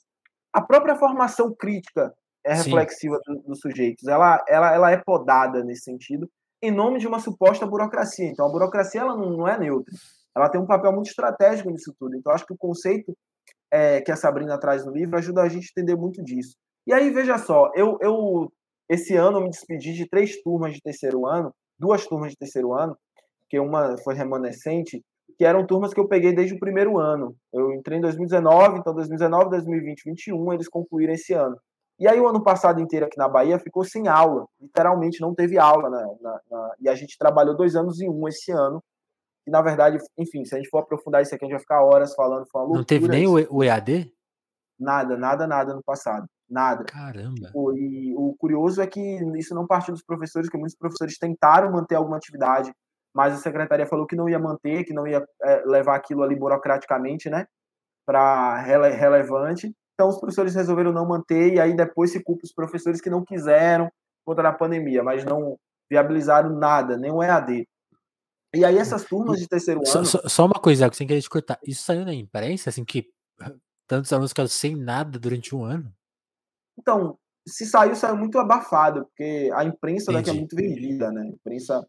A 0.52 0.60
própria 0.60 0.96
formação 0.96 1.54
crítica 1.54 2.12
é 2.44 2.54
reflexiva 2.54 3.18
dos 3.26 3.42
do 3.44 3.56
sujeitos. 3.56 4.06
Ela, 4.08 4.44
ela, 4.48 4.74
ela 4.74 4.90
é 4.90 4.96
podada 4.96 5.62
nesse 5.62 5.84
sentido, 5.84 6.28
em 6.60 6.72
nome 6.72 6.98
de 6.98 7.06
uma 7.06 7.20
suposta 7.20 7.64
burocracia. 7.66 8.26
Então, 8.26 8.46
a 8.46 8.50
burocracia 8.50 9.00
ela 9.00 9.16
não, 9.16 9.30
não 9.30 9.48
é 9.48 9.56
neutra. 9.58 9.94
Ela 10.36 10.48
tem 10.48 10.60
um 10.60 10.66
papel 10.66 10.92
muito 10.92 11.08
estratégico 11.08 11.70
nisso 11.70 11.94
tudo. 11.98 12.16
Então, 12.16 12.32
acho 12.32 12.44
que 12.44 12.52
o 12.52 12.58
conceito 12.58 13.16
é, 13.70 14.00
que 14.00 14.10
a 14.10 14.16
Sabrina 14.16 14.58
traz 14.58 14.84
no 14.84 14.92
livro 14.92 15.16
ajuda 15.16 15.42
a 15.42 15.48
gente 15.48 15.66
a 15.66 15.80
entender 15.80 15.96
muito 15.96 16.22
disso. 16.22 16.56
E 16.86 16.92
aí, 16.92 17.10
veja 17.10 17.38
só, 17.38 17.70
eu, 17.74 17.96
eu 18.00 18.52
esse 18.88 19.14
ano 19.14 19.38
eu 19.38 19.42
me 19.42 19.50
despedi 19.50 19.94
de 19.94 20.08
três 20.08 20.42
turmas 20.42 20.74
de 20.74 20.80
terceiro 20.80 21.26
ano, 21.26 21.54
duas 21.78 22.06
turmas 22.06 22.32
de 22.32 22.36
terceiro 22.36 22.72
ano, 22.72 22.96
que 23.54 23.60
uma 23.60 23.96
foi 23.98 24.14
remanescente, 24.14 25.00
que 25.38 25.44
eram 25.44 25.64
turmas 25.64 25.94
que 25.94 26.00
eu 26.00 26.08
peguei 26.08 26.34
desde 26.34 26.54
o 26.54 26.58
primeiro 26.58 26.98
ano. 26.98 27.36
Eu 27.52 27.72
entrei 27.72 27.98
em 27.98 28.00
2019, 28.00 28.78
então 28.78 28.92
2019, 28.92 29.50
2020, 29.50 30.04
2021, 30.04 30.52
eles 30.52 30.68
concluíram 30.68 31.14
esse 31.14 31.32
ano. 31.32 31.56
E 32.00 32.08
aí 32.08 32.20
o 32.20 32.26
ano 32.26 32.42
passado 32.42 32.80
inteiro 32.80 33.06
aqui 33.06 33.16
na 33.16 33.28
Bahia 33.28 33.56
ficou 33.60 33.84
sem 33.84 34.08
aula, 34.08 34.46
literalmente 34.60 35.20
não 35.20 35.32
teve 35.32 35.56
aula, 35.56 35.88
né? 35.88 36.04
Na, 36.20 36.40
na, 36.50 36.74
e 36.80 36.88
a 36.88 36.94
gente 36.96 37.16
trabalhou 37.16 37.56
dois 37.56 37.76
anos 37.76 38.00
em 38.00 38.08
um 38.08 38.26
esse 38.26 38.50
ano. 38.50 38.82
E 39.46 39.50
na 39.50 39.62
verdade, 39.62 39.98
enfim, 40.18 40.44
se 40.44 40.54
a 40.54 40.58
gente 40.58 40.68
for 40.68 40.78
aprofundar 40.78 41.22
isso 41.22 41.32
aqui, 41.32 41.44
a 41.44 41.46
gente 41.46 41.54
vai 41.54 41.60
ficar 41.60 41.84
horas 41.84 42.12
falando. 42.14 42.46
não 42.74 42.84
teve 42.84 43.06
nem 43.06 43.28
o 43.28 43.62
EAD? 43.62 44.12
Nada, 44.80 45.16
nada, 45.16 45.46
nada 45.46 45.72
no 45.72 45.82
passado. 45.84 46.26
Nada. 46.50 46.84
Caramba. 46.84 47.52
e 47.76 48.14
o 48.16 48.34
curioso 48.36 48.82
é 48.82 48.86
que 48.86 49.00
isso 49.38 49.54
não 49.54 49.66
partiu 49.66 49.94
dos 49.94 50.04
professores, 50.04 50.48
que 50.48 50.58
muitos 50.58 50.76
professores 50.76 51.16
tentaram 51.16 51.70
manter 51.70 51.94
alguma 51.94 52.16
atividade 52.16 52.72
mas 53.14 53.34
a 53.34 53.38
secretaria 53.38 53.86
falou 53.86 54.06
que 54.06 54.16
não 54.16 54.28
ia 54.28 54.38
manter, 54.38 54.84
que 54.84 54.92
não 54.92 55.06
ia 55.06 55.24
é, 55.42 55.62
levar 55.64 55.96
aquilo 55.96 56.22
ali 56.22 56.36
burocraticamente, 56.36 57.30
né, 57.30 57.46
para 58.04 58.60
rele 58.60 58.90
relevante. 58.90 59.72
Então 59.94 60.08
os 60.08 60.18
professores 60.18 60.54
resolveram 60.54 60.92
não 60.92 61.06
manter 61.06 61.54
e 61.54 61.60
aí 61.60 61.74
depois 61.74 62.10
se 62.10 62.22
culpa 62.22 62.42
os 62.44 62.52
professores 62.52 63.00
que 63.00 63.08
não 63.08 63.24
quiseram 63.24 63.90
contra 64.26 64.48
a 64.48 64.52
pandemia, 64.52 65.02
mas 65.02 65.24
não 65.24 65.56
viabilizaram 65.88 66.50
nada, 66.50 66.96
nem 66.96 67.12
o 67.12 67.22
EAD. 67.22 67.66
E 68.54 68.64
aí 68.64 68.78
essas 68.78 69.04
turmas 69.04 69.38
de 69.38 69.48
terceiro 69.48 69.80
ano. 69.80 70.06
Só, 70.06 70.28
só 70.28 70.46
uma 70.46 70.60
coisa, 70.60 70.90
sem 70.92 71.06
querer 71.06 71.20
te 71.20 71.28
cortar. 71.28 71.58
Isso 71.64 71.84
saiu 71.84 72.04
na 72.04 72.14
imprensa, 72.14 72.70
assim, 72.70 72.84
que 72.84 73.08
tantos 73.86 74.12
alunos 74.12 74.30
ficaram 74.30 74.48
sem 74.48 74.76
nada 74.76 75.18
durante 75.18 75.54
um 75.54 75.64
ano? 75.64 75.92
Então, 76.78 77.18
se 77.46 77.66
saiu, 77.66 77.94
saiu 77.94 78.16
muito 78.16 78.38
abafado, 78.38 79.06
porque 79.06 79.50
a 79.54 79.64
imprensa 79.64 80.12
daqui 80.12 80.30
é 80.30 80.32
muito 80.32 80.56
vendida, 80.56 81.10
né? 81.10 81.22
A 81.22 81.26
imprensa 81.26 81.86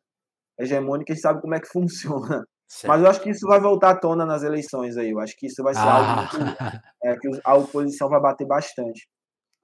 hegemônica 0.59 1.11
a 1.11 1.15
gente 1.15 1.21
sabe 1.21 1.41
como 1.41 1.55
é 1.55 1.59
que 1.59 1.67
funciona. 1.71 2.45
Certo. 2.67 2.87
Mas 2.87 3.01
eu 3.01 3.07
acho 3.07 3.21
que 3.21 3.29
isso 3.29 3.47
vai 3.47 3.59
voltar 3.59 3.91
à 3.91 3.95
tona 3.95 4.25
nas 4.25 4.41
eleições 4.43 4.97
aí. 4.97 5.11
Eu 5.11 5.19
acho 5.19 5.35
que 5.37 5.45
isso 5.45 5.61
vai 5.61 5.73
ser 5.73 5.81
ah. 5.81 5.93
algo 5.93 6.43
muito, 6.43 6.81
é, 7.03 7.15
que 7.17 7.29
a 7.43 7.55
oposição 7.55 8.09
vai 8.09 8.19
bater 8.19 8.47
bastante. 8.47 9.07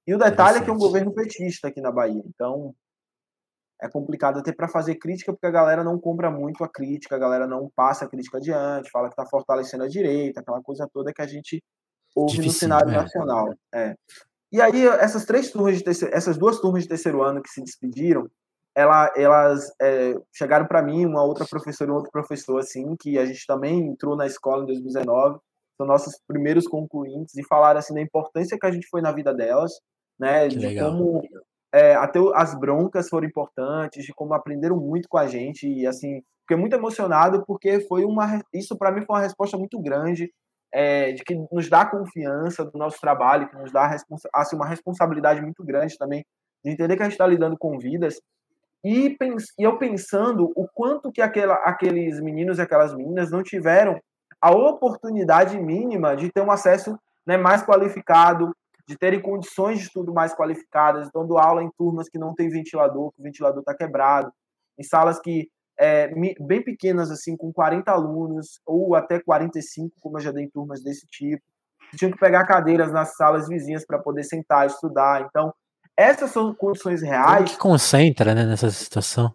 E 0.06 0.14
o 0.14 0.18
detalhe 0.18 0.60
é 0.60 0.64
que 0.64 0.70
é 0.70 0.74
um 0.74 0.78
governo 0.78 1.14
petista 1.14 1.68
aqui 1.68 1.82
na 1.82 1.92
Bahia. 1.92 2.22
Então, 2.26 2.74
é 3.82 3.90
complicado 3.90 4.40
até 4.40 4.54
para 4.54 4.68
fazer 4.68 4.96
crítica, 4.96 5.32
porque 5.32 5.48
a 5.48 5.52
galera 5.52 5.84
não 5.84 6.00
compra 6.00 6.30
muito 6.30 6.64
a 6.64 6.70
crítica, 6.70 7.16
a 7.16 7.20
galera 7.20 7.48
não 7.48 7.70
passa 7.76 8.06
a 8.06 8.08
crítica 8.08 8.38
adiante, 8.38 8.92
fala 8.92 9.08
que 9.08 9.14
está 9.14 9.26
fortalecendo 9.26 9.84
a 9.84 9.88
direita, 9.88 10.40
aquela 10.40 10.62
coisa 10.62 10.88
toda 10.94 11.12
que 11.12 11.22
a 11.22 11.28
gente 11.28 11.64
ouve 12.16 12.36
Difícil, 12.36 12.52
no 12.52 12.60
cenário 12.60 12.92
né? 12.92 12.98
nacional. 12.98 13.54
É. 13.74 13.96
E 14.52 14.62
aí, 14.62 14.86
essas 14.86 15.26
três 15.26 15.50
turmas 15.50 15.78
de 15.78 15.84
terceiro, 15.84 16.14
essas 16.14 16.38
duas 16.38 16.60
turmas 16.60 16.84
de 16.84 16.90
terceiro 16.90 17.24
ano 17.24 17.42
que 17.42 17.50
se 17.50 17.64
despediram, 17.64 18.30
ela, 18.76 19.12
elas 19.16 19.72
é, 19.82 20.16
chegaram 20.34 20.66
para 20.66 20.82
mim, 20.82 21.06
uma 21.06 21.24
outra 21.24 21.46
professora 21.46 21.90
e 21.90 21.94
um 21.94 21.98
outro 21.98 22.12
professor, 22.12 22.60
assim, 22.60 22.96
que 23.00 23.18
a 23.18 23.26
gente 23.26 23.46
também 23.46 23.80
entrou 23.80 24.16
na 24.16 24.26
escola 24.26 24.64
em 24.64 24.68
2019, 24.68 25.40
são 25.78 25.86
nossos 25.86 26.20
primeiros 26.28 26.68
concluintes, 26.68 27.36
e 27.36 27.44
falaram, 27.44 27.80
assim, 27.80 27.94
da 27.94 28.02
importância 28.02 28.58
que 28.58 28.66
a 28.66 28.72
gente 28.72 28.88
foi 28.88 29.02
na 29.02 29.12
vida 29.12 29.34
delas, 29.34 29.74
né, 30.20 30.48
que 30.48 30.58
de 30.58 30.68
legal. 30.68 30.92
como 30.92 31.22
é, 31.74 31.96
até 31.96 32.20
as 32.36 32.54
broncas 32.58 33.10
foram 33.10 33.28
importantes, 33.28 34.06
de 34.06 34.14
como 34.14 34.34
aprenderam 34.34 34.78
muito 34.78 35.08
com 35.08 35.18
a 35.18 35.26
gente 35.26 35.68
e 35.68 35.88
assim, 35.88 36.22
fiquei 36.42 36.58
muito 36.58 36.76
emocionado 36.76 37.44
porque 37.46 37.80
foi 37.82 38.04
uma, 38.04 38.42
isso 38.54 38.78
para 38.78 38.92
mim 38.92 39.06
foi 39.06 39.16
uma 39.16 39.22
resposta 39.22 39.58
muito 39.58 39.82
grande, 39.82 40.32
é, 40.74 41.12
de 41.14 41.24
que 41.24 41.36
nos 41.52 41.70
dá 41.70 41.86
confiança 41.86 42.64
do 42.64 42.78
nosso 42.78 43.00
trabalho, 43.00 43.50
que 43.50 43.58
nos 43.58 43.72
dá 43.72 43.90
assim, 44.34 44.56
uma 44.56 44.68
responsabilidade 44.68 45.42
muito 45.42 45.64
grande 45.64 45.98
também 45.98 46.26
de 46.64 46.72
entender 46.72 46.96
que 46.96 47.02
a 47.02 47.06
gente 47.06 47.14
está 47.14 47.26
lidando 47.26 47.58
com 47.58 47.80
vidas 47.80 48.22
e, 48.84 49.16
eu 49.60 49.78
pensando 49.78 50.52
o 50.56 50.68
quanto 50.74 51.12
que 51.12 51.22
aquela, 51.22 51.56
aqueles 51.56 52.20
meninos 52.20 52.58
e 52.58 52.62
aquelas 52.62 52.94
meninas 52.96 53.30
não 53.30 53.44
tiveram 53.44 54.00
a 54.42 54.52
oportunidade 54.52 55.60
mínima 55.60 56.16
de 56.16 56.32
ter 56.32 56.42
um 56.42 56.52
acesso 56.52 56.98
né, 57.26 57.38
mais 57.38 57.64
qualificado, 57.64 58.56
de 58.88 58.98
terem 58.98 59.22
condições 59.22 59.78
de 59.78 59.86
estudo 59.86 60.12
mais 60.12 60.34
qualificadas. 60.34 61.10
Dou 61.14 61.38
aula 61.38 61.64
em 61.64 61.70
turmas 61.78 62.10
que 62.10 62.18
não 62.18 62.34
tem 62.34 62.50
ventilador, 62.50 63.12
que 63.12 63.22
o 63.22 63.24
ventilador 63.24 63.60
está 63.60 63.76
quebrado, 63.76 64.32
em 64.80 64.84
salas 64.84 65.20
que 65.20 65.48
é, 65.80 66.12
bem 66.40 66.64
pequenas, 66.64 67.12
assim, 67.12 67.38
com 67.38 67.54
40 67.54 67.92
alunos, 67.92 68.60
ou 68.66 68.96
até 68.96 69.20
45, 69.20 69.96
como 70.00 70.18
eu 70.18 70.22
já 70.22 70.32
dei 70.32 70.46
em 70.46 70.50
turmas 70.50 70.84
desse 70.84 71.06
tipo. 71.08 71.44
Tinha 71.96 72.12
que 72.12 72.18
pegar 72.18 72.46
cadeiras 72.46 72.92
nas 72.92 73.16
salas 73.16 73.48
vizinhas 73.48 73.86
para 73.86 74.00
poder 74.00 74.24
sentar, 74.24 74.66
estudar. 74.66 75.22
Então, 75.22 75.54
essas 76.02 76.32
são 76.32 76.54
condições 76.54 77.02
reais. 77.02 77.38
Como 77.38 77.50
que 77.50 77.58
concentra, 77.58 78.34
né, 78.34 78.46
nessa 78.46 78.70
situação? 78.70 79.34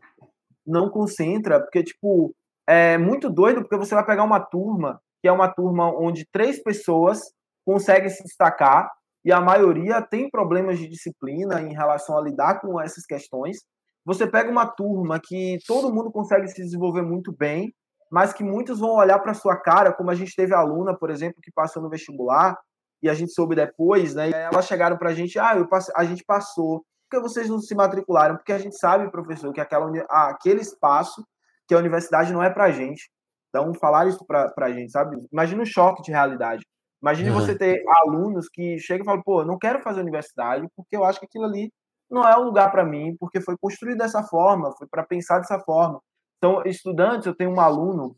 Não 0.66 0.90
concentra, 0.90 1.61
porque, 1.61 1.83
tipo, 1.83 2.35
é 2.66 2.98
muito 2.98 3.31
doido, 3.31 3.61
porque 3.61 3.76
você 3.76 3.94
vai 3.94 4.05
pegar 4.05 4.24
uma 4.24 4.40
turma, 4.40 5.00
que 5.22 5.29
é 5.29 5.33
uma 5.33 5.48
turma 5.48 5.88
onde 5.96 6.26
três 6.33 6.62
pessoas 6.62 7.20
conseguem 7.64 8.11
se 8.11 8.22
destacar, 8.22 8.90
e 9.24 9.33
a 9.33 9.40
maioria 9.40 10.00
tem 10.02 10.31
problemas 10.31 10.79
de 10.79 10.88
disciplina 10.88 11.61
em 11.61 11.72
relação 11.72 12.16
a 12.16 12.22
lidar 12.22 12.61
com 12.61 12.81
essas 12.81 13.05
questões. 13.05 13.59
Você 14.05 14.24
pega 14.24 14.50
uma 14.50 14.66
turma 14.66 15.20
que 15.20 15.59
todo 15.66 15.92
mundo 15.92 16.12
consegue 16.12 16.46
se 16.46 16.62
desenvolver 16.62 17.02
muito 17.02 17.35
bem, 17.37 17.72
mas 18.11 18.33
que 18.33 18.44
muitos 18.44 18.79
vão 18.79 18.94
olhar 18.94 19.18
para 19.18 19.35
sua 19.35 19.57
cara, 19.57 19.92
como 19.92 20.12
a 20.12 20.14
gente 20.14 20.37
teve 20.37 20.55
aluna, 20.55 20.96
por 20.96 21.11
exemplo, 21.11 21.40
que 21.42 21.50
passou 21.50 21.83
no 21.83 21.90
vestibular, 21.90 22.57
e 23.02 23.09
a 23.09 23.14
gente 23.14 23.32
soube 23.32 23.54
depois, 23.54 24.14
né? 24.14 24.30
elas 24.30 24.66
chegaram 24.66 24.96
para 24.96 25.11
a 25.11 25.14
gente, 25.14 25.38
ah, 25.38 25.56
eu 25.56 25.68
passe... 25.68 25.92
a 25.94 26.04
gente 26.04 26.24
passou. 26.24 26.85
Por 27.09 27.18
que 27.18 27.20
vocês 27.20 27.48
não 27.48 27.61
se 27.61 27.74
matricularam? 27.74 28.37
Porque 28.37 28.52
a 28.52 28.59
gente 28.59 28.76
sabe, 28.76 29.11
professor, 29.11 29.52
que 29.52 29.61
aquela, 29.61 29.90
ah, 30.11 30.30
aquele 30.30 30.61
espaço 30.61 31.24
que 31.68 31.74
a 31.74 31.78
universidade 31.78 32.32
não 32.32 32.42
é 32.42 32.50
para 32.50 32.64
a 32.64 32.70
gente. 32.70 33.11
Então, 33.48 33.72
falar 33.74 34.06
isso 34.06 34.24
para 34.26 34.52
a 34.56 34.72
gente, 34.72 34.90
sabe? 34.90 35.16
Imagina 35.32 35.62
um 35.62 35.66
choque 35.66 36.02
de 36.02 36.11
realidade. 36.11 36.64
Imagine 37.02 37.30
uhum. 37.30 37.37
você 37.37 37.56
ter 37.56 37.82
alunos 38.02 38.48
que 38.48 38.78
chegam 38.78 39.04
e 39.04 39.06
falam, 39.06 39.22
pô, 39.22 39.44
não 39.44 39.59
quero 39.59 39.80
fazer 39.80 40.00
universidade 40.00 40.66
porque 40.74 40.96
eu 40.96 41.04
acho 41.04 41.20
que 41.20 41.26
aquilo 41.26 41.44
ali 41.44 41.70
não 42.11 42.26
é 42.26 42.37
um 42.38 42.44
lugar 42.44 42.70
para 42.70 42.85
mim, 42.85 43.16
porque 43.18 43.40
foi 43.40 43.56
construído 43.59 43.98
dessa 43.98 44.22
forma, 44.22 44.72
foi 44.76 44.87
para 44.87 45.04
pensar 45.04 45.38
dessa 45.38 45.59
forma. 45.61 46.00
Então, 46.38 46.62
estudantes, 46.64 47.26
eu 47.26 47.35
tenho 47.35 47.50
um 47.50 47.61
aluno 47.61 48.16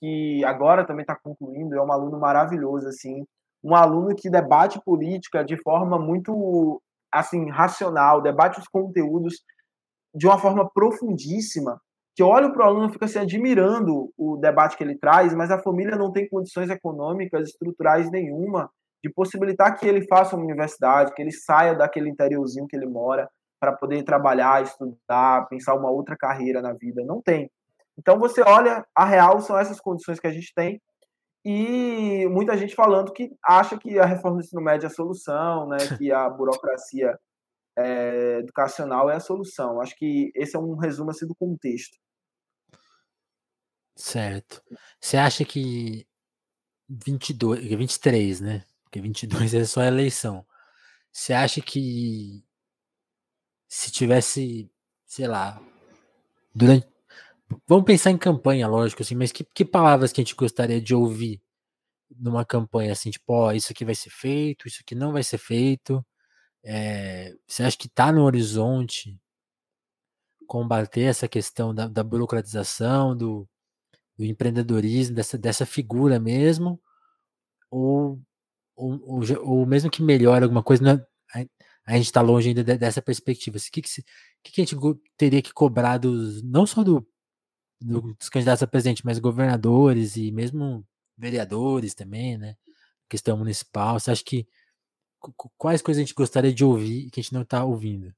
que 0.00 0.44
agora 0.44 0.86
também 0.86 1.02
está 1.02 1.16
concluindo, 1.16 1.74
é 1.74 1.82
um 1.82 1.92
aluno 1.92 2.18
maravilhoso, 2.18 2.88
assim, 2.88 3.24
um 3.62 3.74
aluno 3.74 4.14
que 4.14 4.30
debate 4.30 4.80
política 4.84 5.44
de 5.44 5.56
forma 5.62 5.98
muito, 5.98 6.80
assim, 7.12 7.50
racional, 7.50 8.22
debate 8.22 8.58
os 8.58 8.68
conteúdos 8.68 9.42
de 10.14 10.26
uma 10.26 10.38
forma 10.38 10.68
profundíssima, 10.68 11.80
que 12.16 12.22
eu 12.22 12.26
olho 12.26 12.52
para 12.52 12.64
o 12.64 12.68
aluno 12.68 12.88
e 12.88 12.92
fico 12.92 13.04
assim, 13.04 13.20
admirando 13.20 14.12
o 14.18 14.36
debate 14.36 14.76
que 14.76 14.82
ele 14.82 14.98
traz, 14.98 15.34
mas 15.34 15.50
a 15.50 15.62
família 15.62 15.96
não 15.96 16.10
tem 16.10 16.28
condições 16.28 16.68
econômicas, 16.68 17.48
estruturais 17.48 18.10
nenhuma 18.10 18.70
de 19.02 19.10
possibilitar 19.10 19.78
que 19.78 19.86
ele 19.86 20.06
faça 20.06 20.36
uma 20.36 20.44
universidade, 20.44 21.14
que 21.14 21.22
ele 21.22 21.32
saia 21.32 21.74
daquele 21.74 22.10
interiorzinho 22.10 22.66
que 22.66 22.76
ele 22.76 22.86
mora 22.86 23.28
para 23.58 23.72
poder 23.72 24.02
trabalhar, 24.02 24.62
estudar, 24.62 25.46
pensar 25.48 25.74
uma 25.74 25.90
outra 25.90 26.16
carreira 26.16 26.60
na 26.60 26.72
vida. 26.72 27.04
Não 27.04 27.20
tem. 27.22 27.50
Então 27.96 28.18
você 28.18 28.42
olha, 28.42 28.84
a 28.94 29.04
real 29.04 29.40
são 29.40 29.58
essas 29.58 29.80
condições 29.80 30.18
que 30.18 30.26
a 30.26 30.32
gente 30.32 30.52
tem 30.54 30.80
e 31.44 32.26
muita 32.28 32.56
gente 32.56 32.74
falando 32.74 33.12
que 33.12 33.30
acha 33.42 33.78
que 33.78 33.98
a 33.98 34.04
reforma 34.04 34.38
do 34.38 34.44
ensino 34.44 34.60
médio 34.60 34.86
é 34.86 34.88
a 34.88 34.94
solução, 34.94 35.68
né, 35.68 35.78
que 35.98 36.12
a 36.12 36.28
burocracia 36.28 37.18
é, 37.76 38.38
educacional 38.40 39.10
é 39.10 39.16
a 39.16 39.20
solução. 39.20 39.80
Acho 39.80 39.96
que 39.96 40.30
esse 40.34 40.56
é 40.56 40.58
um 40.58 40.76
resumo 40.76 41.10
assim 41.10 41.26
do 41.26 41.34
contexto. 41.34 41.96
Certo. 43.96 44.62
Você 45.00 45.16
acha 45.16 45.44
que 45.44 46.06
22, 46.88 47.60
23, 47.68 48.40
né? 48.40 48.64
Porque 48.82 49.00
22 49.00 49.54
é 49.54 49.64
só 49.64 49.82
eleição. 49.82 50.44
Você 51.12 51.32
acha 51.32 51.60
que 51.60 52.44
se 53.68 53.90
tivesse, 53.90 54.70
sei 55.06 55.26
lá, 55.26 55.60
durante. 56.54 56.88
Vamos 57.66 57.84
pensar 57.84 58.10
em 58.10 58.18
campanha, 58.18 58.68
lógico, 58.68 59.02
assim, 59.02 59.14
mas 59.14 59.32
que, 59.32 59.44
que 59.44 59.64
palavras 59.64 60.12
que 60.12 60.20
a 60.20 60.24
gente 60.24 60.34
gostaria 60.34 60.80
de 60.80 60.94
ouvir 60.94 61.40
numa 62.18 62.44
campanha 62.44 62.92
assim, 62.92 63.10
tipo, 63.10 63.32
ó, 63.32 63.52
isso 63.52 63.72
aqui 63.72 63.84
vai 63.84 63.94
ser 63.94 64.10
feito, 64.10 64.66
isso 64.68 64.80
aqui 64.82 64.94
não 64.94 65.12
vai 65.12 65.22
ser 65.22 65.38
feito. 65.38 66.04
É, 66.64 67.34
você 67.46 67.62
acha 67.62 67.76
que 67.76 67.86
está 67.86 68.12
no 68.12 68.22
horizonte 68.22 69.18
combater 70.46 71.02
essa 71.02 71.28
questão 71.28 71.74
da, 71.74 71.86
da 71.86 72.02
burocratização, 72.02 73.16
do, 73.16 73.48
do 74.18 74.24
empreendedorismo, 74.24 75.14
dessa, 75.14 75.38
dessa 75.38 75.64
figura 75.64 76.18
mesmo, 76.18 76.80
ou, 77.70 78.20
ou, 78.76 79.00
ou, 79.04 79.22
ou 79.44 79.66
mesmo 79.66 79.90
que 79.90 80.02
melhore 80.02 80.44
alguma 80.44 80.62
coisa, 80.62 81.06
é, 81.36 81.46
a, 81.86 81.96
gente 81.96 82.06
está 82.06 82.20
longe 82.20 82.48
ainda 82.48 82.64
dessa 82.64 83.00
perspectiva. 83.00 83.58
O 83.58 83.60
que, 83.72 83.82
que, 83.82 84.02
que, 84.42 84.52
que 84.52 84.60
a 84.60 84.64
gente 84.64 84.76
teria 85.16 85.42
que 85.42 85.52
cobrar 85.52 85.98
dos, 85.98 86.42
não 86.42 86.66
só 86.66 86.82
do, 86.82 87.06
dos 87.80 88.28
candidatos 88.28 88.62
a 88.62 88.66
presidente, 88.66 89.04
mas 89.04 89.18
governadores 89.18 90.16
e 90.16 90.30
mesmo 90.30 90.84
vereadores 91.16 91.94
também, 91.94 92.36
né? 92.36 92.56
Questão 93.08 93.36
municipal. 93.36 93.98
Você 93.98 94.10
acha 94.10 94.24
que 94.24 94.46
quais 95.58 95.82
coisas 95.82 96.00
a 96.00 96.04
gente 96.04 96.14
gostaria 96.14 96.52
de 96.52 96.64
ouvir 96.64 97.10
que 97.10 97.20
a 97.20 97.22
gente 97.22 97.34
não 97.34 97.42
está 97.42 97.64
ouvindo? 97.64 98.14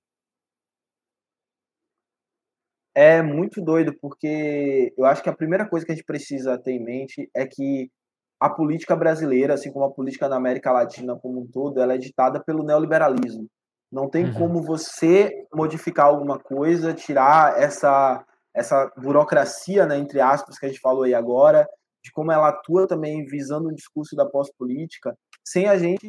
É 2.95 3.23
muito 3.23 3.63
doido, 3.63 3.95
porque 4.01 4.93
eu 4.97 5.07
acho 5.07 5.23
que 5.23 5.29
a 5.29 5.35
primeira 5.35 5.67
coisa 5.67 5.87
que 5.87 5.93
a 5.93 5.95
gente 5.95 6.05
precisa 6.05 6.59
ter 6.59 6.73
em 6.73 6.85
mente 6.85 7.31
é 7.35 7.47
que 7.47 7.91
a 8.39 8.51
política 8.51 8.95
brasileira, 8.95 9.55
assim 9.55 9.73
como 9.73 9.87
a 9.87 9.91
política 9.91 10.29
na 10.29 10.37
América 10.37 10.73
Latina 10.73 11.17
como 11.17 11.41
um 11.41 11.47
todo, 11.47 11.81
ela 11.81 11.95
é 11.95 11.99
ditada 11.99 12.43
pelo 12.43 12.63
neoliberalismo. 12.63 13.49
Não 13.91 14.11
tem 14.11 14.27
uhum. 14.27 14.35
como 14.35 14.63
você 14.63 15.47
modificar 15.55 16.07
alguma 16.07 16.39
coisa, 16.39 16.93
tirar 16.93 17.59
essa 17.59 18.25
essa 18.55 18.91
burocracia, 18.97 19.87
né, 19.87 19.97
entre 19.97 20.21
aspas, 20.21 20.59
que 20.59 20.67
a 20.67 20.69
gente 20.69 20.81
falou 20.81 21.05
aí 21.05 21.15
agora, 21.15 21.67
de 22.05 22.11
como 22.13 22.33
ela 22.33 22.49
atua 22.49 22.87
também 22.87 23.25
visando 23.25 23.69
o 23.69 23.75
discurso 23.75 24.17
da 24.17 24.27
pós-política, 24.27 25.17
sem 25.45 25.69
a 25.69 25.77
gente 25.77 26.07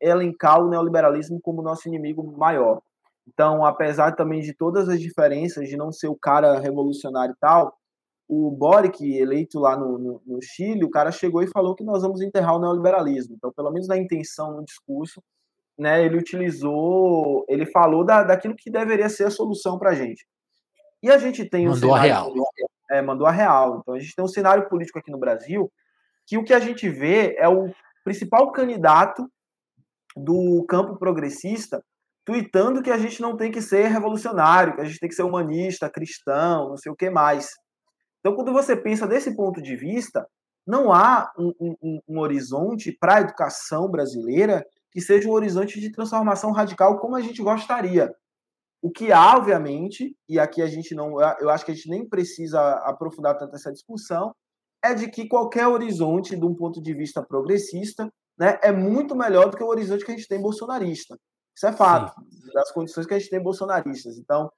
elencar 0.00 0.60
o 0.60 0.68
neoliberalismo 0.68 1.40
como 1.40 1.62
nosso 1.62 1.88
inimigo 1.88 2.22
maior. 2.36 2.80
Então, 3.26 3.64
apesar 3.64 4.12
também 4.12 4.40
de 4.40 4.54
todas 4.54 4.88
as 4.88 5.00
diferenças, 5.00 5.68
de 5.68 5.76
não 5.76 5.92
ser 5.92 6.08
o 6.08 6.16
cara 6.16 6.58
revolucionário 6.58 7.34
e 7.34 7.38
tal, 7.38 7.76
o 8.28 8.50
Boric, 8.50 9.16
eleito 9.16 9.58
lá 9.58 9.76
no, 9.76 9.98
no, 9.98 10.22
no, 10.26 10.38
Chile, 10.42 10.84
o 10.84 10.90
cara 10.90 11.10
chegou 11.10 11.42
e 11.42 11.48
falou 11.48 11.74
que 11.74 11.84
nós 11.84 12.02
vamos 12.02 12.20
enterrar 12.20 12.56
o 12.56 12.60
neoliberalismo. 12.60 13.34
Então, 13.36 13.52
pelo 13.52 13.70
menos 13.70 13.88
na 13.88 13.96
intenção, 13.96 14.56
no 14.56 14.64
discurso, 14.64 15.22
né, 15.78 16.04
ele 16.04 16.18
utilizou, 16.18 17.44
ele 17.48 17.64
falou 17.66 18.04
da, 18.04 18.22
daquilo 18.22 18.54
que 18.54 18.70
deveria 18.70 19.08
ser 19.08 19.24
a 19.24 19.30
solução 19.30 19.78
para 19.78 19.90
a 19.90 19.94
gente. 19.94 20.26
E 21.02 21.10
a 21.10 21.18
gente 21.18 21.44
tem 21.48 21.66
mandou 21.66 21.90
um 21.90 21.94
cenário, 21.94 22.12
a 22.12 22.20
real. 22.20 22.34
É, 22.90 23.02
mandou 23.02 23.26
a 23.26 23.30
real. 23.30 23.78
Então, 23.80 23.94
a 23.94 23.98
gente 23.98 24.14
tem 24.14 24.24
um 24.24 24.28
cenário 24.28 24.68
político 24.68 24.98
aqui 24.98 25.10
no 25.10 25.18
Brasil 25.18 25.70
que 26.26 26.36
o 26.36 26.44
que 26.44 26.52
a 26.52 26.60
gente 26.60 26.88
vê 26.88 27.34
é 27.38 27.48
o 27.48 27.72
principal 28.04 28.50
candidato 28.52 29.26
do 30.16 30.64
campo 30.68 30.96
progressista 30.96 31.82
tweetando 32.24 32.82
que 32.82 32.90
a 32.90 32.98
gente 32.98 33.22
não 33.22 33.38
tem 33.38 33.50
que 33.50 33.62
ser 33.62 33.86
revolucionário, 33.86 34.74
que 34.74 34.82
a 34.82 34.84
gente 34.84 34.98
tem 34.98 35.08
que 35.08 35.14
ser 35.14 35.22
humanista, 35.22 35.88
cristão, 35.88 36.68
não 36.68 36.76
sei 36.76 36.92
o 36.92 36.96
que 36.96 37.08
mais. 37.08 37.52
Então, 38.20 38.34
quando 38.34 38.52
você 38.52 38.76
pensa 38.76 39.06
desse 39.06 39.34
ponto 39.34 39.62
de 39.62 39.74
vista, 39.74 40.26
não 40.66 40.92
há 40.92 41.32
um, 41.38 41.76
um, 41.82 42.00
um 42.06 42.18
horizonte 42.18 42.92
para 42.92 43.14
a 43.14 43.20
educação 43.22 43.90
brasileira 43.90 44.62
que 44.92 45.00
seja 45.00 45.26
um 45.26 45.32
horizonte 45.32 45.80
de 45.80 45.90
transformação 45.90 46.52
radical 46.52 46.98
como 46.98 47.16
a 47.16 47.22
gente 47.22 47.42
gostaria. 47.42 48.12
O 48.80 48.90
que 48.90 49.10
há, 49.10 49.36
obviamente, 49.36 50.14
e 50.28 50.38
aqui 50.38 50.62
a 50.62 50.66
gente 50.66 50.94
não, 50.94 51.20
eu 51.40 51.50
acho 51.50 51.64
que 51.64 51.72
a 51.72 51.74
gente 51.74 51.90
nem 51.90 52.08
precisa 52.08 52.60
aprofundar 52.84 53.36
tanto 53.36 53.56
essa 53.56 53.72
discussão, 53.72 54.32
é 54.84 54.94
de 54.94 55.10
que 55.10 55.26
qualquer 55.26 55.66
horizonte, 55.66 56.36
de 56.36 56.44
um 56.44 56.54
ponto 56.54 56.80
de 56.80 56.94
vista 56.94 57.22
progressista, 57.22 58.08
né, 58.38 58.58
é 58.62 58.70
muito 58.70 59.16
melhor 59.16 59.50
do 59.50 59.56
que 59.56 59.62
o 59.62 59.68
horizonte 59.68 60.04
que 60.04 60.12
a 60.12 60.16
gente 60.16 60.28
tem 60.28 60.40
bolsonarista. 60.40 61.18
Isso 61.56 61.66
é 61.66 61.72
fato, 61.72 62.14
Sim. 62.30 62.52
das 62.54 62.70
condições 62.70 63.04
que 63.04 63.14
a 63.14 63.18
gente 63.18 63.30
tem 63.30 63.42
bolsonaristas. 63.42 64.16
Então, 64.16 64.48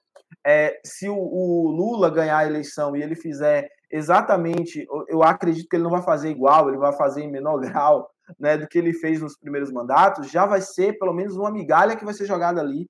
é, 0.46 0.78
se 0.84 1.08
o, 1.08 1.16
o, 1.16 1.70
Lula 1.70 2.10
ganhar 2.10 2.36
a 2.36 2.46
eleição 2.46 2.94
e 2.94 3.02
ele 3.02 3.16
fizer 3.16 3.70
exatamente, 3.90 4.86
eu 5.08 5.22
acredito 5.22 5.66
que 5.66 5.76
ele 5.76 5.82
não 5.82 5.90
vai 5.90 6.02
fazer 6.02 6.30
igual, 6.30 6.68
ele 6.68 6.76
vai 6.76 6.92
fazer 6.92 7.22
em 7.22 7.30
menor 7.30 7.58
grau 7.60 8.10
né, 8.38 8.58
do 8.58 8.68
que 8.68 8.78
ele 8.78 8.92
fez 8.92 9.22
nos 9.22 9.36
primeiros 9.38 9.72
mandatos, 9.72 10.30
já 10.30 10.44
vai 10.44 10.60
ser 10.60 10.98
pelo 10.98 11.14
menos 11.14 11.36
uma 11.36 11.50
migalha 11.50 11.96
que 11.96 12.04
vai 12.04 12.12
ser 12.12 12.26
jogada 12.26 12.60
ali, 12.60 12.86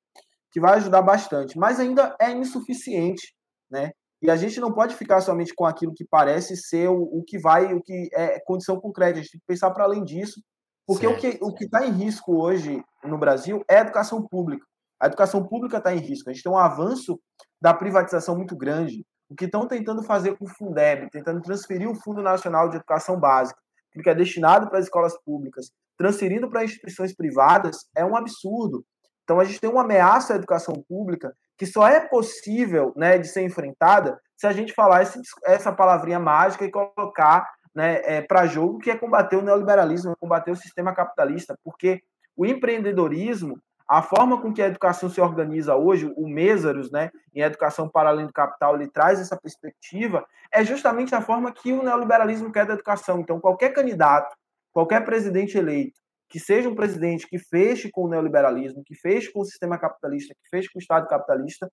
que 0.51 0.61
vai 0.61 0.77
ajudar 0.77 1.03
bastante. 1.03 1.59
Mas 1.59 1.79
ainda 1.79 2.17
é 2.21 2.31
insuficiente, 2.31 3.35
né? 3.71 3.91
E 4.23 4.31
a 4.31 4.37
gente 4.37 4.61
não 4.61 4.73
pode 4.73 4.95
ficar 4.95 5.21
somente 5.23 5.55
com 5.55 5.65
aquilo 5.65 5.95
que 5.95 6.05
parece 6.05 6.57
ser 6.57 6.89
o, 6.89 7.03
o 7.03 7.25
que 7.27 7.39
vai, 7.39 7.73
o 7.73 7.83
que 7.83 8.09
é 8.13 8.39
condição 8.41 8.79
concreta. 8.79 9.19
A 9.19 9.23
gente 9.23 9.33
tem 9.33 9.41
que 9.41 9.47
pensar 9.47 9.71
para 9.71 9.85
além 9.85 10.05
disso, 10.05 10.43
porque 10.87 11.07
certo. 11.07 11.47
o 11.47 11.55
que 11.55 11.65
o 11.65 11.67
está 11.67 11.87
em 11.87 11.93
risco 11.93 12.37
hoje 12.37 12.83
no 13.03 13.19
Brasil 13.19 13.65
é 13.69 13.79
a 13.79 13.83
educação 13.83 14.27
pública. 14.27 14.65
A 15.01 15.07
educação 15.07 15.47
pública 15.47 15.79
está 15.79 15.95
em 15.95 15.99
risco. 15.99 16.29
A 16.29 16.33
gente 16.33 16.43
tem 16.43 16.53
um 16.53 16.59
avanço 16.59 17.19
da 17.61 17.73
privatização 17.73 18.37
muito 18.37 18.55
grande. 18.55 19.05
O 19.31 19.35
que 19.35 19.47
estão 19.47 19.67
tentando 19.67 20.03
fazer 20.03 20.37
com 20.37 20.45
o 20.45 20.49
Fundeb, 20.49 21.09
tentando 21.11 21.41
transferir 21.41 21.89
o 21.89 21.95
Fundo 21.95 22.21
Nacional 22.21 22.69
de 22.69 22.77
Educação 22.77 23.19
Básica, 23.19 23.59
que 23.93 24.11
é 24.11 24.15
destinado 24.15 24.69
para 24.69 24.79
as 24.79 24.85
escolas 24.85 25.17
públicas, 25.25 25.71
transferindo 25.97 26.49
para 26.49 26.65
instituições 26.65 27.15
privadas, 27.15 27.79
é 27.97 28.05
um 28.05 28.17
absurdo. 28.17 28.85
Então 29.25 29.39
a 29.39 29.45
gente 29.45 29.61
tem 29.61 29.71
uma 29.71 29.83
ameaça 29.83 30.33
à 30.33 30.37
educação 30.37 30.75
pública 30.89 31.35
que 31.57 31.67
só 31.67 31.87
é 31.87 32.01
possível 32.01 32.93
né, 32.97 33.19
de 33.19 33.29
ser 33.29 33.43
enfrentada 33.43 34.21
se 34.37 34.47
a 34.47 34.53
gente 34.53 34.73
falar 34.73 35.03
esse, 35.03 35.21
essa 35.45 35.71
palavrinha 35.71 36.19
mágica 36.19 36.65
e 36.65 36.71
colocar 36.71 37.47
né, 37.75 38.01
é, 38.05 38.23
para 38.23 38.47
jogo 38.47 38.79
que 38.79 38.91
é 38.91 38.97
combater 38.97 39.37
o 39.37 39.43
neoliberalismo, 39.43 40.17
combater 40.19 40.51
o 40.51 40.57
sistema 40.57 40.95
capitalista, 40.95 41.59
porque 41.63 42.03
o 42.37 42.47
empreendedorismo 42.47 43.61
a 43.91 44.03
forma 44.03 44.41
com 44.41 44.53
que 44.53 44.63
a 44.63 44.69
educação 44.69 45.11
se 45.11 45.21
organiza 45.21 45.75
hoje, 45.75 46.13
o 46.17 46.29
Mésaros, 46.29 46.93
né, 46.93 47.11
em 47.35 47.41
Educação 47.41 47.89
para 47.89 48.09
Além 48.09 48.25
do 48.25 48.33
Capital, 48.33 48.77
ele 48.77 48.89
traz 48.89 49.19
essa 49.19 49.37
perspectiva, 49.37 50.25
é 50.53 50.65
justamente 50.65 51.13
a 51.13 51.21
forma 51.21 51.51
que 51.51 51.73
o 51.73 51.83
neoliberalismo 51.83 52.53
quer 52.53 52.65
da 52.65 52.75
educação. 52.75 53.19
Então, 53.19 53.41
qualquer 53.41 53.71
candidato, 53.71 54.33
qualquer 54.73 55.05
presidente 55.05 55.59
eleito, 55.59 55.99
que 56.31 56.39
seja 56.39 56.69
um 56.69 56.75
presidente 56.77 57.27
que 57.27 57.39
feche 57.39 57.91
com 57.91 58.05
o 58.05 58.09
neoliberalismo, 58.09 58.85
que 58.85 58.95
feche 58.95 59.33
com 59.33 59.41
o 59.41 59.45
sistema 59.45 59.77
capitalista, 59.77 60.33
que 60.33 60.49
feche 60.49 60.69
com 60.73 60.79
o 60.79 60.81
Estado 60.81 61.09
capitalista, 61.09 61.69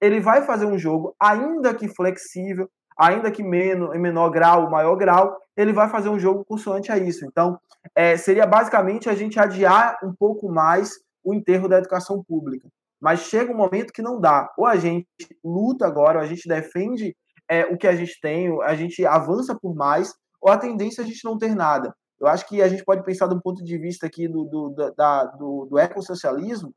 ele 0.00 0.20
vai 0.20 0.42
fazer 0.42 0.66
um 0.66 0.78
jogo, 0.78 1.16
ainda 1.18 1.74
que 1.74 1.88
flexível, 1.88 2.68
ainda 2.96 3.30
que 3.30 3.42
menos, 3.42 3.94
em 3.94 3.98
menor 3.98 4.28
grau, 4.28 4.70
maior 4.70 4.96
grau, 4.96 5.36
ele 5.56 5.72
vai 5.72 5.88
fazer 5.88 6.10
um 6.10 6.18
jogo 6.18 6.44
consoante 6.44 6.92
a 6.92 6.98
isso. 6.98 7.24
Então, 7.24 7.58
é, 7.96 8.16
seria 8.18 8.46
basicamente 8.46 9.08
a 9.08 9.14
gente 9.14 9.40
adiar 9.40 9.98
um 10.04 10.14
pouco 10.14 10.50
mais 10.50 10.92
o 11.24 11.32
enterro 11.32 11.68
da 11.68 11.78
educação 11.78 12.22
pública. 12.22 12.68
Mas 13.00 13.20
chega 13.20 13.52
um 13.52 13.56
momento 13.56 13.92
que 13.92 14.02
não 14.02 14.20
dá. 14.20 14.52
Ou 14.56 14.66
a 14.66 14.76
gente 14.76 15.06
luta 15.42 15.86
agora, 15.86 16.18
ou 16.18 16.24
a 16.24 16.26
gente 16.26 16.46
defende 16.46 17.16
é, 17.48 17.64
o 17.66 17.76
que 17.76 17.86
a 17.86 17.96
gente 17.96 18.20
tem, 18.20 18.48
a 18.62 18.74
gente 18.74 19.04
avança 19.06 19.58
por 19.60 19.74
mais, 19.74 20.12
ou 20.40 20.50
a 20.50 20.58
tendência 20.58 21.02
é 21.02 21.04
a 21.04 21.06
gente 21.06 21.24
não 21.24 21.38
ter 21.38 21.54
nada. 21.54 21.94
Eu 22.22 22.28
acho 22.28 22.46
que 22.46 22.62
a 22.62 22.68
gente 22.68 22.84
pode 22.84 23.02
pensar 23.02 23.26
do 23.26 23.40
ponto 23.40 23.64
de 23.64 23.76
vista 23.76 24.06
aqui 24.06 24.28
do, 24.28 24.44
do, 24.44 24.92
da, 24.96 25.24
do, 25.24 25.66
do 25.66 25.78
ecossocialismo, 25.78 26.72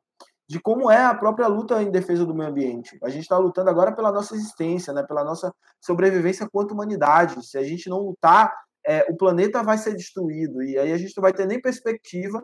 de 0.49 0.59
como 0.59 0.89
é 0.89 1.03
a 1.05 1.13
própria 1.13 1.47
luta 1.47 1.81
em 1.81 1.91
defesa 1.91 2.25
do 2.25 2.33
meio 2.33 2.49
ambiente. 2.49 2.97
A 3.03 3.09
gente 3.09 3.23
está 3.23 3.37
lutando 3.37 3.69
agora 3.69 3.95
pela 3.95 4.11
nossa 4.11 4.35
existência, 4.35 4.91
né, 4.91 5.03
pela 5.03 5.23
nossa 5.23 5.53
sobrevivência 5.79 6.47
quanto 6.51 6.73
humanidade. 6.73 7.45
Se 7.45 7.57
a 7.57 7.63
gente 7.63 7.89
não 7.89 7.99
lutar, 7.99 8.53
é, 8.85 9.05
o 9.09 9.15
planeta 9.15 9.63
vai 9.63 9.77
ser 9.77 9.95
destruído 9.95 10.63
e 10.63 10.77
aí 10.77 10.91
a 10.91 10.97
gente 10.97 11.13
não 11.15 11.21
vai 11.21 11.33
ter 11.33 11.45
nem 11.45 11.61
perspectiva 11.61 12.43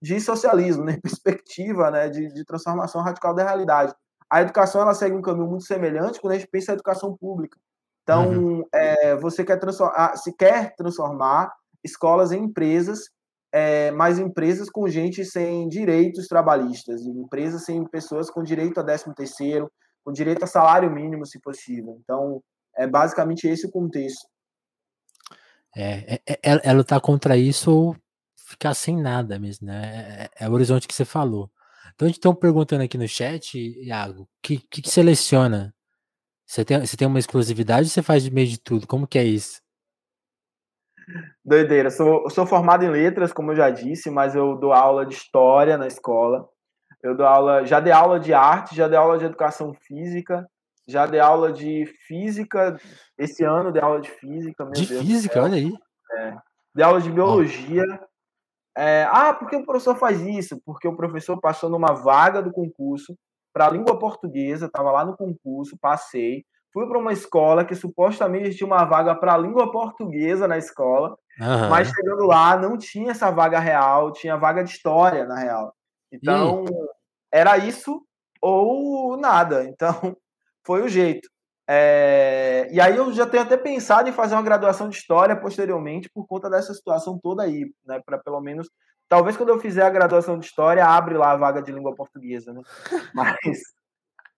de 0.00 0.20
socialismo, 0.20 0.84
né? 0.84 0.98
perspectiva 1.02 1.90
né? 1.90 2.08
De, 2.08 2.28
de, 2.28 2.44
transformação 2.44 3.02
radical 3.02 3.34
da 3.34 3.44
realidade. 3.44 3.94
A 4.28 4.42
educação 4.42 4.80
ela 4.80 4.94
segue 4.94 5.14
um 5.14 5.22
caminho 5.22 5.46
muito 5.46 5.64
semelhante 5.64 6.20
quando 6.20 6.32
a 6.32 6.38
gente 6.38 6.48
pensa 6.48 6.72
em 6.72 6.74
educação 6.74 7.16
pública. 7.16 7.58
Então, 8.02 8.30
uhum. 8.30 8.64
é, 8.72 9.14
você 9.16 9.44
quer 9.44 9.58
transformar, 9.58 10.16
se 10.16 10.34
quer 10.34 10.74
transformar 10.74 11.52
escolas 11.84 12.32
em 12.32 12.44
empresas, 12.44 13.00
é, 13.52 13.90
mas 13.90 14.18
empresas 14.18 14.70
com 14.70 14.88
gente 14.88 15.24
sem 15.24 15.68
direitos 15.68 16.26
trabalhistas, 16.26 17.02
empresas 17.02 17.64
sem 17.64 17.84
pessoas 17.84 18.30
com 18.30 18.42
direito 18.42 18.80
a 18.80 18.84
13 18.84 19.14
terceiro, 19.14 19.70
com 20.04 20.12
direito 20.12 20.42
a 20.42 20.46
salário 20.46 20.90
mínimo, 20.90 21.26
se 21.26 21.38
possível. 21.38 21.98
Então, 22.02 22.42
é 22.76 22.86
basicamente 22.86 23.46
esse 23.46 23.66
o 23.66 23.70
contexto. 23.70 24.26
É, 25.76 26.20
é, 26.26 26.38
é, 26.42 26.60
é 26.64 26.72
lutar 26.72 27.00
contra 27.00 27.36
isso 27.36 27.70
ou 27.70 27.96
ficar 28.36 28.74
sem 28.74 28.96
nada 28.96 29.38
mesmo, 29.38 29.66
né? 29.66 30.28
É, 30.38 30.44
é, 30.44 30.48
o 30.48 30.52
horizonte 30.52 30.86
que 30.86 30.94
você 30.94 31.04
falou. 31.04 31.50
Então, 31.94 32.06
a 32.06 32.08
gente 32.08 32.18
estão 32.18 32.34
perguntando 32.34 32.82
aqui 32.82 32.98
no 32.98 33.08
chat, 33.08 33.58
Iago, 33.84 34.22
o 34.22 34.28
que, 34.42 34.58
que, 34.70 34.82
que, 34.82 34.90
seleciona? 34.90 35.74
Você 36.46 36.64
tem, 36.64 36.80
você 36.80 36.96
tem 36.96 37.06
uma 37.08 37.18
exclusividade 37.18 37.86
ou 37.86 37.90
você 37.90 38.02
faz 38.02 38.22
de 38.22 38.30
meio 38.30 38.48
de 38.48 38.58
tudo? 38.58 38.86
Como 38.86 39.06
que 39.06 39.18
é 39.18 39.24
isso? 39.24 39.61
Doideira. 41.44 41.90
Sou, 41.90 42.28
sou 42.30 42.46
formado 42.46 42.84
em 42.84 42.90
letras, 42.90 43.32
como 43.32 43.52
eu 43.52 43.56
já 43.56 43.70
disse, 43.70 44.10
mas 44.10 44.34
eu 44.34 44.56
dou 44.56 44.72
aula 44.72 45.04
de 45.04 45.14
história 45.14 45.76
na 45.76 45.86
escola. 45.86 46.48
Eu 47.02 47.16
dou 47.16 47.26
aula, 47.26 47.64
já 47.66 47.80
dei 47.80 47.92
aula 47.92 48.20
de 48.20 48.32
arte, 48.32 48.76
já 48.76 48.86
dei 48.86 48.96
aula 48.96 49.18
de 49.18 49.24
educação 49.24 49.74
física, 49.74 50.46
já 50.86 51.04
dei 51.06 51.20
aula 51.20 51.52
de 51.52 51.86
física. 52.06 52.78
Esse 53.18 53.44
ano 53.44 53.72
dei 53.72 53.82
aula 53.82 54.00
de 54.00 54.10
física. 54.10 54.64
de 54.66 54.86
Deus 54.86 55.02
física, 55.02 55.42
olha 55.42 55.56
aí. 55.56 55.72
É. 56.16 56.36
Dei 56.74 56.84
aula 56.84 57.00
de 57.00 57.10
biologia. 57.10 57.84
É, 58.76 59.06
ah, 59.10 59.34
por 59.34 59.50
que 59.50 59.56
o 59.56 59.64
professor 59.64 59.96
faz 59.96 60.20
isso? 60.22 60.60
Porque 60.64 60.88
o 60.88 60.96
professor 60.96 61.38
passou 61.40 61.68
numa 61.68 61.92
vaga 61.92 62.40
do 62.40 62.52
concurso 62.52 63.14
para 63.52 63.66
a 63.66 63.70
língua 63.70 63.98
portuguesa, 63.98 64.66
estava 64.66 64.90
lá 64.90 65.04
no 65.04 65.16
concurso, 65.16 65.76
passei, 65.78 66.44
fui 66.72 66.86
para 66.86 66.98
uma 66.98 67.12
escola 67.12 67.64
que 67.64 67.74
supostamente 67.74 68.54
tinha 68.54 68.66
uma 68.66 68.84
vaga 68.84 69.14
para 69.14 69.34
a 69.34 69.38
língua 69.38 69.70
portuguesa 69.70 70.48
na 70.48 70.56
escola, 70.56 71.16
uhum. 71.38 71.68
mas 71.68 71.88
chegando 71.88 72.24
lá 72.24 72.56
não 72.56 72.78
tinha 72.78 73.10
essa 73.10 73.30
vaga 73.30 73.58
real, 73.58 74.12
tinha 74.12 74.36
vaga 74.36 74.64
de 74.64 74.70
história 74.70 75.26
na 75.26 75.38
real. 75.38 75.74
Então, 76.10 76.64
era 77.30 77.58
isso 77.58 78.02
ou 78.40 79.16
nada. 79.16 79.64
Então, 79.64 79.92
foi 80.64 80.82
o 80.82 80.88
jeito. 80.88 81.28
É, 81.68 82.68
e 82.72 82.80
aí 82.80 82.96
eu 82.96 83.12
já 83.12 83.26
tenho 83.26 83.42
até 83.42 83.56
pensado 83.56 84.08
em 84.08 84.12
fazer 84.12 84.34
uma 84.34 84.42
graduação 84.42 84.88
de 84.88 84.96
história 84.96 85.36
posteriormente 85.36 86.10
por 86.12 86.26
conta 86.26 86.50
dessa 86.50 86.74
situação 86.74 87.18
toda 87.22 87.44
aí, 87.44 87.72
né? 87.86 88.00
Para 88.04 88.18
pelo 88.18 88.40
menos, 88.40 88.68
talvez 89.08 89.36
quando 89.36 89.50
eu 89.50 89.60
fizer 89.60 89.82
a 89.82 89.90
graduação 89.90 90.38
de 90.38 90.46
história 90.46 90.84
abre 90.84 91.16
lá 91.16 91.30
a 91.30 91.36
vaga 91.36 91.62
de 91.62 91.70
língua 91.70 91.94
portuguesa, 91.94 92.52
né? 92.52 92.62
Mas 93.14 93.60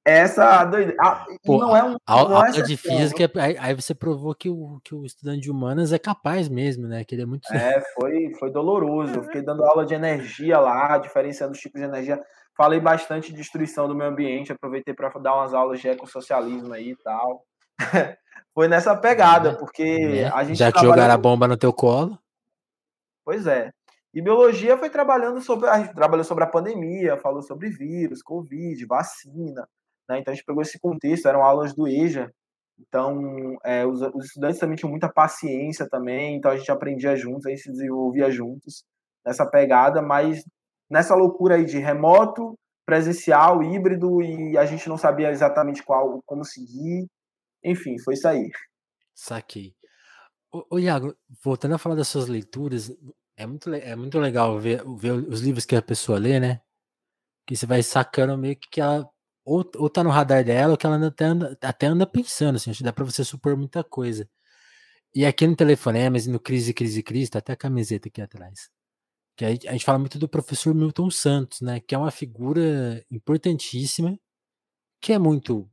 essa 0.05 0.65
doideira. 0.65 0.97
Pô, 1.43 1.59
não 1.59 1.75
é 1.75 1.83
um. 1.83 1.97
A, 2.07 2.25
não 2.25 2.45
é 2.45 2.51
aula 2.51 2.63
de 2.63 2.77
física, 2.77 3.31
aí, 3.37 3.57
aí, 3.59 3.75
você 3.75 3.95
provou 3.95 4.35
que 4.35 4.51
o, 4.51 4.79
que 4.85 4.95
o 4.95 5.05
estudante 5.07 5.41
de 5.41 5.51
humanas 5.51 5.93
é 5.93 5.99
capaz 5.99 6.49
mesmo, 6.49 6.87
né? 6.87 7.05
Que 7.05 7.15
ele 7.15 7.23
é 7.23 7.27
muito. 7.27 7.51
É, 7.53 7.81
foi, 7.95 8.33
foi 8.39 8.53
doloroso. 8.53 9.15
Eu 9.15 9.23
fiquei 9.23 9.43
dando 9.43 9.65
aula 9.65 9.87
de 9.87 9.95
energia 9.95 10.61
lá, 10.61 10.99
diferenciando 10.99 11.53
os 11.53 11.59
tipos 11.59 11.81
de 11.81 11.87
energia. 11.87 12.21
Falei 12.55 12.81
bastante 12.81 13.33
de 13.33 13.39
destruição 13.39 13.89
do 13.89 13.95
meio 13.95 14.11
ambiente, 14.11 14.53
aproveitei 14.53 14.93
para 14.93 15.09
dar 15.19 15.37
umas 15.37 15.55
aulas 15.55 15.81
de 15.81 15.89
ecossocialismo 15.89 16.73
aí 16.75 16.91
e 16.91 16.97
tal. 16.97 17.43
foi 18.55 18.69
nessa 18.69 18.95
pegada, 18.95 19.51
é, 19.51 19.55
porque 19.55 19.83
é. 19.83 20.27
a 20.27 20.45
gente. 20.45 20.59
Já 20.59 20.71
que 20.71 20.81
jogaram 20.81 21.15
a 21.15 21.19
bomba 21.19 21.49
no 21.49 21.57
teu 21.57 21.73
colo? 21.73 22.19
Pois 23.25 23.47
é. 23.47 23.71
E 24.13 24.21
biologia 24.21 24.77
foi 24.77 24.91
trabalhando 24.91 25.41
sobre. 25.41 25.67
A 25.69 25.79
gente 25.79 25.95
trabalhou 25.95 26.25
sobre 26.25 26.45
a 26.45 26.49
pandemia, 26.49 27.17
falou 27.17 27.41
sobre 27.41 27.71
vírus, 27.71 28.23
Covid, 28.23 28.85
vacina. 28.85 29.67
Né? 30.09 30.19
Então 30.19 30.33
a 30.33 30.35
gente 30.35 30.45
pegou 30.45 30.63
esse 30.63 30.79
contexto, 30.79 31.27
eram 31.27 31.43
aulas 31.43 31.75
do 31.75 31.89
EJA, 31.89 32.31
Então, 32.79 33.57
é, 33.65 33.87
os, 33.87 34.01
os, 34.15 34.27
estudantes 34.27 34.59
também 34.59 34.77
tinham 34.77 34.91
muita 34.91 35.09
paciência 35.09 35.89
também, 35.89 36.37
então 36.37 36.51
a 36.51 36.57
gente 36.57 36.71
aprendia 36.71 37.17
juntos, 37.17 37.47
a 37.47 37.51
gente 37.51 37.63
se 37.63 37.71
desenvolvia 37.71 38.31
juntos 38.31 38.85
nessa 39.25 39.49
pegada, 39.49 40.03
mas 40.03 40.45
nessa 40.91 41.15
loucura 41.15 41.57
aí 41.57 41.65
de 41.65 41.79
remoto, 41.79 42.59
presencial, 42.85 43.63
híbrido, 43.63 44.23
e 44.23 44.59
a 44.59 44.67
gente 44.67 44.89
não 44.89 44.99
sabia 44.99 45.31
exatamente 45.31 45.83
qual, 45.83 46.21
como 46.27 46.45
seguir. 46.45 47.07
Enfim, 47.63 47.99
foi 47.99 48.15
isso 48.15 48.29
aí. 48.29 48.51
Saquei. 49.15 49.75
Ô, 50.71 50.79
Iago, 50.79 51.17
voltando 51.43 51.75
a 51.75 51.79
falar 51.79 51.97
das 51.97 52.09
suas 52.09 52.29
leituras, 52.29 52.93
é 53.37 53.47
muito, 53.47 53.73
é 53.73 53.97
muito 53.97 54.19
legal 54.19 54.59
ver, 54.59 54.85
ver 54.97 55.13
os 55.13 55.41
livros 55.41 55.65
que 55.65 55.75
a 55.75 55.83
pessoa 55.83 56.19
lê, 56.19 56.39
né? 56.39 56.61
Que 57.47 57.57
você 57.57 57.67
vai 57.67 57.83
sacando 57.83 58.39
meio 58.39 58.57
que, 58.57 58.69
que 58.71 58.81
ela 58.81 59.09
ou, 59.45 59.65
ou 59.77 59.91
tá 59.91 60.03
no 60.05 60.11
radar 60.11 60.45
dela, 60.45 60.73
ou 60.73 60.77
que 60.79 60.87
ela 60.87 61.07
até 61.07 61.25
anda, 61.27 61.59
até 61.63 61.87
anda 61.87 62.07
pensando, 62.07 62.57
assim, 62.57 62.73
dá 62.83 62.93
pra 62.93 63.05
você 63.05 63.25
supor 63.25 63.57
muita 63.57 63.85
coisa. 63.85 64.29
E 65.15 65.25
aqui 65.27 65.47
no 65.47 65.57
Telefonemas 65.57 66.27
e 66.27 66.31
no 66.31 66.41
Crise, 66.41 66.75
Crise, 66.75 67.03
Crise, 67.03 67.31
tá 67.31 67.39
até 67.39 67.53
a 67.53 67.57
camiseta 67.57 68.09
aqui 68.09 68.21
atrás. 68.23 68.71
Que 69.37 69.45
a 69.47 69.51
gente 69.73 69.85
fala 69.85 69.99
muito 69.99 70.19
do 70.19 70.29
professor 70.29 70.75
Milton 70.75 71.11
Santos, 71.11 71.61
né? 71.63 71.81
Que 71.81 71.95
é 71.95 71.99
uma 71.99 72.11
figura 72.13 73.05
importantíssima, 73.11 74.19
que 75.01 75.13
é 75.13 75.19
muito. 75.19 75.71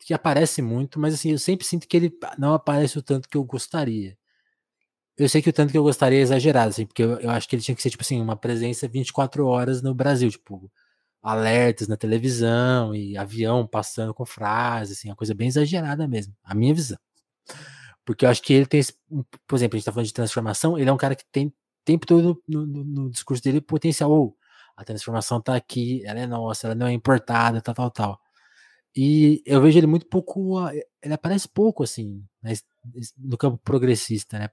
que 0.00 0.12
aparece 0.14 0.60
muito, 0.62 0.98
mas 1.00 1.14
assim, 1.14 1.30
eu 1.32 1.38
sempre 1.38 1.66
sinto 1.66 1.86
que 1.88 1.96
ele 1.96 2.12
não 2.38 2.54
aparece 2.54 2.98
o 2.98 3.02
tanto 3.02 3.28
que 3.28 3.36
eu 3.36 3.44
gostaria. 3.44 4.16
Eu 5.16 5.28
sei 5.28 5.42
que 5.42 5.50
o 5.50 5.52
tanto 5.52 5.70
que 5.72 5.78
eu 5.78 5.82
gostaria 5.82 6.18
é 6.18 6.22
exagerado, 6.22 6.70
assim, 6.70 6.86
porque 6.86 7.02
eu, 7.02 7.20
eu 7.20 7.30
acho 7.30 7.48
que 7.48 7.54
ele 7.56 7.62
tinha 7.62 7.74
que 7.74 7.82
ser, 7.82 7.90
tipo 7.90 8.02
assim, 8.02 8.20
uma 8.20 8.36
presença 8.36 8.88
24 8.88 9.46
horas 9.46 9.82
no 9.82 9.94
Brasil, 9.94 10.30
tipo, 10.30 10.70
alertas 11.22 11.86
na 11.86 11.96
televisão 11.96 12.94
e 12.94 13.16
avião 13.16 13.66
passando 13.66 14.12
com 14.12 14.26
frases, 14.26 14.98
assim, 14.98 15.08
uma 15.08 15.16
coisa 15.16 15.34
bem 15.34 15.48
exagerada 15.48 16.08
mesmo, 16.08 16.34
a 16.42 16.54
minha 16.54 16.74
visão. 16.74 16.98
Porque 18.04 18.24
eu 18.24 18.30
acho 18.30 18.42
que 18.42 18.52
ele 18.52 18.66
tem, 18.66 18.80
esse, 18.80 18.94
por 19.46 19.56
exemplo, 19.56 19.76
a 19.76 19.78
gente 19.78 19.84
tá 19.84 19.92
falando 19.92 20.06
de 20.06 20.12
transformação, 20.12 20.76
ele 20.76 20.90
é 20.90 20.92
um 20.92 20.96
cara 20.96 21.14
que 21.14 21.24
tem 21.30 21.52
tempo 21.84 22.06
todo 22.06 22.42
no, 22.48 22.66
no, 22.66 22.84
no 22.84 23.10
discurso 23.10 23.42
dele 23.42 23.60
potencial, 23.60 24.10
ou 24.10 24.36
a 24.76 24.84
transformação 24.84 25.40
tá 25.40 25.54
aqui, 25.54 26.02
ela 26.04 26.20
é 26.20 26.26
nossa, 26.26 26.66
ela 26.66 26.74
não 26.74 26.86
é 26.86 26.92
importada, 26.92 27.60
tal, 27.62 27.74
tal, 27.74 27.90
tal. 27.90 28.20
E 28.96 29.42
eu 29.46 29.60
vejo 29.62 29.78
ele 29.78 29.86
muito 29.86 30.06
pouco, 30.06 30.58
ele 31.02 31.14
aparece 31.14 31.48
pouco, 31.48 31.82
assim, 31.82 32.24
no 33.18 33.36
campo 33.38 33.58
progressista, 33.58 34.38
né, 34.38 34.48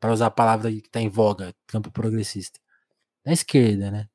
para 0.00 0.12
usar 0.12 0.26
a 0.26 0.30
palavra 0.30 0.70
que 0.72 0.88
tá 0.90 1.00
em 1.00 1.08
voga, 1.08 1.54
campo 1.66 1.90
progressista. 1.90 2.60
Na 3.24 3.32
esquerda, 3.32 3.90
né? 3.90 4.08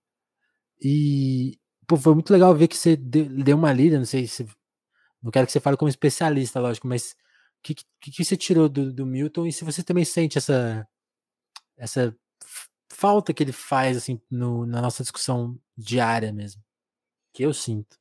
E 0.82 1.60
pô, 1.88 1.96
foi 1.96 2.14
muito 2.14 2.32
legal 2.32 2.54
ver 2.54 2.68
que 2.68 2.78
você 2.78 2.96
deu 2.96 3.56
uma 3.56 3.72
lida, 3.72 3.98
não 3.98 4.06
sei 4.06 4.28
se. 4.28 4.46
Não 5.24 5.32
quero 5.32 5.46
que 5.46 5.52
você 5.52 5.60
fale 5.60 5.78
como 5.78 5.90
especialista, 5.90 6.60
lógico, 6.60 6.88
mas 6.88 7.14
o 7.60 7.64
que, 7.64 7.76
que, 8.00 8.12
que, 8.12 8.24
você 8.24 8.38
tirou 8.38 8.70
do, 8.70 8.94
do 8.94 9.06
Milton 9.06 9.48
e 9.48 9.52
se 9.52 9.64
você 9.64 9.84
também 9.84 10.06
sente 10.06 10.38
essa, 10.38 10.88
essa 11.76 12.16
falta 12.92 13.34
que 13.34 13.44
ele 13.44 13.52
faz 13.52 13.98
assim 13.98 14.22
no, 14.30 14.66
na 14.66 14.82
nossa 14.82 15.02
discussão 15.02 15.58
diária 15.76 16.32
mesmo, 16.32 16.62
que 17.34 17.44
eu 17.44 17.54
sinto. 17.54 17.98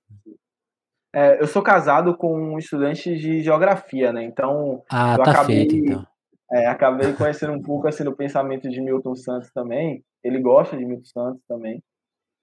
É, 1.14 1.40
eu 1.40 1.46
sou 1.46 1.62
casado 1.62 2.14
com 2.16 2.52
um 2.52 2.58
estudante 2.58 3.16
de 3.16 3.42
geografia, 3.42 4.12
né? 4.12 4.22
Então 4.24 4.84
ah, 4.90 5.16
eu 5.18 5.24
tá 5.24 5.30
acabei, 5.30 5.56
feito, 5.56 5.76
então. 5.76 6.06
É, 6.52 6.66
acabei 6.66 7.12
conhecendo 7.14 7.52
um 7.52 7.62
pouco 7.62 7.88
assim 7.88 8.04
do 8.04 8.14
pensamento 8.14 8.68
de 8.68 8.80
Milton 8.80 9.14
Santos 9.14 9.50
também. 9.52 10.04
Ele 10.22 10.38
gosta 10.38 10.76
de 10.76 10.84
Milton 10.84 11.06
Santos 11.06 11.42
também. 11.48 11.82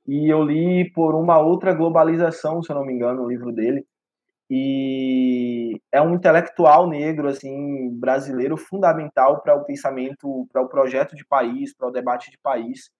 E 0.07 0.31
eu 0.31 0.43
li 0.43 0.91
por 0.91 1.15
uma 1.15 1.39
outra 1.39 1.73
globalização, 1.73 2.61
se 2.61 2.71
eu 2.71 2.75
não 2.75 2.85
me 2.85 2.93
engano, 2.93 3.23
o 3.23 3.29
livro 3.29 3.51
dele. 3.51 3.85
E 4.49 5.81
é 5.91 6.01
um 6.01 6.13
intelectual 6.13 6.87
negro, 6.87 7.27
assim, 7.27 7.89
brasileiro, 7.97 8.57
fundamental 8.57 9.41
para 9.41 9.55
o 9.55 9.63
pensamento, 9.63 10.47
para 10.51 10.61
o 10.61 10.67
projeto 10.67 11.15
de 11.15 11.25
país, 11.25 11.73
para 11.75 11.87
o 11.87 11.91
debate 11.91 12.29
de 12.29 12.37
país. 12.37 12.91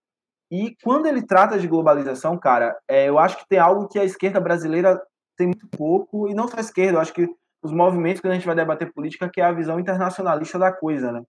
E 0.49 0.75
quando 0.83 1.07
ele 1.07 1.25
trata 1.25 1.59
de 1.59 1.67
globalização, 1.67 2.37
cara, 2.37 2.77
é, 2.87 3.09
eu 3.09 3.19
acho 3.19 3.37
que 3.37 3.47
tem 3.47 3.59
algo 3.59 3.87
que 3.87 3.99
a 3.99 4.03
esquerda 4.03 4.39
brasileira 4.39 5.01
tem 5.35 5.47
muito 5.47 5.67
pouco, 5.67 6.29
e 6.29 6.33
não 6.33 6.47
só 6.47 6.57
a 6.57 6.61
esquerda, 6.61 6.97
eu 6.97 7.01
acho 7.01 7.13
que 7.13 7.27
os 7.61 7.71
movimentos 7.71 8.21
que 8.21 8.27
a 8.27 8.33
gente 8.33 8.45
vai 8.45 8.55
debater 8.55 8.93
política, 8.93 9.29
que 9.29 9.41
é 9.41 9.45
a 9.45 9.51
visão 9.51 9.79
internacionalista 9.79 10.59
da 10.59 10.71
coisa, 10.71 11.11
né? 11.11 11.23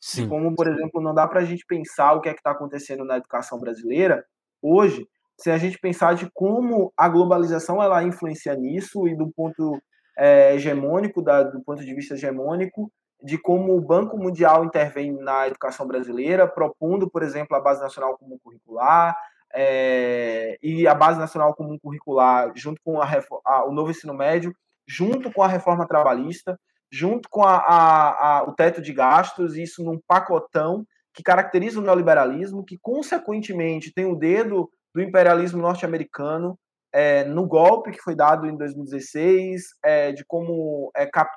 Sim. 0.00 0.28
Como, 0.28 0.54
por 0.54 0.66
exemplo, 0.66 1.00
não 1.00 1.14
dá 1.14 1.28
para 1.28 1.40
a 1.40 1.44
gente 1.44 1.64
pensar 1.66 2.14
o 2.14 2.20
que 2.20 2.28
é 2.28 2.32
que 2.32 2.40
está 2.40 2.52
acontecendo 2.52 3.04
na 3.04 3.18
educação 3.18 3.58
brasileira 3.58 4.24
hoje 4.62 5.06
se 5.40 5.50
a 5.50 5.56
gente 5.56 5.78
pensar 5.78 6.14
de 6.14 6.30
como 6.34 6.92
a 6.96 7.08
globalização 7.08 7.82
ela 7.82 8.04
influencia 8.04 8.54
nisso 8.54 9.08
e 9.08 9.16
do 9.16 9.30
ponto 9.30 9.80
é, 10.18 10.54
hegemônico, 10.54 11.22
da, 11.22 11.42
do 11.42 11.62
ponto 11.62 11.82
de 11.82 11.94
vista 11.94 12.14
hegemônico, 12.14 12.92
de 13.22 13.38
como 13.38 13.74
o 13.74 13.80
Banco 13.80 14.18
Mundial 14.18 14.64
intervém 14.64 15.12
na 15.12 15.46
educação 15.46 15.86
brasileira, 15.86 16.46
propondo, 16.46 17.10
por 17.10 17.22
exemplo, 17.22 17.56
a 17.56 17.60
Base 17.60 17.80
Nacional 17.80 18.18
Comum 18.18 18.38
Curricular, 18.42 19.16
é, 19.54 20.58
e 20.62 20.86
a 20.86 20.94
Base 20.94 21.18
Nacional 21.18 21.54
Comum 21.54 21.78
Curricular, 21.78 22.52
junto 22.54 22.80
com 22.84 23.00
a, 23.00 23.08
a, 23.46 23.64
o 23.66 23.72
novo 23.72 23.90
ensino 23.90 24.12
médio, 24.12 24.54
junto 24.86 25.32
com 25.32 25.42
a 25.42 25.48
reforma 25.48 25.86
trabalhista, 25.86 26.58
junto 26.92 27.28
com 27.30 27.42
a, 27.44 28.44
o 28.46 28.52
teto 28.52 28.82
de 28.82 28.92
gastos, 28.92 29.56
isso 29.56 29.82
num 29.82 29.98
pacotão 30.06 30.84
que 31.14 31.22
caracteriza 31.22 31.78
o 31.78 31.82
neoliberalismo, 31.82 32.64
que, 32.64 32.78
consequentemente, 32.80 33.92
tem 33.92 34.04
o 34.04 34.16
dedo 34.16 34.68
do 34.94 35.00
imperialismo 35.00 35.60
norte-americano 35.60 36.58
é, 36.92 37.24
no 37.24 37.46
golpe 37.46 37.92
que 37.92 38.02
foi 38.02 38.14
dado 38.14 38.46
em 38.46 38.56
2016, 38.56 39.62
é, 39.84 40.12
de 40.12 40.24
como 40.24 40.90
é, 40.94 41.06
cap, 41.06 41.30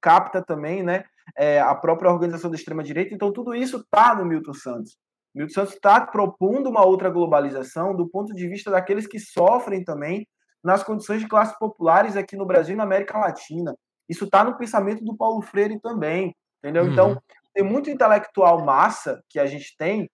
capta 0.00 0.42
também 0.42 0.82
né, 0.82 1.04
é, 1.36 1.60
a 1.60 1.74
própria 1.74 2.10
organização 2.10 2.50
da 2.50 2.56
extrema-direita. 2.56 3.14
Então, 3.14 3.32
tudo 3.32 3.54
isso 3.54 3.78
está 3.78 4.14
no 4.14 4.24
Milton 4.24 4.54
Santos. 4.54 4.96
Milton 5.34 5.54
Santos 5.54 5.74
está 5.74 6.00
propondo 6.06 6.68
uma 6.68 6.84
outra 6.84 7.08
globalização 7.08 7.96
do 7.96 8.06
ponto 8.08 8.34
de 8.34 8.46
vista 8.46 8.70
daqueles 8.70 9.06
que 9.06 9.18
sofrem 9.18 9.82
também 9.82 10.26
nas 10.62 10.82
condições 10.82 11.20
de 11.20 11.28
classes 11.28 11.58
populares 11.58 12.16
aqui 12.16 12.36
no 12.36 12.46
Brasil 12.46 12.74
e 12.74 12.76
na 12.76 12.84
América 12.84 13.18
Latina. 13.18 13.74
Isso 14.08 14.24
está 14.24 14.44
no 14.44 14.56
pensamento 14.56 15.02
do 15.02 15.16
Paulo 15.16 15.40
Freire 15.40 15.80
também, 15.80 16.34
entendeu? 16.58 16.84
Uhum. 16.84 16.92
Então, 16.92 17.22
tem 17.54 17.64
muito 17.64 17.90
intelectual 17.90 18.64
massa 18.64 19.22
que 19.28 19.38
a 19.38 19.46
gente 19.46 19.74
tem 19.76 20.08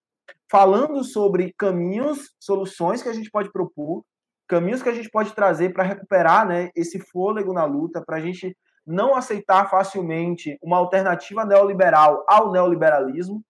falando 0.51 1.05
sobre 1.05 1.53
caminhos, 1.59 2.35
soluções 2.41 3.03
que 3.03 3.09
a 3.09 3.13
gente 3.13 3.31
pode 3.31 3.53
propor, 3.53 4.03
caminhos 4.49 4.83
que 4.83 4.89
a 4.89 4.95
gente 4.95 5.11
pode 5.11 5.35
trazer 5.35 5.73
para 5.73 5.85
recuperar 5.85 6.47
né, 6.47 6.71
esse 6.75 6.99
fôlego 6.99 7.53
na 7.53 7.65
luta, 7.65 8.03
para 8.05 8.17
a 8.17 8.21
gente 8.21 8.57
não 8.87 9.15
aceitar 9.15 9.69
facilmente 9.69 10.57
uma 10.63 10.79
alternativa 10.79 11.45
neoliberal 11.45 12.25
ao 12.27 12.51
neoliberalismo, 12.51 13.43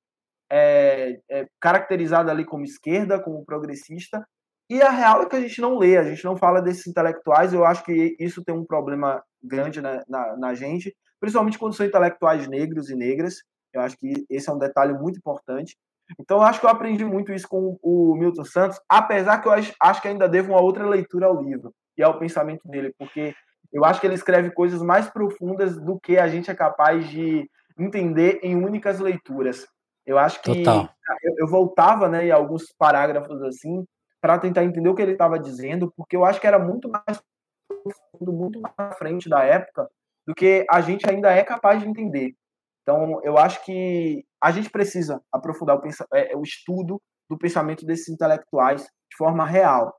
é, 0.50 1.20
é, 1.30 1.46
caracterizada 1.60 2.32
ali 2.32 2.44
como 2.44 2.64
esquerda, 2.64 3.22
como 3.22 3.44
progressista, 3.44 4.26
e 4.70 4.82
a 4.82 4.90
real 4.90 5.22
é 5.22 5.26
que 5.26 5.36
a 5.36 5.40
gente 5.40 5.60
não 5.60 5.78
lê, 5.78 5.96
a 5.96 6.02
gente 6.02 6.24
não 6.24 6.36
fala 6.36 6.60
desses 6.60 6.86
intelectuais, 6.86 7.54
eu 7.54 7.64
acho 7.64 7.84
que 7.84 8.16
isso 8.18 8.44
tem 8.44 8.54
um 8.54 8.66
problema 8.66 9.22
grande 9.42 9.80
na, 9.80 10.02
na, 10.08 10.36
na 10.36 10.54
gente, 10.54 10.94
principalmente 11.20 11.58
quando 11.58 11.74
são 11.74 11.86
intelectuais 11.86 12.48
negros 12.48 12.90
e 12.90 12.96
negras, 12.96 13.36
eu 13.72 13.80
acho 13.80 13.96
que 13.96 14.26
esse 14.28 14.50
é 14.50 14.52
um 14.52 14.58
detalhe 14.58 14.92
muito 14.92 15.18
importante, 15.18 15.76
então, 16.18 16.38
eu 16.38 16.42
acho 16.42 16.60
que 16.60 16.66
eu 16.66 16.70
aprendi 16.70 17.04
muito 17.04 17.32
isso 17.32 17.48
com 17.48 17.78
o 17.82 18.14
Milton 18.16 18.44
Santos, 18.44 18.80
apesar 18.88 19.38
que 19.38 19.48
eu 19.48 19.52
acho 19.52 20.02
que 20.02 20.08
ainda 20.08 20.28
devo 20.28 20.52
uma 20.52 20.60
outra 20.60 20.86
leitura 20.86 21.26
ao 21.26 21.42
livro, 21.42 21.72
que 21.94 22.02
é 22.02 22.08
o 22.08 22.18
pensamento 22.18 22.66
dele, 22.68 22.94
porque 22.98 23.34
eu 23.72 23.84
acho 23.84 24.00
que 24.00 24.06
ele 24.06 24.14
escreve 24.14 24.50
coisas 24.50 24.82
mais 24.82 25.10
profundas 25.10 25.76
do 25.76 25.98
que 26.00 26.16
a 26.16 26.28
gente 26.28 26.50
é 26.50 26.54
capaz 26.54 27.08
de 27.08 27.48
entender 27.78 28.40
em 28.42 28.56
únicas 28.56 28.98
leituras. 28.98 29.66
Eu 30.06 30.18
acho 30.18 30.40
que 30.40 30.62
eu, 30.62 31.34
eu, 31.36 31.46
voltava 31.46 32.08
né, 32.08 32.26
em 32.26 32.30
alguns 32.30 32.72
parágrafos 32.78 33.42
assim 33.42 33.84
para 34.20 34.38
tentar 34.38 34.64
entender 34.64 34.88
o 34.88 34.94
que 34.94 35.02
ele 35.02 35.12
estava 35.12 35.38
dizendo, 35.38 35.92
porque 35.96 36.16
eu 36.16 36.24
acho 36.24 36.40
que 36.40 36.46
era 36.46 36.58
muito 36.58 36.88
mais 36.88 37.22
profundo, 37.68 38.32
muito 38.32 38.60
mais 38.60 38.74
à 38.78 38.92
frente 38.92 39.28
da 39.28 39.44
época 39.44 39.88
do 40.26 40.34
que 40.34 40.66
a 40.70 40.80
gente 40.80 41.08
ainda 41.08 41.30
é 41.30 41.44
capaz 41.44 41.80
de 41.80 41.88
entender. 41.88 42.34
Então, 42.82 43.20
eu 43.22 43.36
acho 43.36 43.64
que 43.64 44.24
a 44.40 44.50
gente 44.52 44.70
precisa 44.70 45.20
aprofundar 45.32 45.76
o, 45.76 45.82
é, 46.14 46.36
o 46.36 46.42
estudo 46.42 47.00
do 47.28 47.36
pensamento 47.36 47.84
desses 47.84 48.08
intelectuais 48.08 48.82
de 48.82 49.16
forma 49.16 49.46
real. 49.46 49.94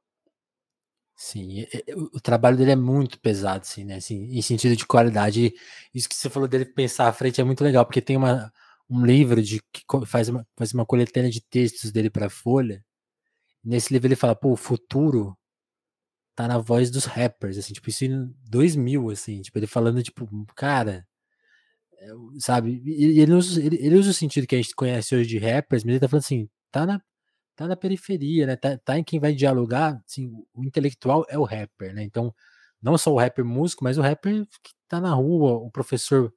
Sim, 1.16 1.66
o 2.14 2.22
trabalho 2.22 2.56
dele 2.56 2.72
é 2.72 2.76
muito 2.78 3.20
pesado, 3.20 3.62
assim, 3.62 3.84
né? 3.84 3.96
Assim, 3.96 4.24
em 4.32 4.42
sentido 4.42 4.74
de 4.74 4.86
qualidade. 4.86 5.54
Isso 5.94 6.08
que 6.08 6.16
você 6.16 6.30
falou 6.30 6.48
dele 6.48 6.64
pensar 6.64 7.10
à 7.10 7.14
frente 7.14 7.42
é 7.42 7.44
muito 7.44 7.62
legal, 7.62 7.86
porque 7.86 8.02
tem 8.02 8.16
uma, 8.16 8.50
um 8.90 9.06
livro 9.06 9.42
de 9.44 9.62
que 9.72 9.84
faz 10.06 10.30
uma, 10.30 10.48
faz 10.56 10.74
uma 10.74 10.86
coletânea 10.86 11.30
de 11.30 11.42
textos 11.42 11.92
dele 11.92 12.10
para 12.10 12.30
Folha. 12.30 12.84
Nesse 13.64 13.94
livro 13.94 14.08
ele 14.08 14.16
fala, 14.16 14.36
pô, 14.36 14.52
o 14.54 14.56
futuro 14.56 15.38
tá 16.36 16.48
na 16.48 16.58
voz 16.58 16.90
dos 16.90 17.04
rappers, 17.06 17.58
assim, 17.58 17.74
tipo, 17.74 17.90
isso 17.90 18.06
em 18.06 18.34
2000, 18.50 19.10
assim, 19.10 19.42
tipo, 19.42 19.60
ele 19.60 19.68
falando, 19.68 20.02
tipo, 20.02 20.26
cara, 20.56 21.06
sabe? 22.40 22.82
E 22.86 23.20
ele 23.22 23.34
usa, 23.34 23.62
ele, 23.64 23.78
ele 23.82 23.96
usa 23.96 24.12
o 24.12 24.14
sentido 24.14 24.48
que 24.48 24.56
a 24.56 24.62
gente 24.62 24.76
conhece 24.76 25.16
hoje 25.16 25.28
de 25.30 25.38
rappers, 25.40 25.84
mas 25.84 25.92
ele 25.92 26.00
tá 26.00 26.08
falando 26.08 26.24
assim, 26.24 26.50
tá 26.72 26.86
na, 26.86 27.02
tá 27.56 27.68
na 27.68 27.76
periferia, 27.78 28.48
né? 28.48 28.56
Tá, 28.58 28.78
tá 28.78 29.00
em 29.00 29.04
quem 29.04 29.20
vai 29.20 29.34
dialogar, 29.34 30.02
assim, 30.08 30.32
o 30.54 30.64
intelectual 30.66 31.26
é 31.30 31.38
o 31.38 31.44
rapper, 31.44 31.94
né? 31.96 32.04
Então, 32.04 32.34
Não 32.82 32.98
só 32.98 33.14
o 33.14 33.20
rapper 33.20 33.46
músico, 33.46 33.84
mas 33.86 33.98
o 34.00 34.02
rapper 34.04 34.46
que 34.64 34.74
tá 34.88 35.02
na 35.02 35.14
rua, 35.16 35.54
o 35.54 35.72
professor 35.72 36.34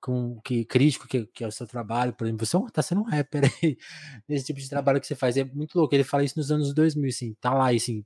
com 0.00 0.40
que 0.42 0.64
crítico 0.66 1.08
que, 1.08 1.26
que 1.26 1.44
é 1.44 1.46
o 1.48 1.52
seu 1.52 1.66
trabalho, 1.66 2.12
por 2.14 2.26
exemplo, 2.26 2.46
você 2.46 2.58
tá 2.72 2.82
sendo 2.82 3.00
um 3.02 3.04
rapper 3.04 3.44
aí, 3.62 3.76
esse 4.28 4.46
tipo 4.46 4.60
de 4.60 4.68
trabalho 4.68 5.00
que 5.00 5.06
você 5.06 5.14
faz, 5.16 5.36
é 5.36 5.44
muito 5.44 5.76
louco, 5.78 5.94
ele 5.94 6.04
fala 6.04 6.24
isso 6.24 6.38
nos 6.38 6.50
anos 6.52 6.74
2000, 6.74 7.08
assim, 7.08 7.34
tá 7.40 7.52
lá, 7.54 7.70
assim, 7.72 8.04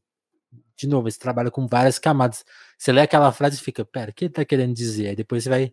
de 0.76 0.86
novo, 0.88 1.08
esse 1.08 1.18
trabalho 1.18 1.50
com 1.50 1.66
várias 1.66 1.98
camadas, 1.98 2.44
você 2.78 2.92
lê 2.92 3.00
aquela 3.02 3.32
frase 3.32 3.56
e 3.58 3.60
fica, 3.60 3.84
pera, 3.84 4.10
o 4.10 4.14
que 4.14 4.26
ele 4.26 4.34
tá 4.34 4.44
querendo 4.44 4.74
dizer? 4.74 5.08
Aí 5.08 5.16
depois 5.16 5.44
você 5.44 5.50
vai, 5.50 5.72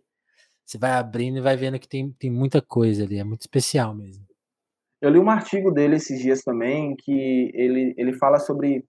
você 0.66 0.78
vai 0.78 0.92
abrindo 0.92 1.38
e 1.38 1.42
vai 1.42 1.56
vendo 1.56 1.80
que 1.80 1.88
tem, 1.88 2.12
tem 2.12 2.32
muita 2.32 2.62
coisa 2.62 3.04
ali, 3.04 3.20
é 3.20 3.24
muito 3.24 3.42
especial 3.42 3.94
mesmo. 3.94 4.26
Eu 5.02 5.12
li 5.12 5.20
um 5.20 5.30
artigo 5.30 5.72
dele 5.72 5.98
esses 5.98 6.20
dias 6.20 6.42
também, 6.42 6.96
que 6.96 7.52
ele, 7.54 7.94
ele 7.98 8.14
fala 8.14 8.40
sobre 8.40 8.84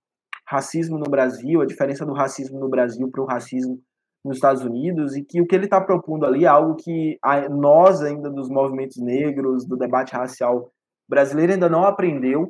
racismo 0.47 0.97
no 0.97 1.11
Brasil, 1.11 1.61
a 1.61 1.66
diferença 1.66 2.07
do 2.07 2.12
racismo 2.12 2.59
no 2.59 2.68
Brasil 2.68 3.11
para 3.11 3.22
o 3.22 3.27
racismo 3.27 3.79
nos 4.24 4.39
Estados 4.39 4.62
Unidos, 4.64 5.14
e 5.16 5.22
que 5.22 5.41
o 5.41 5.47
que 5.47 5.55
ele 5.55 5.66
está 5.66 5.81
propondo 5.81 6.24
ali 6.24 6.45
é 6.45 6.49
algo 6.49 6.77
que 6.77 7.18
nós, 7.51 8.03
ainda 8.03 8.31
dos 8.31 8.49
movimentos 8.49 8.97
negros, 8.97 9.66
do 9.66 9.77
debate 9.77 10.14
racial 10.14 10.70
brasileiro, 11.09 11.53
ainda 11.53 11.68
não 11.68 11.85
aprendeu, 11.85 12.49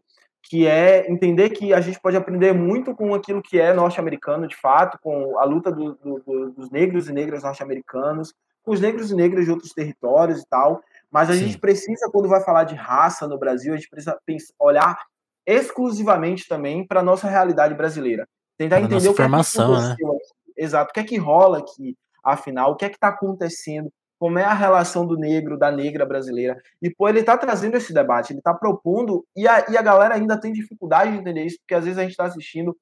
que 0.49 0.67
é 0.67 1.11
entender 1.11 1.51
que 1.51 1.75
a 1.75 1.81
gente 1.81 2.01
pode 2.01 2.17
aprender 2.17 2.53
muito 2.53 2.95
com 2.95 3.15
aquilo 3.15 3.43
que 3.43 3.59
é 3.59 3.75
norte-americano, 3.75 4.47
de 4.47 4.57
fato, 4.57 4.99
com 5.03 5.39
a 5.39 5.45
luta 5.45 5.73
do, 5.73 5.95
do, 5.95 6.51
dos 6.53 6.71
negros 6.71 7.09
e 7.09 7.13
negras 7.13 7.43
norte-americanos, 7.43 8.33
com 8.67 8.73
os 8.73 8.81
negros 8.81 9.13
e 9.13 9.15
negras 9.15 9.45
de 9.45 9.51
outros 9.53 9.73
territórios 9.73 10.41
e 10.41 10.47
tal, 10.49 10.83
mas 11.09 11.31
a 11.31 11.35
Sim. 11.35 11.45
gente 11.45 11.59
precisa, 11.59 12.11
quando 12.11 12.29
vai 12.29 12.43
falar 12.43 12.65
de 12.65 12.75
raça 12.75 13.29
no 13.29 13.39
Brasil, 13.39 13.73
a 13.73 13.77
gente 13.77 13.89
precisa 13.89 14.19
pensar, 14.27 14.53
olhar 14.59 14.99
exclusivamente 15.47 16.49
também 16.49 16.85
para 16.85 16.99
a 16.99 17.03
nossa 17.03 17.29
realidade 17.29 17.75
brasileira. 17.75 18.29
Tentar 18.59 18.77
pra 18.77 18.85
entender 18.85 19.09
o 19.09 19.13
que 19.13 19.23
formação, 19.23 19.77
é 19.77 19.95
que 19.95 20.05
né? 20.05 20.19
Exato, 20.57 20.91
o 20.91 20.93
que 20.93 20.99
é 20.99 21.05
que 21.05 21.17
rola 21.17 21.59
aqui, 21.59 21.97
afinal, 22.25 22.73
o 22.73 22.77
que 22.77 22.85
é 22.85 22.89
que 22.89 22.97
está 22.97 23.09
acontecendo, 23.09 23.89
como 24.19 24.39
é 24.39 24.45
a 24.45 24.55
relação 24.55 25.07
do 25.07 25.17
negro, 25.17 25.57
da 25.57 25.71
negra 25.71 26.05
brasileira. 26.05 26.61
E, 26.83 26.91
pô, 26.91 27.09
ele 27.09 27.21
está 27.21 27.39
trazendo 27.39 27.77
esse 27.77 27.95
debate, 27.95 28.33
ele 28.33 28.41
está 28.41 28.53
propondo, 28.53 29.25
e 29.37 29.47
a, 29.47 29.65
e 29.71 29.77
a 29.77 29.83
galera 29.83 30.17
ainda 30.17 30.41
tem 30.41 30.53
dificuldade 30.53 31.13
de 31.13 31.19
entender 31.19 31.45
isso, 31.45 31.59
porque 31.59 31.75
às 31.75 31.85
vezes 31.85 31.99
a 31.99 32.03
gente 32.03 32.13
está 32.13 32.25
assistindo 32.25 32.77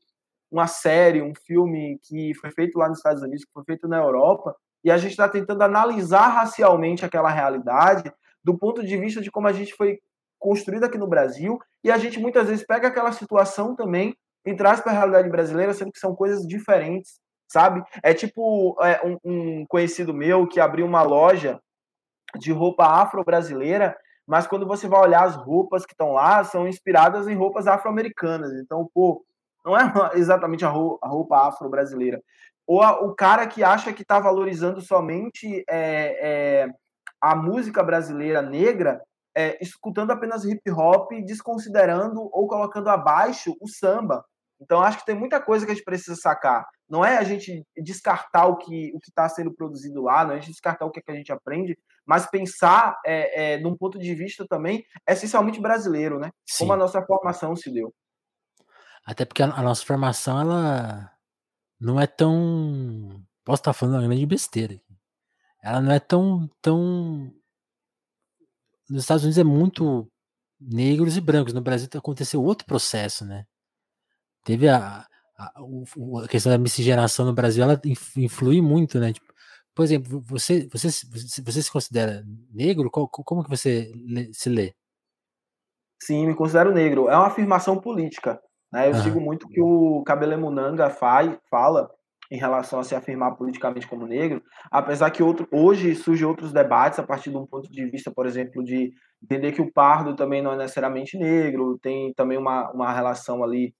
uma 0.50 0.66
série, 0.66 1.20
um 1.20 1.34
filme 1.34 1.98
que 2.04 2.32
foi 2.36 2.50
feito 2.52 2.78
lá 2.78 2.88
nos 2.88 2.98
Estados 2.98 3.22
Unidos, 3.22 3.44
que 3.44 3.52
foi 3.52 3.64
feito 3.64 3.86
na 3.86 3.98
Europa, 3.98 4.56
e 4.84 4.90
a 4.90 4.98
gente 4.98 5.12
está 5.12 5.28
tentando 5.28 5.62
analisar 5.62 6.28
racialmente 6.28 7.04
aquela 7.04 7.30
realidade 7.30 8.12
do 8.44 8.56
ponto 8.56 8.84
de 8.84 8.96
vista 8.98 9.22
de 9.22 9.30
como 9.30 9.48
a 9.48 9.52
gente 9.52 9.74
foi 9.74 9.98
construído 10.38 10.84
aqui 10.84 10.98
no 10.98 11.08
Brasil, 11.08 11.58
e 11.82 11.90
a 11.90 11.96
gente 11.96 12.20
muitas 12.20 12.48
vezes 12.48 12.66
pega 12.66 12.88
aquela 12.88 13.10
situação 13.12 13.74
também 13.74 14.14
e 14.44 14.54
traz 14.54 14.82
para 14.82 14.92
a 14.92 14.94
realidade 14.94 15.30
brasileira, 15.30 15.72
sendo 15.72 15.90
que 15.90 15.98
são 15.98 16.14
coisas 16.14 16.46
diferentes, 16.46 17.18
sabe? 17.48 17.82
É 18.02 18.12
tipo 18.12 18.76
é, 18.82 19.00
um, 19.02 19.18
um 19.24 19.66
conhecido 19.66 20.12
meu 20.12 20.46
que 20.46 20.60
abriu 20.60 20.84
uma 20.84 21.02
loja 21.02 21.58
de 22.38 22.52
roupa 22.52 22.84
afro-brasileira, 22.84 23.96
mas 24.26 24.46
quando 24.46 24.66
você 24.66 24.86
vai 24.86 25.00
olhar 25.00 25.24
as 25.24 25.34
roupas 25.34 25.86
que 25.86 25.94
estão 25.94 26.12
lá, 26.12 26.44
são 26.44 26.68
inspiradas 26.68 27.26
em 27.26 27.34
roupas 27.34 27.66
afro-americanas. 27.66 28.52
Então, 28.52 28.86
pô, 28.92 29.24
não 29.64 29.74
é 29.74 29.80
exatamente 30.14 30.64
a 30.64 30.68
roupa 30.68 31.48
afro-brasileira. 31.48 32.22
Ou 32.66 32.82
a, 32.82 33.00
o 33.04 33.14
cara 33.14 33.46
que 33.46 33.62
acha 33.62 33.92
que 33.92 34.02
está 34.02 34.18
valorizando 34.18 34.80
somente 34.80 35.64
é, 35.68 36.64
é, 36.68 36.68
a 37.20 37.34
música 37.34 37.82
brasileira 37.82 38.40
negra, 38.42 39.02
é, 39.36 39.58
escutando 39.62 40.12
apenas 40.12 40.44
hip 40.44 40.70
hop, 40.70 41.10
desconsiderando 41.24 42.20
ou 42.32 42.46
colocando 42.46 42.88
abaixo 42.88 43.56
o 43.60 43.68
samba. 43.68 44.24
Então, 44.60 44.80
acho 44.80 44.98
que 44.98 45.06
tem 45.06 45.14
muita 45.14 45.40
coisa 45.40 45.66
que 45.66 45.72
a 45.72 45.74
gente 45.74 45.84
precisa 45.84 46.16
sacar. 46.16 46.64
Não 46.88 47.04
é 47.04 47.18
a 47.18 47.24
gente 47.24 47.62
descartar 47.76 48.46
o 48.46 48.56
que 48.56 48.92
o 48.94 48.98
está 48.98 49.28
sendo 49.28 49.52
produzido 49.52 50.02
lá, 50.02 50.24
não 50.24 50.32
é 50.32 50.36
a 50.36 50.38
gente 50.38 50.52
descartar 50.52 50.86
o 50.86 50.90
que, 50.90 51.00
é 51.00 51.02
que 51.02 51.10
a 51.10 51.14
gente 51.14 51.32
aprende, 51.32 51.76
mas 52.06 52.30
pensar 52.30 52.98
é, 53.04 53.54
é, 53.54 53.58
num 53.58 53.76
ponto 53.76 53.98
de 53.98 54.14
vista 54.14 54.46
também 54.48 54.84
essencialmente 55.08 55.60
brasileiro, 55.60 56.18
né? 56.18 56.30
Sim. 56.46 56.58
Como 56.60 56.72
a 56.72 56.76
nossa 56.76 57.02
formação 57.02 57.56
se 57.56 57.70
deu. 57.70 57.92
Até 59.04 59.24
porque 59.24 59.42
a, 59.42 59.46
a 59.46 59.62
nossa 59.62 59.84
formação, 59.84 60.40
ela 60.40 61.13
não 61.84 62.00
é 62.00 62.06
tão. 62.06 63.22
Posso 63.44 63.60
estar 63.60 63.72
falando 63.74 63.96
uma 63.96 64.06
grande 64.06 64.24
besteira. 64.26 64.80
Ela 65.62 65.80
não 65.80 65.92
é 65.92 66.00
tão, 66.00 66.48
tão. 66.62 67.30
Nos 68.88 69.02
Estados 69.02 69.24
Unidos 69.24 69.38
é 69.38 69.44
muito 69.44 70.10
negros 70.60 71.16
e 71.16 71.20
brancos. 71.20 71.52
No 71.52 71.60
Brasil 71.60 71.88
aconteceu 71.94 72.42
outro 72.42 72.66
processo, 72.66 73.24
né? 73.24 73.46
Teve 74.44 74.68
a, 74.68 75.06
a, 75.36 75.52
a 76.24 76.28
questão 76.28 76.50
da 76.50 76.58
miscigenação 76.58 77.26
no 77.26 77.34
Brasil, 77.34 77.62
ela 77.62 77.80
influi 78.16 78.60
muito, 78.60 78.98
né? 78.98 79.12
Tipo, 79.12 79.32
por 79.74 79.84
exemplo, 79.84 80.20
você, 80.22 80.68
você, 80.68 80.88
você 80.88 81.62
se 81.62 81.70
considera 81.70 82.24
negro? 82.50 82.90
Como 82.90 83.42
que 83.42 83.50
você 83.50 83.92
se 84.32 84.48
lê? 84.48 84.74
Sim, 86.02 86.26
me 86.26 86.34
considero 86.34 86.72
negro. 86.72 87.08
É 87.08 87.16
uma 87.16 87.26
afirmação 87.26 87.80
política. 87.80 88.40
Né? 88.74 88.88
Eu 88.88 88.94
sigo 88.96 89.20
muito 89.20 89.46
o 89.46 89.48
que 89.48 89.62
o 89.62 90.02
Cabelo 90.02 90.36
Munanga 90.36 90.90
faz, 90.90 91.32
fala 91.48 91.88
em 92.28 92.36
relação 92.36 92.80
a 92.80 92.82
se 92.82 92.92
afirmar 92.92 93.36
politicamente 93.36 93.86
como 93.86 94.04
negro, 94.04 94.42
apesar 94.68 95.12
que 95.12 95.22
outro, 95.22 95.46
hoje 95.52 95.94
surgem 95.94 96.26
outros 96.26 96.52
debates 96.52 96.98
a 96.98 97.04
partir 97.04 97.30
de 97.30 97.36
um 97.36 97.46
ponto 97.46 97.70
de 97.70 97.86
vista, 97.86 98.10
por 98.10 98.26
exemplo, 98.26 98.64
de 98.64 98.92
entender 99.22 99.52
que 99.52 99.62
o 99.62 99.72
pardo 99.72 100.16
também 100.16 100.42
não 100.42 100.52
é 100.52 100.56
necessariamente 100.56 101.16
negro, 101.16 101.78
tem 101.80 102.12
também 102.14 102.36
uma, 102.36 102.68
uma 102.72 102.92
relação 102.92 103.44
ali 103.44 103.72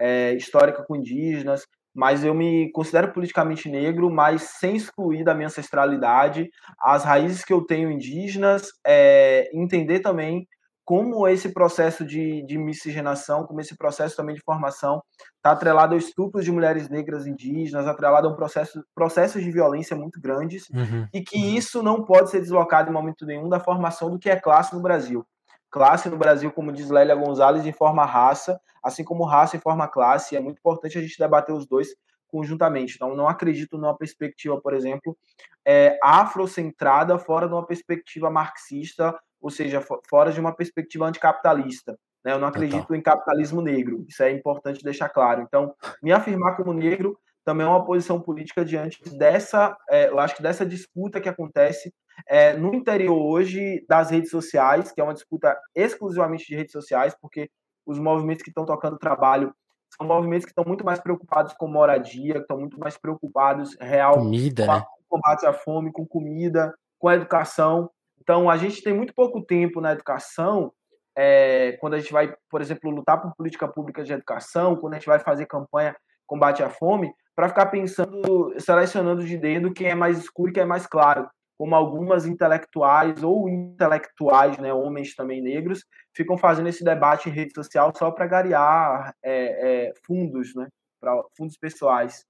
é, 0.00 0.34
histórica 0.34 0.82
com 0.82 0.96
indígenas, 0.96 1.64
mas 1.94 2.24
eu 2.24 2.34
me 2.34 2.68
considero 2.72 3.12
politicamente 3.12 3.68
negro, 3.68 4.10
mas 4.10 4.42
sem 4.58 4.74
excluir 4.74 5.22
da 5.22 5.34
minha 5.34 5.46
ancestralidade 5.46 6.50
as 6.80 7.04
raízes 7.04 7.44
que 7.44 7.52
eu 7.52 7.60
tenho 7.60 7.92
indígenas, 7.92 8.70
é, 8.84 9.48
entender 9.54 10.00
também 10.00 10.48
como 10.84 11.28
esse 11.28 11.50
processo 11.50 12.04
de, 12.04 12.42
de 12.42 12.58
miscigenação, 12.58 13.46
como 13.46 13.60
esse 13.60 13.76
processo 13.76 14.16
também 14.16 14.34
de 14.34 14.40
formação 14.40 15.02
está 15.36 15.52
atrelado 15.52 15.94
a 15.94 15.98
estupros 15.98 16.44
de 16.44 16.50
mulheres 16.50 16.88
negras 16.88 17.26
indígenas, 17.26 17.86
atrelado 17.86 18.26
a 18.28 18.30
um 18.30 18.34
processo, 18.34 18.84
processos 18.94 19.42
de 19.42 19.50
violência 19.50 19.96
muito 19.96 20.20
grandes, 20.20 20.68
uhum, 20.70 21.06
e 21.12 21.20
que 21.22 21.38
uhum. 21.38 21.54
isso 21.54 21.82
não 21.82 22.04
pode 22.04 22.30
ser 22.30 22.40
deslocado 22.40 22.90
em 22.90 22.92
momento 22.92 23.24
nenhum 23.24 23.48
da 23.48 23.60
formação 23.60 24.10
do 24.10 24.18
que 24.18 24.28
é 24.28 24.36
classe 24.36 24.74
no 24.74 24.82
Brasil. 24.82 25.24
Classe 25.70 26.10
no 26.10 26.18
Brasil, 26.18 26.50
como 26.50 26.72
diz 26.72 26.90
Lélia 26.90 27.14
Gonzalez, 27.14 27.64
informa 27.64 28.04
raça, 28.04 28.60
assim 28.82 29.04
como 29.04 29.24
raça 29.24 29.56
informa 29.56 29.88
classe, 29.88 30.36
é 30.36 30.40
muito 30.40 30.58
importante 30.58 30.98
a 30.98 31.00
gente 31.00 31.18
debater 31.18 31.54
os 31.54 31.66
dois 31.66 31.94
conjuntamente. 32.26 32.96
Então, 32.96 33.14
não 33.14 33.28
acredito 33.28 33.78
numa 33.78 33.96
perspectiva, 33.96 34.60
por 34.60 34.74
exemplo, 34.74 35.16
é, 35.64 35.98
afrocentrada 36.02 37.18
fora 37.18 37.46
de 37.46 37.52
uma 37.52 37.64
perspectiva 37.64 38.30
marxista 38.30 39.14
ou 39.42 39.50
seja, 39.50 39.84
fora 40.08 40.32
de 40.32 40.40
uma 40.40 40.54
perspectiva 40.54 41.06
anticapitalista. 41.06 41.98
Né? 42.24 42.32
Eu 42.32 42.38
não 42.38 42.48
acredito 42.48 42.94
em 42.94 43.02
capitalismo 43.02 43.60
negro, 43.60 44.04
isso 44.08 44.22
é 44.22 44.30
importante 44.30 44.84
deixar 44.84 45.08
claro. 45.08 45.42
Então, 45.42 45.74
me 46.02 46.12
afirmar 46.12 46.56
como 46.56 46.72
negro 46.72 47.18
também 47.44 47.66
é 47.66 47.68
uma 47.68 47.84
posição 47.84 48.20
política 48.20 48.64
diante 48.64 49.02
dessa, 49.18 49.76
é, 49.90 50.08
eu 50.08 50.18
acho 50.20 50.36
que 50.36 50.42
dessa 50.42 50.64
disputa 50.64 51.20
que 51.20 51.28
acontece 51.28 51.92
é, 52.28 52.52
no 52.54 52.72
interior 52.72 53.18
hoje 53.18 53.84
das 53.88 54.10
redes 54.10 54.30
sociais, 54.30 54.92
que 54.92 55.00
é 55.00 55.04
uma 55.04 55.14
disputa 55.14 55.58
exclusivamente 55.74 56.46
de 56.46 56.54
redes 56.54 56.72
sociais, 56.72 57.16
porque 57.20 57.50
os 57.84 57.98
movimentos 57.98 58.44
que 58.44 58.50
estão 58.50 58.64
tocando 58.64 58.96
trabalho 58.96 59.52
são 59.96 60.06
movimentos 60.06 60.44
que 60.44 60.52
estão 60.52 60.64
muito 60.64 60.84
mais 60.84 61.00
preocupados 61.00 61.52
com 61.54 61.66
moradia, 61.66 62.34
que 62.34 62.40
estão 62.40 62.58
muito 62.58 62.78
mais 62.78 62.96
preocupados 62.96 63.76
real 63.80 64.14
comida, 64.14 64.66
com, 64.66 64.72
né? 64.72 64.84
combate 65.08 65.46
à 65.46 65.52
fome, 65.52 65.92
com 65.92 66.06
comida, 66.06 66.72
com 66.98 67.10
educação. 67.10 67.90
Então, 68.22 68.48
a 68.48 68.56
gente 68.56 68.82
tem 68.82 68.94
muito 68.94 69.12
pouco 69.12 69.42
tempo 69.42 69.80
na 69.80 69.92
educação, 69.92 70.72
é, 71.18 71.72
quando 71.80 71.94
a 71.94 71.98
gente 71.98 72.12
vai, 72.12 72.32
por 72.48 72.60
exemplo, 72.60 72.88
lutar 72.88 73.20
por 73.20 73.34
política 73.34 73.66
pública 73.66 74.04
de 74.04 74.12
educação, 74.12 74.76
quando 74.76 74.94
a 74.94 74.96
gente 74.96 75.08
vai 75.08 75.18
fazer 75.18 75.46
campanha 75.46 75.96
combate 76.24 76.62
à 76.62 76.70
fome, 76.70 77.12
para 77.34 77.48
ficar 77.48 77.66
pensando, 77.66 78.54
selecionando 78.58 79.24
de 79.24 79.36
dedo 79.36 79.72
quem 79.72 79.88
é 79.88 79.94
mais 79.94 80.18
escuro 80.18 80.50
e 80.50 80.52
quem 80.52 80.62
é 80.62 80.66
mais 80.66 80.86
claro, 80.86 81.28
como 81.58 81.74
algumas 81.74 82.24
intelectuais 82.26 83.22
ou 83.24 83.48
intelectuais, 83.48 84.56
né, 84.58 84.72
homens 84.72 85.14
também 85.16 85.42
negros, 85.42 85.84
ficam 86.16 86.38
fazendo 86.38 86.68
esse 86.68 86.84
debate 86.84 87.28
em 87.28 87.32
rede 87.32 87.52
social 87.54 87.92
só 87.96 88.10
para 88.12 88.26
garear 88.26 89.12
é, 89.22 89.88
é, 89.88 89.92
fundos, 90.06 90.54
né, 90.54 90.68
para 91.00 91.20
fundos 91.36 91.56
pessoais. 91.56 92.24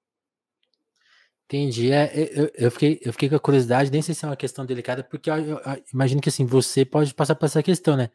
Entendi. 1.53 1.93
É, 1.93 2.11
eu, 2.35 2.51
eu, 2.55 2.71
fiquei, 2.71 2.99
eu 3.05 3.13
fiquei 3.13 3.29
com 3.29 3.37
a 3.37 3.41
curiosidade, 3.41 3.93
nem 3.93 4.01
sei 4.01 4.15
se 4.15 4.25
é 4.25 4.29
uma 4.29 4.37
questão 4.37 4.65
delicada, 4.65 5.05
porque 5.05 5.29
eu, 5.29 5.37
eu, 5.37 5.59
eu 5.59 5.83
imagino 5.93 6.19
que 6.19 6.31
assim, 6.31 6.47
você 6.47 6.83
pode 6.83 7.13
passar 7.13 7.35
por 7.35 7.45
essa 7.45 7.63
questão, 7.63 7.95
né? 7.95 8.09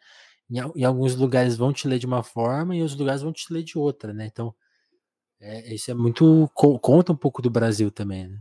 Em, 0.49 0.57
em, 0.75 0.83
alguns 0.83 1.15
lugares 1.15 1.55
vão 1.55 1.71
te 1.71 1.88
ler 1.88 1.99
de 1.99 2.07
uma 2.07 2.23
forma 2.23 2.75
e 2.75 2.81
outros 2.81 2.97
lugares 2.97 3.21
vão 3.21 3.31
te 3.31 3.53
ler 3.53 3.61
de 3.61 3.77
outra, 3.77 4.11
né? 4.11 4.25
Então, 4.25 4.55
é, 5.39 5.71
isso 5.71 5.91
é 5.91 5.93
muito. 5.93 6.49
conta 6.55 7.11
um 7.11 7.15
pouco 7.15 7.39
do 7.39 7.51
Brasil 7.51 7.91
também, 7.91 8.27
né? 8.27 8.39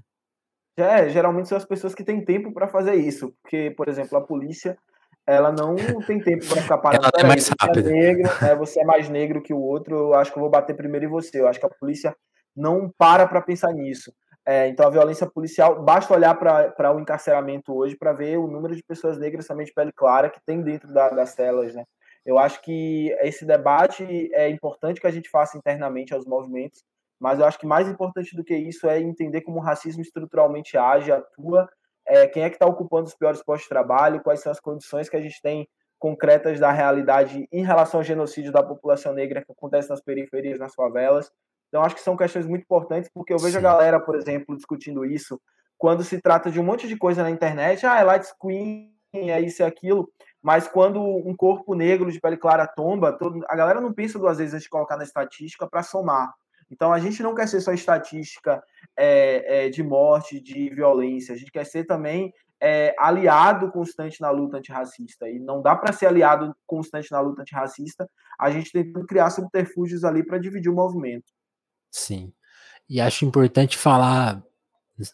É, 0.78 1.10
geralmente 1.10 1.48
são 1.50 1.58
as 1.58 1.64
pessoas 1.66 1.94
que 1.94 2.04
têm 2.04 2.24
tempo 2.24 2.50
para 2.54 2.66
fazer 2.66 2.94
isso, 2.94 3.34
porque, 3.42 3.70
por 3.76 3.88
exemplo, 3.88 4.16
a 4.16 4.22
polícia 4.22 4.78
ela 5.26 5.52
não 5.52 5.76
tem 6.06 6.20
tempo 6.20 6.46
para 6.46 6.62
ficar 6.62 6.78
parando. 6.78 7.04
Ela 7.14 7.22
é 7.22 7.28
mais 7.28 7.48
rápida. 7.48 7.82
Você 7.82 7.88
é, 7.88 7.92
negro, 7.92 8.30
é, 8.42 8.54
você 8.54 8.80
é 8.80 8.84
mais 8.84 9.08
negro 9.10 9.42
que 9.42 9.52
o 9.52 9.60
outro, 9.60 9.94
eu 9.94 10.14
acho 10.14 10.32
que 10.32 10.38
eu 10.38 10.42
vou 10.42 10.50
bater 10.50 10.74
primeiro 10.74 11.04
em 11.04 11.10
você. 11.10 11.40
Eu 11.40 11.48
acho 11.48 11.58
que 11.58 11.66
a 11.66 11.70
polícia 11.70 12.16
não 12.54 12.90
para 12.96 13.26
para 13.26 13.42
pensar 13.42 13.72
nisso 13.74 14.12
É, 14.46 14.68
então, 14.68 14.86
a 14.86 14.90
violência 14.90 15.26
policial, 15.28 15.82
basta 15.82 16.14
olhar 16.14 16.34
para 16.36 16.94
o 16.94 17.00
encarceramento 17.00 17.74
hoje 17.74 17.96
para 17.96 18.12
ver 18.12 18.38
o 18.38 18.46
número 18.46 18.76
de 18.76 18.82
pessoas 18.82 19.18
negras 19.18 19.46
de 19.46 19.72
pele 19.74 19.90
clara 19.92 20.30
que 20.30 20.40
tem 20.46 20.62
dentro 20.62 20.92
da, 20.92 21.10
das 21.10 21.30
celas, 21.30 21.74
né? 21.74 21.84
Eu 22.24 22.38
acho 22.38 22.62
que 22.62 23.10
esse 23.20 23.44
debate 23.44 24.04
é 24.32 24.48
importante 24.48 25.00
que 25.00 25.06
a 25.06 25.10
gente 25.10 25.28
faça 25.28 25.58
internamente 25.58 26.14
aos 26.14 26.24
movimentos, 26.24 26.84
mas 27.20 27.40
eu 27.40 27.44
acho 27.44 27.58
que 27.58 27.66
mais 27.66 27.88
importante 27.88 28.36
do 28.36 28.44
que 28.44 28.54
isso 28.54 28.88
é 28.88 29.00
entender 29.00 29.40
como 29.40 29.58
o 29.58 29.62
racismo 29.62 30.02
estruturalmente 30.02 30.76
age, 30.76 31.10
atua, 31.10 31.68
é, 32.06 32.26
quem 32.28 32.44
é 32.44 32.48
que 32.48 32.56
está 32.56 32.66
ocupando 32.66 33.08
os 33.08 33.14
piores 33.14 33.42
postos 33.42 33.64
de 33.64 33.68
trabalho, 33.68 34.22
quais 34.22 34.40
são 34.40 34.52
as 34.52 34.60
condições 34.60 35.08
que 35.08 35.16
a 35.16 35.20
gente 35.20 35.40
tem 35.42 35.68
concretas 35.98 36.60
da 36.60 36.70
realidade 36.70 37.48
em 37.50 37.64
relação 37.64 38.00
ao 38.00 38.04
genocídio 38.04 38.52
da 38.52 38.62
população 38.62 39.12
negra 39.12 39.44
que 39.44 39.50
acontece 39.50 39.88
nas 39.88 40.00
periferias, 40.00 40.58
nas 40.58 40.74
favelas. 40.74 41.30
Então, 41.68 41.82
acho 41.82 41.94
que 41.94 42.00
são 42.00 42.16
questões 42.16 42.46
muito 42.46 42.62
importantes, 42.62 43.10
porque 43.12 43.32
eu 43.32 43.38
vejo 43.38 43.52
Sim. 43.52 43.58
a 43.58 43.62
galera, 43.62 44.00
por 44.00 44.14
exemplo, 44.14 44.56
discutindo 44.56 45.04
isso 45.04 45.40
quando 45.78 46.02
se 46.02 46.20
trata 46.20 46.50
de 46.50 46.58
um 46.58 46.64
monte 46.64 46.88
de 46.88 46.96
coisa 46.96 47.22
na 47.22 47.30
internet, 47.30 47.84
ah, 47.86 47.98
é 47.98 48.04
light 48.04 48.24
screen, 48.24 48.90
é 49.12 49.40
isso 49.40 49.62
e 49.62 49.64
aquilo, 49.64 50.08
mas 50.42 50.68
quando 50.68 51.02
um 51.02 51.34
corpo 51.36 51.74
negro 51.74 52.10
de 52.10 52.20
pele 52.20 52.36
clara 52.36 52.66
tomba, 52.66 53.12
todo, 53.12 53.44
a 53.48 53.56
galera 53.56 53.80
não 53.80 53.92
pensa 53.92 54.18
duas 54.18 54.38
vezes 54.38 54.54
antes 54.54 54.64
de 54.64 54.70
colocar 54.70 54.96
na 54.96 55.04
estatística 55.04 55.68
para 55.68 55.82
somar. 55.82 56.32
Então, 56.70 56.92
a 56.92 56.98
gente 56.98 57.22
não 57.22 57.34
quer 57.34 57.46
ser 57.46 57.60
só 57.60 57.72
estatística 57.72 58.62
é, 58.96 59.66
é, 59.66 59.68
de 59.68 59.82
morte, 59.82 60.40
de 60.40 60.68
violência, 60.70 61.34
a 61.34 61.38
gente 61.38 61.50
quer 61.50 61.64
ser 61.64 61.84
também 61.84 62.32
é, 62.60 62.94
aliado 62.98 63.70
constante 63.70 64.20
na 64.20 64.30
luta 64.30 64.58
antirracista. 64.58 65.28
E 65.28 65.38
não 65.38 65.62
dá 65.62 65.76
para 65.76 65.92
ser 65.92 66.06
aliado 66.06 66.54
constante 66.66 67.10
na 67.12 67.20
luta 67.20 67.42
antirracista, 67.42 68.08
a 68.38 68.50
gente 68.50 68.72
tentando 68.72 69.06
criar 69.06 69.30
subterfúgios 69.30 70.04
ali 70.04 70.24
para 70.24 70.38
dividir 70.38 70.70
o 70.70 70.74
movimento. 70.74 71.32
Sim. 71.90 72.32
E 72.88 73.00
acho 73.00 73.24
importante 73.26 73.78
falar, 73.78 74.42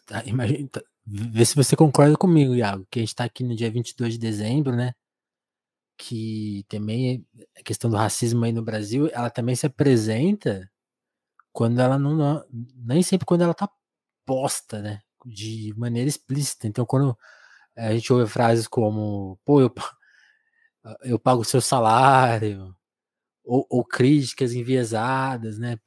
tá, 0.07 0.23
imagina, 0.25 0.69
tá, 0.69 0.81
ver 1.05 1.45
se 1.45 1.55
você 1.55 1.75
concorda 1.75 2.17
comigo, 2.17 2.55
Iago, 2.55 2.87
que 2.91 2.99
a 2.99 3.03
gente 3.03 3.09
está 3.09 3.25
aqui 3.25 3.43
no 3.43 3.55
dia 3.55 3.71
22 3.71 4.13
de 4.15 4.19
dezembro, 4.19 4.75
né? 4.75 4.93
Que 5.97 6.65
também 6.67 7.25
a 7.57 7.63
questão 7.63 7.89
do 7.89 7.95
racismo 7.97 8.43
aí 8.43 8.51
no 8.51 8.63
Brasil, 8.63 9.09
ela 9.13 9.29
também 9.29 9.55
se 9.55 9.65
apresenta 9.67 10.69
quando 11.53 11.79
ela 11.81 11.99
não. 11.99 12.45
Nem 12.75 13.03
sempre 13.03 13.25
quando 13.25 13.43
ela 13.43 13.53
tá 13.55 13.69
posta, 14.25 14.81
né? 14.81 15.01
De 15.25 15.73
maneira 15.77 16.09
explícita. 16.09 16.67
Então, 16.67 16.85
quando 16.85 17.17
a 17.77 17.93
gente 17.93 18.13
ouve 18.13 18.27
frases 18.31 18.67
como, 18.67 19.39
pô, 19.45 19.61
eu, 19.61 19.71
eu 21.03 21.19
pago 21.19 21.41
o 21.41 21.45
seu 21.45 21.61
salário, 21.61 22.75
ou, 23.43 23.67
ou 23.69 23.85
críticas 23.85 24.53
enviesadas, 24.53 25.59
né? 25.59 25.77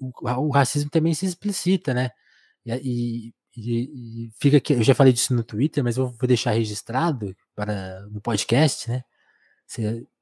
O, 0.00 0.12
o, 0.20 0.50
racismo 0.50 0.90
também 0.90 1.14
se 1.14 1.26
explicita, 1.26 1.92
né? 1.94 2.10
E, 2.66 3.32
e, 3.56 4.26
e, 4.26 4.30
fica 4.40 4.56
aqui, 4.58 4.74
eu 4.74 4.82
já 4.82 4.94
falei 4.94 5.12
disso 5.12 5.34
no 5.34 5.44
Twitter, 5.44 5.82
mas 5.84 5.96
eu 5.96 6.10
vou 6.10 6.28
deixar 6.28 6.52
registrado 6.52 7.34
para 7.54 8.06
no 8.10 8.20
podcast, 8.20 8.90
né? 8.90 9.04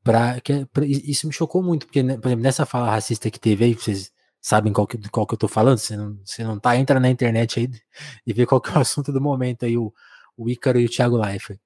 Pra, 0.03 0.41
que, 0.41 0.67
pra, 0.67 0.85
isso 0.87 1.27
me 1.27 1.33
chocou 1.33 1.63
muito, 1.63 1.87
porque, 1.87 2.03
né, 2.03 2.17
por 2.17 2.29
exemplo, 2.29 2.43
nessa 2.43 2.67
fala 2.67 2.91
racista 2.91 3.31
que 3.31 3.41
teve 3.41 3.65
aí, 3.65 3.75
vocês 3.75 4.13
sabem 4.41 4.73
qual 4.73 4.87
que, 4.87 4.99
qual 5.11 5.27
que 5.27 5.35
eu 5.35 5.39
tô 5.39 5.49
falando, 5.49 5.79
você 5.79 5.97
não, 5.97 6.19
você 6.25 6.45
não 6.45 6.59
tá, 6.59 6.77
entra 6.77 7.01
na 7.01 7.11
internet 7.11 7.61
aí 7.61 7.71
e 8.27 8.33
vê 8.33 8.47
qual 8.47 8.61
que 8.61 8.71
é 8.71 8.75
o 8.75 8.81
assunto 8.81 9.13
do 9.13 9.21
momento 9.21 9.65
aí, 9.65 9.77
o, 9.77 9.93
o 10.37 10.49
Ícaro 10.49 10.81
e 10.81 10.87
o 10.87 10.89
Thiago 10.89 11.17
Leifert. 11.17 11.61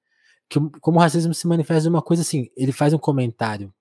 Que, 0.49 0.59
como 0.81 0.97
o 0.99 1.01
racismo 1.01 1.33
se 1.33 1.47
manifesta 1.47 1.83
de 1.83 1.89
uma 1.89 2.01
coisa 2.01 2.21
assim, 2.21 2.49
ele 2.57 2.71
faz 2.71 2.93
um 2.93 2.99
comentário 2.99 3.73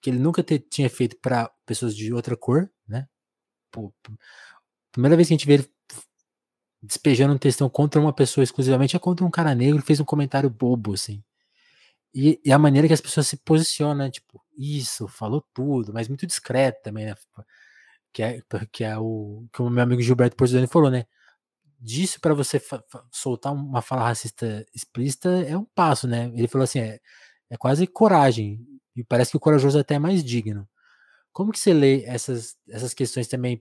que 0.00 0.10
ele 0.10 0.18
nunca 0.18 0.42
te, 0.42 0.58
tinha 0.58 0.90
feito 0.90 1.16
para 1.20 1.50
pessoas 1.64 1.96
de 1.96 2.12
outra 2.12 2.36
cor? 2.36 2.70
Pô, 3.74 3.92
primeira 4.92 5.16
vez 5.16 5.26
que 5.26 5.34
a 5.34 5.36
gente 5.36 5.46
vê 5.48 5.54
ele 5.54 5.68
despejando 6.80 7.34
um 7.34 7.38
textão 7.38 7.68
contra 7.68 8.00
uma 8.00 8.12
pessoa 8.12 8.44
exclusivamente 8.44 8.94
é 8.94 9.00
contra 9.00 9.24
um 9.26 9.30
cara 9.30 9.52
negro 9.52 9.80
que 9.80 9.86
fez 9.86 9.98
um 9.98 10.04
comentário 10.04 10.48
bobo, 10.48 10.94
assim. 10.94 11.24
E, 12.14 12.40
e, 12.44 12.52
a 12.52 12.58
maneira 12.58 12.86
que 12.86 12.94
as 12.94 13.00
pessoas 13.00 13.26
se 13.26 13.36
posicionam, 13.38 14.08
tipo, 14.08 14.40
isso, 14.56 15.08
falou 15.08 15.44
tudo, 15.52 15.92
mas 15.92 16.06
muito 16.06 16.24
discreto 16.26 16.80
também, 16.84 17.06
né? 17.06 17.14
Que 18.12 18.22
é, 18.22 18.42
que 18.70 18.84
é 18.84 18.96
o 18.96 19.44
que 19.52 19.60
o 19.60 19.68
meu 19.70 19.82
amigo 19.82 20.00
Gilberto 20.00 20.36
Porzoni 20.36 20.68
falou, 20.68 20.90
né? 20.90 21.06
Disso 21.80 22.20
para 22.20 22.34
você 22.34 22.62
soltar 23.10 23.52
uma 23.52 23.82
fala 23.82 24.04
racista 24.04 24.64
explícita 24.74 25.28
é 25.48 25.56
um 25.58 25.64
passo, 25.64 26.06
né? 26.06 26.30
Ele 26.36 26.46
falou 26.46 26.64
assim, 26.64 26.78
é, 26.80 27.00
é 27.50 27.56
quase 27.56 27.86
coragem. 27.88 28.64
E 28.96 29.02
parece 29.02 29.32
que 29.32 29.36
o 29.36 29.40
corajoso 29.40 29.78
é 29.78 29.80
até 29.80 29.96
é 29.96 29.98
mais 29.98 30.22
digno. 30.24 30.68
Como 31.34 31.52
que 31.52 31.58
você 31.58 31.74
lê 31.74 32.04
essas, 32.04 32.56
essas 32.70 32.94
questões 32.94 33.28
também? 33.28 33.60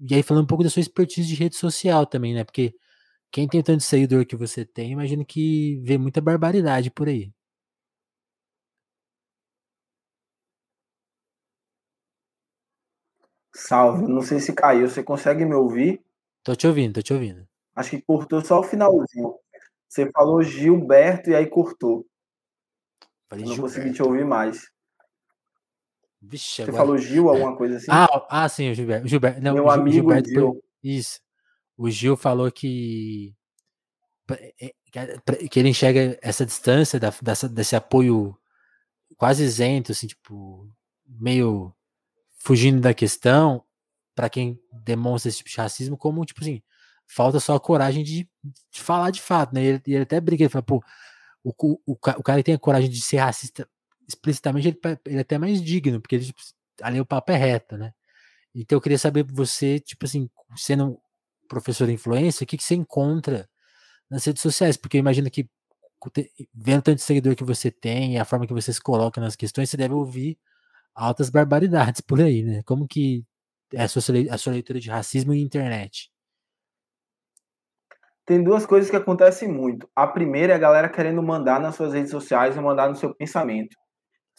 E 0.00 0.14
aí 0.14 0.22
falando 0.22 0.44
um 0.44 0.46
pouco 0.46 0.64
da 0.64 0.70
sua 0.70 0.80
expertise 0.80 1.28
de 1.28 1.34
rede 1.34 1.56
social 1.56 2.06
também, 2.06 2.32
né? 2.34 2.44
Porque 2.44 2.74
quem 3.32 3.48
tem 3.48 3.62
tanto 3.62 3.82
seguidor 3.82 4.24
que 4.24 4.36
você 4.36 4.64
tem, 4.64 4.92
imagino 4.92 5.26
que 5.26 5.80
vê 5.84 5.98
muita 5.98 6.20
barbaridade 6.20 6.92
por 6.92 7.08
aí. 7.08 7.32
Salve, 13.52 14.06
não 14.06 14.22
sei 14.22 14.38
se 14.38 14.52
caiu. 14.52 14.88
Você 14.88 15.02
consegue 15.02 15.44
me 15.44 15.54
ouvir? 15.54 16.00
Tô 16.44 16.54
te 16.54 16.66
ouvindo, 16.66 16.94
tô 16.94 17.02
te 17.02 17.12
ouvindo. 17.12 17.44
Acho 17.74 17.90
que 17.90 18.02
cortou 18.02 18.40
só 18.44 18.60
o 18.60 18.62
finalzinho. 18.62 19.34
Você 19.88 20.08
falou 20.12 20.42
Gilberto 20.42 21.30
e 21.30 21.34
aí 21.34 21.46
cortou. 21.46 22.06
Falei, 23.28 23.44
não 23.44 23.54
Gilberto. 23.54 23.76
consegui 23.76 23.94
te 23.94 24.02
ouvir 24.02 24.24
mais. 24.24 24.73
Vixe, 26.26 26.56
Você 26.56 26.62
agora... 26.62 26.78
falou 26.78 26.98
Gil, 26.98 27.28
alguma 27.28 27.56
coisa 27.56 27.76
assim? 27.76 27.86
Ah, 27.90 28.26
ah 28.28 28.48
sim, 28.48 28.70
o 28.70 28.74
Gilberto. 28.74 29.06
Gilberto 29.06 29.40
não, 29.40 29.54
Meu 29.54 29.70
amigo 29.70 29.92
Gilberto 29.92 30.28
Gil. 30.28 30.64
Isso. 30.82 31.20
O 31.76 31.90
Gil 31.90 32.16
falou 32.16 32.50
que 32.50 33.34
é, 34.30 34.74
que 35.50 35.58
ele 35.58 35.68
enxerga 35.68 36.18
essa 36.22 36.46
distância 36.46 36.98
da, 36.98 37.12
dessa, 37.20 37.48
desse 37.48 37.76
apoio 37.76 38.36
quase 39.16 39.44
isento, 39.44 39.92
assim, 39.92 40.06
tipo, 40.06 40.68
meio 41.06 41.74
fugindo 42.38 42.80
da 42.80 42.94
questão, 42.94 43.62
para 44.14 44.30
quem 44.30 44.58
demonstra 44.72 45.28
esse 45.28 45.38
tipo 45.38 45.50
de 45.50 45.56
racismo, 45.56 45.96
como, 45.96 46.24
tipo 46.24 46.40
assim, 46.40 46.62
falta 47.06 47.40
só 47.40 47.54
a 47.54 47.60
coragem 47.60 48.04
de, 48.04 48.28
de 48.70 48.80
falar 48.80 49.10
de 49.10 49.20
fato, 49.20 49.54
né? 49.54 49.62
E 49.62 49.66
ele, 49.66 49.82
ele 49.86 50.02
até 50.02 50.20
briga, 50.20 50.44
ele 50.44 50.50
fala, 50.50 50.62
pô, 50.62 50.82
o, 51.42 51.52
o, 51.60 51.78
o, 51.86 51.96
cara 51.96 52.38
que 52.38 52.44
tem 52.44 52.54
a 52.54 52.58
coragem 52.58 52.88
de 52.88 53.00
ser 53.00 53.18
racista 53.18 53.68
explicitamente, 54.08 54.68
ele, 54.68 54.78
ele 55.06 55.18
é 55.18 55.20
até 55.20 55.38
mais 55.38 55.62
digno, 55.62 56.00
porque 56.00 56.16
ele, 56.16 56.26
tipo, 56.26 56.40
ali 56.82 57.00
o 57.00 57.06
papo 57.06 57.32
é 57.32 57.36
reto, 57.36 57.76
né? 57.76 57.92
Então 58.54 58.76
eu 58.76 58.80
queria 58.80 58.98
saber 58.98 59.24
você, 59.24 59.80
tipo 59.80 60.04
assim, 60.06 60.30
sendo 60.56 60.98
professor 61.48 61.86
de 61.86 61.94
influência, 61.94 62.44
o 62.44 62.46
que, 62.46 62.56
que 62.56 62.64
você 62.64 62.74
encontra 62.74 63.48
nas 64.10 64.24
redes 64.24 64.42
sociais? 64.42 64.76
Porque 64.76 64.96
eu 64.98 65.00
imagino 65.00 65.30
que 65.30 65.48
vendo 66.54 66.82
tanto 66.82 67.00
seguidor 67.00 67.34
que 67.36 67.44
você 67.44 67.70
tem, 67.70 68.18
a 68.18 68.24
forma 68.24 68.46
que 68.46 68.52
você 68.52 68.72
se 68.72 68.80
coloca 68.80 69.20
nas 69.20 69.36
questões, 69.36 69.70
você 69.70 69.76
deve 69.76 69.94
ouvir 69.94 70.38
altas 70.94 71.30
barbaridades 71.30 72.00
por 72.02 72.20
aí, 72.20 72.42
né? 72.42 72.62
Como 72.64 72.86
que 72.88 73.24
é 73.72 73.84
a 73.84 73.88
sua, 73.88 74.02
a 74.30 74.38
sua 74.38 74.52
leitura 74.52 74.80
de 74.80 74.90
racismo 74.90 75.34
e 75.34 75.42
internet? 75.42 76.10
tem 78.26 78.42
duas 78.42 78.64
coisas 78.64 78.90
que 78.90 78.96
acontecem 78.96 79.48
muito. 79.48 79.88
A 79.94 80.06
primeira 80.06 80.52
é 80.52 80.56
a 80.56 80.58
galera 80.58 80.88
querendo 80.88 81.22
mandar 81.22 81.60
nas 81.60 81.74
suas 81.74 81.92
redes 81.92 82.10
sociais 82.10 82.56
e 82.56 82.60
mandar 82.60 82.88
no 82.88 82.96
seu 82.96 83.14
pensamento. 83.14 83.76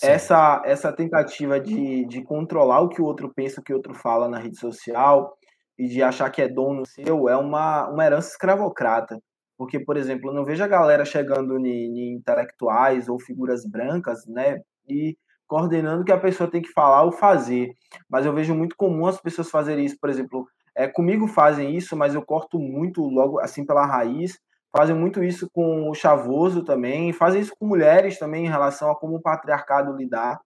Essa, 0.02 0.62
essa 0.66 0.92
tentativa 0.92 1.60
de, 1.60 2.06
de 2.06 2.24
controlar 2.24 2.82
o 2.82 2.90
que 2.90 3.02
o 3.02 3.06
outro 3.06 3.32
pensa, 3.34 3.62
o 3.62 3.64
que 3.64 3.72
o 3.74 3.78
outro 3.78 3.94
fala 3.94 4.28
na 4.28 4.40
rede 4.40 4.60
social 4.60 5.38
e 5.78 5.88
de 5.88 6.02
achar 6.02 6.30
que 6.30 6.42
é 6.42 6.48
dono 6.48 6.86
seu 6.86 7.30
é 7.30 7.36
uma, 7.36 7.90
uma 7.90 8.06
herança 8.06 8.30
escravocrata. 8.30 9.20
Porque, 9.58 9.80
por 9.80 9.96
exemplo, 9.96 10.30
eu 10.30 10.34
não 10.34 10.44
vejo 10.44 10.64
a 10.64 10.68
galera 10.68 11.06
chegando 11.06 11.58
em 11.58 12.16
intelectuais 12.16 13.08
ou 13.08 13.20
figuras 13.20 13.66
brancas, 13.66 14.26
né, 14.28 14.60
e 14.88 15.18
coordenando 15.48 16.04
que 16.04 16.12
a 16.12 16.20
pessoa 16.20 16.50
tem 16.50 16.62
que 16.62 16.72
falar 16.72 17.04
ou 17.04 17.12
fazer. 17.12 17.72
Mas 18.10 18.26
eu 18.26 18.34
vejo 18.34 18.54
muito 18.54 18.76
comum 18.76 19.08
as 19.08 19.22
pessoas 19.22 19.50
fazerem 19.50 19.86
isso, 19.86 19.98
por 20.00 20.10
exemplo, 20.10 20.46
é, 20.76 20.88
comigo 20.88 21.28
fazem 21.28 21.76
isso, 21.76 21.96
mas 21.96 22.14
eu 22.14 22.22
corto 22.22 22.60
muito 22.60 23.02
logo 23.02 23.40
assim 23.40 23.66
pela 23.66 23.86
raiz. 23.86 24.38
Fazem 24.76 24.96
muito 24.96 25.24
isso 25.24 25.50
com 25.54 25.90
o 25.90 25.94
chavoso 25.94 26.64
também, 26.64 27.14
fazem 27.14 27.42
isso 27.42 27.56
com 27.58 27.66
mulheres 27.66 28.20
também 28.20 28.46
em 28.46 28.50
relação 28.50 28.92
a 28.92 28.96
como 28.96 29.16
o 29.16 29.22
patriarcado 29.22 29.96
lidar. 29.96 30.40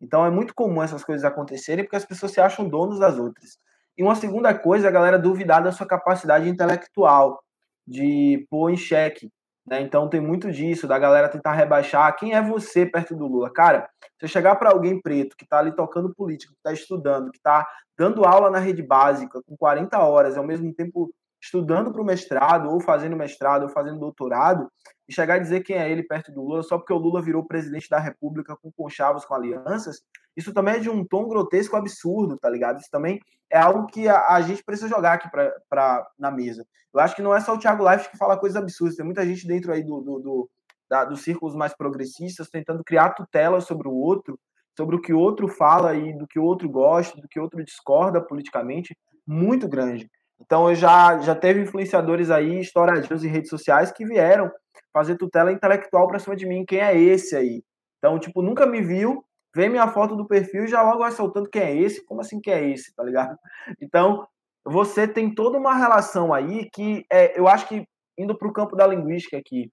Então 0.00 0.24
é 0.24 0.30
muito 0.30 0.54
comum 0.54 0.82
essas 0.82 1.04
coisas 1.04 1.24
acontecerem 1.24 1.84
porque 1.84 1.96
as 1.96 2.04
pessoas 2.04 2.32
se 2.32 2.40
acham 2.40 2.68
donos 2.68 2.98
das 2.98 3.18
outras. 3.18 3.58
E 3.96 4.02
uma 4.02 4.14
segunda 4.14 4.54
coisa, 4.54 4.88
a 4.88 4.90
galera 4.90 5.18
duvidar 5.18 5.62
da 5.62 5.70
sua 5.70 5.86
capacidade 5.86 6.48
intelectual, 6.48 7.42
de 7.86 8.46
pôr 8.50 8.70
em 8.70 8.76
xeque 8.76 9.30
né? 9.66 9.80
Então 9.80 10.08
tem 10.08 10.20
muito 10.20 10.50
disso, 10.50 10.86
da 10.86 10.98
galera 10.98 11.28
tentar 11.28 11.52
rebaixar 11.52 12.14
quem 12.16 12.34
é 12.34 12.42
você 12.42 12.84
perto 12.84 13.16
do 13.16 13.26
Lula. 13.26 13.50
Cara, 13.50 13.88
se 14.18 14.24
eu 14.24 14.28
chegar 14.28 14.56
para 14.56 14.70
alguém 14.70 15.00
preto 15.00 15.36
que 15.36 15.44
está 15.44 15.58
ali 15.58 15.74
tocando 15.74 16.14
política, 16.14 16.52
que 16.52 16.58
está 16.58 16.72
estudando, 16.72 17.30
que 17.30 17.38
está 17.38 17.66
dando 17.96 18.24
aula 18.24 18.50
na 18.50 18.58
rede 18.58 18.82
básica 18.82 19.40
com 19.42 19.56
40 19.56 19.98
horas, 19.98 20.36
ao 20.36 20.44
mesmo 20.44 20.72
tempo 20.74 21.10
estudando 21.44 21.92
para 21.92 22.00
o 22.00 22.04
mestrado, 22.04 22.70
ou 22.70 22.80
fazendo 22.80 23.14
mestrado, 23.14 23.64
ou 23.64 23.68
fazendo 23.68 23.98
doutorado, 23.98 24.70
e 25.06 25.12
chegar 25.12 25.34
a 25.34 25.38
dizer 25.38 25.62
quem 25.62 25.76
é 25.76 25.90
ele 25.90 26.02
perto 26.02 26.32
do 26.32 26.42
Lula 26.42 26.62
só 26.62 26.78
porque 26.78 26.92
o 26.92 26.98
Lula 26.98 27.20
virou 27.20 27.44
presidente 27.44 27.88
da 27.90 27.98
República 27.98 28.56
com 28.56 28.72
conchavos, 28.72 29.26
com 29.26 29.34
alianças, 29.34 30.00
isso 30.34 30.54
também 30.54 30.76
é 30.76 30.78
de 30.78 30.88
um 30.88 31.04
tom 31.04 31.28
grotesco 31.28 31.76
absurdo, 31.76 32.38
tá 32.38 32.48
ligado? 32.48 32.80
Isso 32.80 32.90
também 32.90 33.20
é 33.50 33.58
algo 33.58 33.86
que 33.86 34.08
a, 34.08 34.34
a 34.34 34.40
gente 34.40 34.64
precisa 34.64 34.88
jogar 34.88 35.12
aqui 35.12 35.30
pra, 35.30 35.52
pra, 35.68 36.06
na 36.18 36.30
mesa. 36.30 36.66
Eu 36.92 37.00
acho 37.00 37.14
que 37.14 37.22
não 37.22 37.34
é 37.34 37.40
só 37.40 37.54
o 37.54 37.58
Thiago 37.58 37.88
Life 37.88 38.10
que 38.10 38.16
fala 38.16 38.38
coisas 38.38 38.56
absurdas, 38.56 38.96
tem 38.96 39.04
muita 39.04 39.26
gente 39.26 39.46
dentro 39.46 39.70
aí 39.70 39.84
do, 39.84 40.00
do, 40.00 40.18
do 40.20 40.50
da, 40.88 41.04
dos 41.04 41.22
círculos 41.22 41.54
mais 41.54 41.76
progressistas 41.76 42.48
tentando 42.48 42.82
criar 42.82 43.10
tutela 43.10 43.60
sobre 43.60 43.86
o 43.86 43.92
outro, 43.92 44.38
sobre 44.76 44.96
o 44.96 45.00
que 45.00 45.12
o 45.12 45.18
outro 45.18 45.46
fala 45.46 45.94
e 45.94 46.16
do 46.16 46.26
que 46.26 46.38
o 46.38 46.44
outro 46.44 46.68
gosta, 46.70 47.20
do 47.20 47.28
que 47.28 47.38
o 47.38 47.42
outro 47.42 47.62
discorda 47.62 48.20
politicamente, 48.20 48.96
muito 49.26 49.68
grande. 49.68 50.10
Então, 50.44 50.68
eu 50.68 50.74
já, 50.74 51.18
já 51.20 51.34
teve 51.34 51.60
influenciadores 51.60 52.30
aí, 52.30 52.60
estouradinhos 52.60 53.24
em 53.24 53.28
redes 53.28 53.48
sociais, 53.48 53.90
que 53.90 54.04
vieram 54.04 54.50
fazer 54.92 55.16
tutela 55.16 55.50
intelectual 55.50 56.06
para 56.06 56.18
cima 56.18 56.36
de 56.36 56.46
mim. 56.46 56.64
Quem 56.64 56.80
é 56.80 56.96
esse 56.96 57.34
aí? 57.34 57.62
Então, 57.98 58.18
tipo, 58.18 58.42
nunca 58.42 58.66
me 58.66 58.82
viu, 58.82 59.24
vê 59.54 59.68
minha 59.68 59.88
foto 59.88 60.14
do 60.14 60.26
perfil 60.26 60.64
e 60.64 60.68
já 60.68 60.82
logo 60.82 60.98
vai 60.98 61.12
soltando 61.12 61.48
quem 61.48 61.62
é 61.62 61.76
esse. 61.76 62.04
Como 62.04 62.20
assim 62.20 62.40
quem 62.40 62.52
é 62.52 62.68
esse, 62.70 62.94
tá 62.94 63.02
ligado? 63.02 63.36
Então, 63.80 64.26
você 64.64 65.08
tem 65.08 65.34
toda 65.34 65.58
uma 65.58 65.74
relação 65.74 66.32
aí 66.32 66.68
que 66.70 67.04
é, 67.10 67.38
eu 67.38 67.48
acho 67.48 67.66
que, 67.66 67.86
indo 68.18 68.36
para 68.36 68.48
o 68.48 68.52
campo 68.52 68.76
da 68.76 68.86
linguística 68.86 69.36
aqui, 69.36 69.70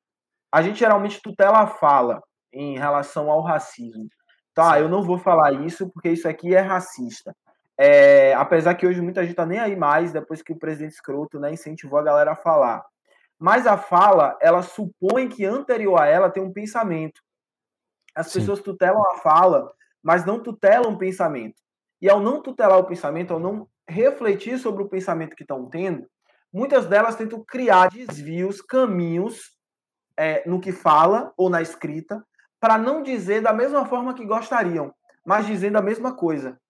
a 0.54 0.62
gente 0.62 0.80
geralmente 0.80 1.22
tutela 1.22 1.60
a 1.60 1.68
fala 1.68 2.22
em 2.54 2.78
relação 2.78 3.30
ao 3.30 3.42
racismo. 3.42 4.08
Tá, 4.54 4.80
eu 4.80 4.90
não 4.90 5.02
vou 5.02 5.18
falar 5.18 5.54
isso 5.66 5.90
porque 5.92 6.10
isso 6.10 6.28
aqui 6.28 6.54
é 6.54 6.60
racista. 6.60 7.34
É, 7.84 8.36
apesar 8.36 8.76
que 8.76 8.86
hoje 8.86 9.02
muita 9.02 9.24
gente 9.24 9.34
tá 9.34 9.44
nem 9.44 9.58
aí 9.58 9.76
mais, 9.76 10.14
depois 10.14 10.44
que 10.44 10.54
o 10.54 10.56
presidente 10.56 10.92
escroto 10.92 11.40
né, 11.40 11.52
incentivou 11.52 11.98
a 11.98 12.04
galera 12.04 12.34
a 12.34 12.36
falar. 12.36 12.86
Mas 13.40 13.66
a 13.66 13.76
fala, 13.76 14.38
ela 14.40 14.62
supõe 14.62 15.28
que 15.28 15.44
anterior 15.44 16.00
a 16.00 16.06
ela 16.06 16.30
tem 16.30 16.44
um 16.44 16.54
pensamento. 16.54 17.20
As 18.14 18.28
Sim. 18.28 18.38
pessoas 18.38 18.60
tutelam 18.60 19.02
a 19.12 19.18
fala, 19.18 19.74
mas 20.04 20.24
não 20.24 20.40
tutelam 20.40 20.94
o 20.94 20.98
pensamento. 21.00 21.56
E 22.00 22.08
ao 22.08 22.20
não 22.20 22.40
tutelar 22.40 22.78
o 22.78 22.84
pensamento, 22.84 23.34
ao 23.34 23.40
não 23.40 23.68
refletir 23.90 24.60
sobre 24.60 24.84
o 24.84 24.88
pensamento 24.88 25.36
que 25.36 25.44
estão 25.44 25.68
tendo, 25.68 26.08
muitas 26.54 26.86
delas 26.86 27.16
tentam 27.16 27.44
criar 27.44 27.90
desvios, 27.90 28.62
caminhos 28.62 29.56
é, 30.16 30.48
no 30.48 30.62
que 30.62 30.72
fala 30.72 31.34
ou 31.36 31.50
na 31.50 31.64
escrita, 31.64 32.24
para 32.60 32.78
não 32.78 33.02
dizer 33.02 33.42
da 33.42 33.52
mesma 33.52 33.88
forma 33.88 34.14
que 34.14 34.24
gostariam, 34.24 34.94
mas 35.26 35.48
dizendo 35.48 35.80
a 35.80 35.82
mesma 35.82 36.16
coisa 36.16 36.62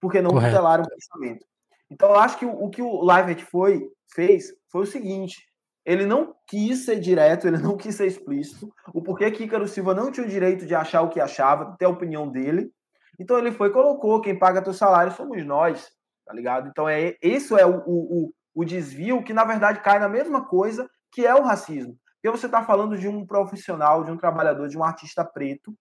porque 0.00 0.20
não 0.20 0.30
Correto. 0.30 0.54
tutelaram 0.54 0.84
o 0.84 0.88
pensamento. 0.88 1.46
Então, 1.90 2.10
eu 2.10 2.18
acho 2.18 2.38
que 2.38 2.46
o, 2.46 2.50
o 2.50 2.70
que 2.70 2.82
o 2.82 3.02
Livet 3.02 3.42
foi, 3.44 3.88
fez 4.12 4.52
foi 4.70 4.82
o 4.82 4.86
seguinte: 4.86 5.36
ele 5.84 6.06
não 6.06 6.34
quis 6.46 6.84
ser 6.84 7.00
direto, 7.00 7.46
ele 7.46 7.58
não 7.58 7.76
quis 7.76 7.94
ser 7.94 8.06
explícito. 8.06 8.72
O 8.92 9.02
porquê 9.02 9.30
que 9.30 9.44
Ícaro 9.44 9.66
Silva 9.66 9.94
não 9.94 10.12
tinha 10.12 10.26
o 10.26 10.28
direito 10.30 10.66
de 10.66 10.74
achar 10.74 11.02
o 11.02 11.08
que 11.08 11.20
achava, 11.20 11.76
ter 11.78 11.86
a 11.86 11.90
opinião 11.90 12.28
dele. 12.28 12.70
Então, 13.18 13.38
ele 13.38 13.52
foi 13.52 13.68
e 13.68 13.72
colocou: 13.72 14.20
quem 14.20 14.38
paga 14.38 14.62
teu 14.62 14.74
salário 14.74 15.12
somos 15.12 15.44
nós, 15.44 15.90
tá 16.26 16.32
ligado? 16.32 16.68
Então, 16.68 16.88
é, 16.88 17.16
isso 17.22 17.56
é 17.56 17.66
o, 17.66 17.82
o, 17.86 18.32
o 18.54 18.64
desvio 18.64 19.22
que, 19.24 19.32
na 19.32 19.44
verdade, 19.44 19.80
cai 19.80 19.98
na 19.98 20.08
mesma 20.08 20.44
coisa 20.44 20.88
que 21.10 21.26
é 21.26 21.34
o 21.34 21.42
racismo. 21.42 21.96
Porque 22.20 22.36
você 22.36 22.46
está 22.46 22.64
falando 22.64 22.98
de 22.98 23.08
um 23.08 23.24
profissional, 23.24 24.04
de 24.04 24.10
um 24.10 24.16
trabalhador, 24.16 24.68
de 24.68 24.76
um 24.76 24.84
artista 24.84 25.24
preto, 25.24 25.72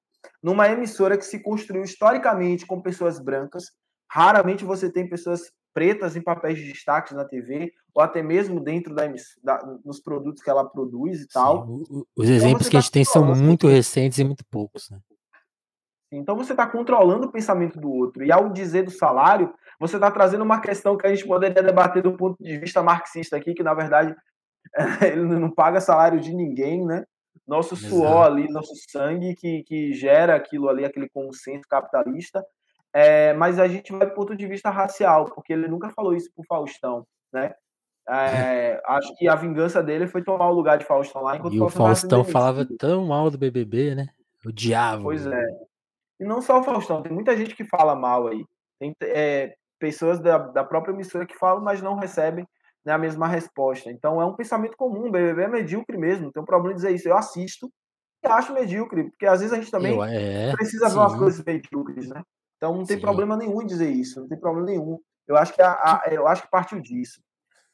numa 0.42 0.70
emissora 0.70 1.18
que 1.18 1.26
se 1.26 1.42
construiu 1.42 1.84
historicamente 1.84 2.66
com 2.66 2.82
pessoas 2.82 3.20
brancas, 3.20 3.72
Raramente 4.10 4.66
você 4.66 4.92
tem 4.92 5.08
pessoas 5.08 5.52
pretas 5.74 6.16
em 6.16 6.22
papéis 6.22 6.58
de 6.58 6.72
destaque 6.72 7.14
na 7.14 7.24
TV, 7.24 7.72
ou 7.94 8.02
até 8.02 8.24
mesmo 8.24 8.60
dentro 8.60 8.96
da, 8.96 9.06
da 9.44 9.80
nos 9.86 10.00
produtos 10.00 10.42
que 10.42 10.50
ela 10.50 10.66
produz 10.66 11.22
e 11.22 11.28
tal. 11.28 11.68
Sim, 11.68 11.84
os 12.16 12.28
então, 12.30 12.36
exemplos 12.36 12.68
que 12.68 12.78
a 12.78 12.80
gente 12.80 12.92
tem 12.92 13.06
são 13.06 13.24
muito 13.36 13.68
recentes 13.68 14.18
e 14.18 14.24
muito 14.24 14.44
poucos, 14.50 14.90
né? 14.90 15.00
Então 16.12 16.36
você 16.36 16.54
está 16.54 16.66
controlando 16.66 17.28
o 17.28 17.32
pensamento 17.32 17.80
do 17.80 17.92
outro. 17.92 18.24
E 18.24 18.32
ao 18.32 18.50
dizer 18.50 18.84
do 18.84 18.92
salário, 18.92 19.54
você 19.80 19.98
está 19.98 20.10
trazendo 20.10 20.44
uma 20.44 20.62
questão 20.62 20.98
que 20.98 21.06
a 21.06 21.14
gente 21.14 21.28
poderia 21.28 21.62
debater 21.62 22.02
do 22.02 22.16
ponto 22.16 22.42
de 22.42 22.58
vista 22.58 22.82
marxista 22.82 23.36
aqui, 23.36 23.54
que 23.54 23.64
na 23.64 23.74
verdade 23.74 24.16
ele 25.14 25.22
não 25.22 25.52
paga 25.52 25.82
salário 25.82 26.20
de 26.20 26.34
ninguém, 26.34 26.86
né? 26.86 27.04
Nosso 27.46 27.76
suor 27.76 28.08
Exato. 28.08 28.24
ali, 28.24 28.52
nosso 28.52 28.74
sangue 28.90 29.36
que, 29.36 29.64
que 29.64 29.94
gera 29.94 30.36
aquilo 30.36 30.70
ali, 30.70 30.84
aquele 30.84 31.08
consenso 31.10 31.68
capitalista, 31.70 32.44
é, 32.98 33.32
mas 33.36 33.60
a 33.60 33.68
gente 33.68 33.92
vai 33.92 34.08
do 34.08 34.16
ponto 34.16 34.36
de 34.36 34.48
vista 34.48 34.72
racial, 34.72 35.26
porque 35.26 35.54
ele 35.54 35.68
nunca 35.68 35.92
falou 35.92 36.16
isso 36.16 36.32
pro 36.34 36.44
Faustão, 36.46 37.06
né? 37.32 37.54
É, 38.10 38.82
acho 38.88 39.16
que 39.16 39.28
a 39.28 39.36
vingança 39.36 39.84
dele 39.84 40.08
foi 40.08 40.24
tomar 40.24 40.50
o 40.50 40.54
lugar 40.54 40.80
de 40.80 40.86
Faustão 40.86 41.22
lá. 41.22 41.38
Enquanto 41.38 41.54
e 41.54 41.62
o 41.62 41.70
Faustão 41.70 42.24
falava 42.24 42.68
tão 42.80 43.06
mal 43.06 43.30
do 43.30 43.38
BBB, 43.38 43.94
né? 43.94 44.08
O 44.44 44.52
diabo. 44.52 45.04
Pois 45.04 45.28
é. 45.28 45.44
E 46.20 46.26
não 46.26 46.42
só 46.42 46.60
o 46.60 46.64
Faustão, 46.64 47.04
tem 47.04 47.12
muita 47.12 47.38
gente 47.38 47.56
que 47.56 47.64
fala 47.66 47.96
mal 47.96 48.26
aí. 48.30 48.44
Tem 48.80 48.96
é, 49.04 49.54
pessoas 49.78 50.20
da, 50.20 50.40
da 50.40 50.64
própria 50.64 50.92
emissora 50.92 51.28
que 51.28 51.38
falam, 51.38 51.64
mas 51.64 51.84
não 51.84 51.98
recebem 51.98 52.48
né, 52.84 52.94
a 52.94 52.98
mesma 52.98 53.28
resposta. 53.28 53.92
Então 53.92 54.20
é 54.20 54.26
um 54.26 54.36
pensamento 54.36 54.76
comum. 54.76 55.08
O 55.08 55.12
BBB 55.12 55.44
é 55.44 55.48
medíocre 55.48 56.00
mesmo. 56.00 56.26
Não 56.26 56.32
tem 56.32 56.42
um 56.42 56.48
problema 56.48 56.74
em 56.74 56.78
dizer 56.78 56.96
isso. 56.96 57.08
Eu 57.08 57.16
assisto 57.16 57.72
e 58.24 58.28
acho 58.28 58.56
medíocre, 58.56 59.12
porque 59.12 59.28
às 59.28 59.42
vezes 59.42 59.54
a 59.54 59.60
gente 59.60 59.70
também 59.70 59.94
Eu, 59.94 60.04
é, 60.04 60.52
precisa 60.54 60.88
sim. 60.88 60.96
ver 60.96 61.00
umas 61.00 61.16
coisas 61.16 61.46
medíocres, 61.46 62.10
né? 62.10 62.24
Então 62.58 62.76
não 62.76 62.86
tem 62.86 62.98
Sim. 62.98 63.02
problema 63.02 63.38
nenhum 63.38 63.62
em 63.62 63.66
dizer 63.66 63.90
isso, 63.90 64.22
não 64.22 64.28
tem 64.28 64.40
problema 64.40 64.68
nenhum. 64.68 65.00
Eu 65.28 65.38
acho 65.38 65.54
que, 65.54 65.62
a, 65.62 65.72
a 65.72 66.04
eu 66.12 66.28
acho 66.28 66.44
que 66.44 66.50
partiu 66.50 66.80
disso. 66.80 67.22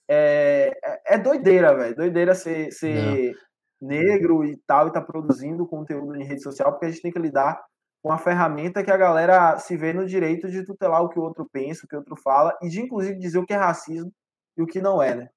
É, 0.08 0.72
é, 0.84 1.16
é 1.16 1.18
doideira, 1.18 1.74
velho. 1.76 1.96
Doideira 1.96 2.36
ser, 2.36 2.72
ser 2.72 3.36
negro 3.82 4.44
e 4.44 4.58
tal, 4.66 4.88
e 4.88 4.92
tá 4.92 5.02
produzindo 5.02 5.68
conteúdo 5.68 6.16
em 6.16 6.24
rede 6.24 6.42
social, 6.42 6.72
porque 6.72 6.86
a 6.86 6.90
gente 6.90 7.02
tem 7.02 7.12
que 7.12 7.20
lidar 7.20 7.62
com 8.02 8.12
a 8.12 8.18
ferramenta 8.18 8.84
que 8.84 8.92
a 8.92 8.98
galera 8.98 9.58
se 9.60 9.78
vê 9.78 9.94
no 9.94 10.06
direito 10.06 10.50
de 10.50 10.66
tutelar 10.66 11.02
o 11.02 11.10
que 11.10 11.18
o 11.18 11.22
outro 11.22 11.48
pensa, 11.50 11.86
o 11.86 11.88
que 11.88 11.96
o 11.96 12.00
outro 12.00 12.18
fala, 12.18 12.58
e 12.62 12.68
de 12.68 12.82
inclusive 12.82 13.18
dizer 13.18 13.40
o 13.40 13.46
que 13.46 13.54
é 13.54 13.58
racismo 13.58 14.12
e 14.58 14.62
o 14.62 14.68
que 14.68 14.82
não 14.82 15.02
é, 15.02 15.16
né? 15.16 15.30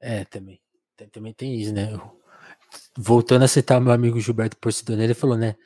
É, 0.00 0.24
também. 0.24 0.60
Também 1.12 1.32
tem 1.32 1.54
isso, 1.56 1.72
né? 1.72 1.88
Voltando 2.96 3.44
a 3.44 3.48
citar 3.48 3.80
meu 3.80 3.92
amigo 3.92 4.20
Gilberto 4.20 4.56
Porcidone, 4.56 5.02
ele 5.02 5.14
falou, 5.14 5.36
né? 5.36 5.56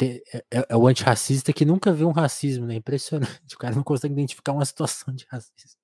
É, 0.00 0.22
é, 0.32 0.66
é, 0.68 0.76
o 0.76 0.86
antirracista 0.86 1.52
que 1.52 1.64
nunca 1.64 1.92
viu 1.92 2.08
um 2.08 2.12
racismo, 2.12 2.66
né? 2.66 2.74
Impressionante. 2.74 3.54
O 3.54 3.58
cara 3.58 3.74
não 3.74 3.82
consegue 3.82 4.12
identificar 4.12 4.52
uma 4.52 4.64
situação 4.64 5.14
de 5.14 5.24
racismo. 5.30 5.80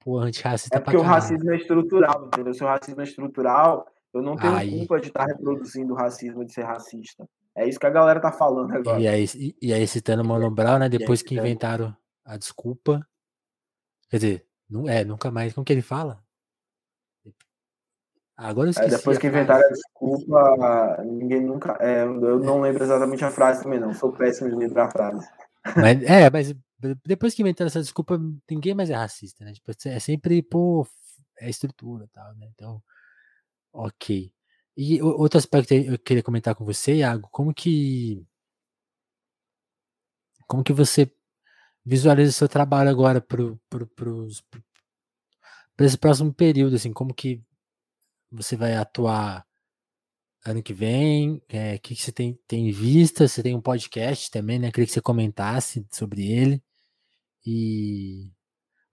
Pô, 0.00 0.18
antirracista 0.18 0.76
É 0.76 0.80
porque 0.80 0.96
o 0.96 1.02
racismo 1.02 1.50
é 1.50 1.56
estrutural, 1.56 2.26
entendeu? 2.26 2.52
Se 2.52 2.62
o 2.62 2.66
racismo 2.66 3.00
é 3.00 3.04
estrutural, 3.04 3.86
eu 4.12 4.22
não 4.22 4.36
tenho 4.36 4.54
aí... 4.54 4.78
culpa 4.78 5.00
de 5.00 5.08
estar 5.08 5.24
reproduzindo 5.24 5.94
o 5.94 5.96
racismo, 5.96 6.44
de 6.44 6.52
ser 6.52 6.64
racista. 6.64 7.26
É 7.54 7.68
isso 7.68 7.78
que 7.78 7.86
a 7.86 7.90
galera 7.90 8.20
tá 8.20 8.32
falando 8.32 8.72
agora. 8.72 9.00
E 9.00 9.06
aí, 9.06 9.26
e 9.60 9.72
aí 9.72 9.86
citando 9.86 10.24
Mano 10.24 10.50
Brown, 10.50 10.78
né? 10.78 10.88
Depois 10.88 11.22
que 11.22 11.34
inventaram 11.34 11.94
a 12.24 12.36
desculpa. 12.36 13.06
Quer 14.08 14.16
dizer, 14.16 14.46
não 14.68 14.88
é, 14.88 15.04
nunca 15.04 15.30
mais. 15.30 15.52
Como 15.52 15.64
que 15.64 15.72
ele 15.72 15.82
fala? 15.82 16.21
Agora 18.42 18.66
eu 18.66 18.70
esqueci. 18.72 18.92
É, 18.92 18.98
depois 18.98 19.18
que 19.18 19.28
inventaram 19.28 19.64
a 19.64 19.68
desculpa, 19.68 21.02
ninguém 21.04 21.40
nunca. 21.40 21.76
É, 21.80 22.02
eu 22.02 22.40
não 22.40 22.60
lembro 22.60 22.82
exatamente 22.82 23.24
a 23.24 23.30
frase 23.30 23.62
também, 23.62 23.78
não. 23.78 23.94
Sou 23.94 24.12
péssimo 24.12 24.50
de 24.50 24.56
lembrar 24.56 24.86
a 24.86 24.90
frase. 24.90 25.28
Mas, 25.76 26.02
é, 26.02 26.28
mas 26.28 26.54
depois 27.06 27.34
que 27.34 27.42
inventaram 27.42 27.68
essa 27.68 27.80
desculpa, 27.80 28.20
ninguém 28.50 28.74
mais 28.74 28.90
é 28.90 28.94
racista, 28.94 29.44
né? 29.44 29.52
Tipo, 29.52 29.70
é 29.86 30.00
sempre, 30.00 30.42
pô, 30.42 30.84
é 31.38 31.48
estrutura 31.48 32.04
e 32.04 32.08
tal, 32.08 32.34
né? 32.34 32.48
Então, 32.52 32.82
ok. 33.72 34.32
E 34.76 35.00
outro 35.00 35.38
aspecto 35.38 35.68
que 35.68 35.86
eu 35.86 35.98
queria 35.98 36.22
comentar 36.22 36.56
com 36.56 36.64
você, 36.64 36.96
Iago, 36.96 37.28
como 37.30 37.54
que. 37.54 38.26
Como 40.48 40.64
que 40.64 40.72
você 40.72 41.10
visualiza 41.84 42.30
o 42.30 42.34
seu 42.34 42.48
trabalho 42.48 42.90
agora 42.90 43.20
para 43.20 43.54
pro, 43.68 43.86
pros, 43.86 44.42
esse 45.78 45.96
próximo 45.96 46.32
período, 46.34 46.76
assim, 46.76 46.92
como 46.92 47.14
que 47.14 47.40
você 48.32 48.56
vai 48.56 48.74
atuar 48.74 49.46
ano 50.44 50.62
que 50.62 50.72
vem? 50.72 51.36
O 51.36 51.42
é, 51.48 51.78
que, 51.78 51.94
que, 51.94 52.02
você 52.02 52.12
tem, 52.12 52.38
tem 52.48 52.68
em 52.68 52.72
vista? 52.72 53.28
Você 53.28 53.42
tem 53.42 53.54
um 53.54 53.60
podcast 53.60 54.30
também, 54.30 54.58
né? 54.58 54.70
Queria 54.70 54.86
que 54.86 54.92
você 54.92 55.00
comentasse 55.00 55.86
sobre 55.90 56.30
ele. 56.30 56.62
E 57.46 58.32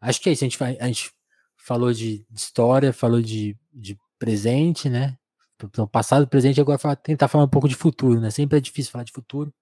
acho 0.02 0.22
que 0.22 0.30
é 0.30 0.34
isso. 0.34 0.44
A 0.44 0.48
gente, 0.48 0.60
vai, 0.60 0.78
a 0.80 0.88
gente 0.88 1.12
falou 1.58 1.94
de, 1.94 2.26
história, 2.32 2.94
falou 2.94 3.22
de, 3.22 3.58
de 3.74 3.98
presente, 4.18 4.90
né? 4.90 5.18
Então, 5.64 5.88
passado, 5.88 6.28
presente, 6.28 6.62
agora 6.62 6.80
falar, 6.80 6.96
tentar 6.96 7.28
falar 7.28 7.44
um 7.44 7.50
pouco 7.50 7.68
de 7.68 7.76
futuro, 7.76 8.20
né? 8.20 8.30
Sempre 8.32 8.58
é 8.58 8.62
difícil 8.62 8.92
falar 8.92 9.04
de 9.04 9.12
futuro. 9.12 9.54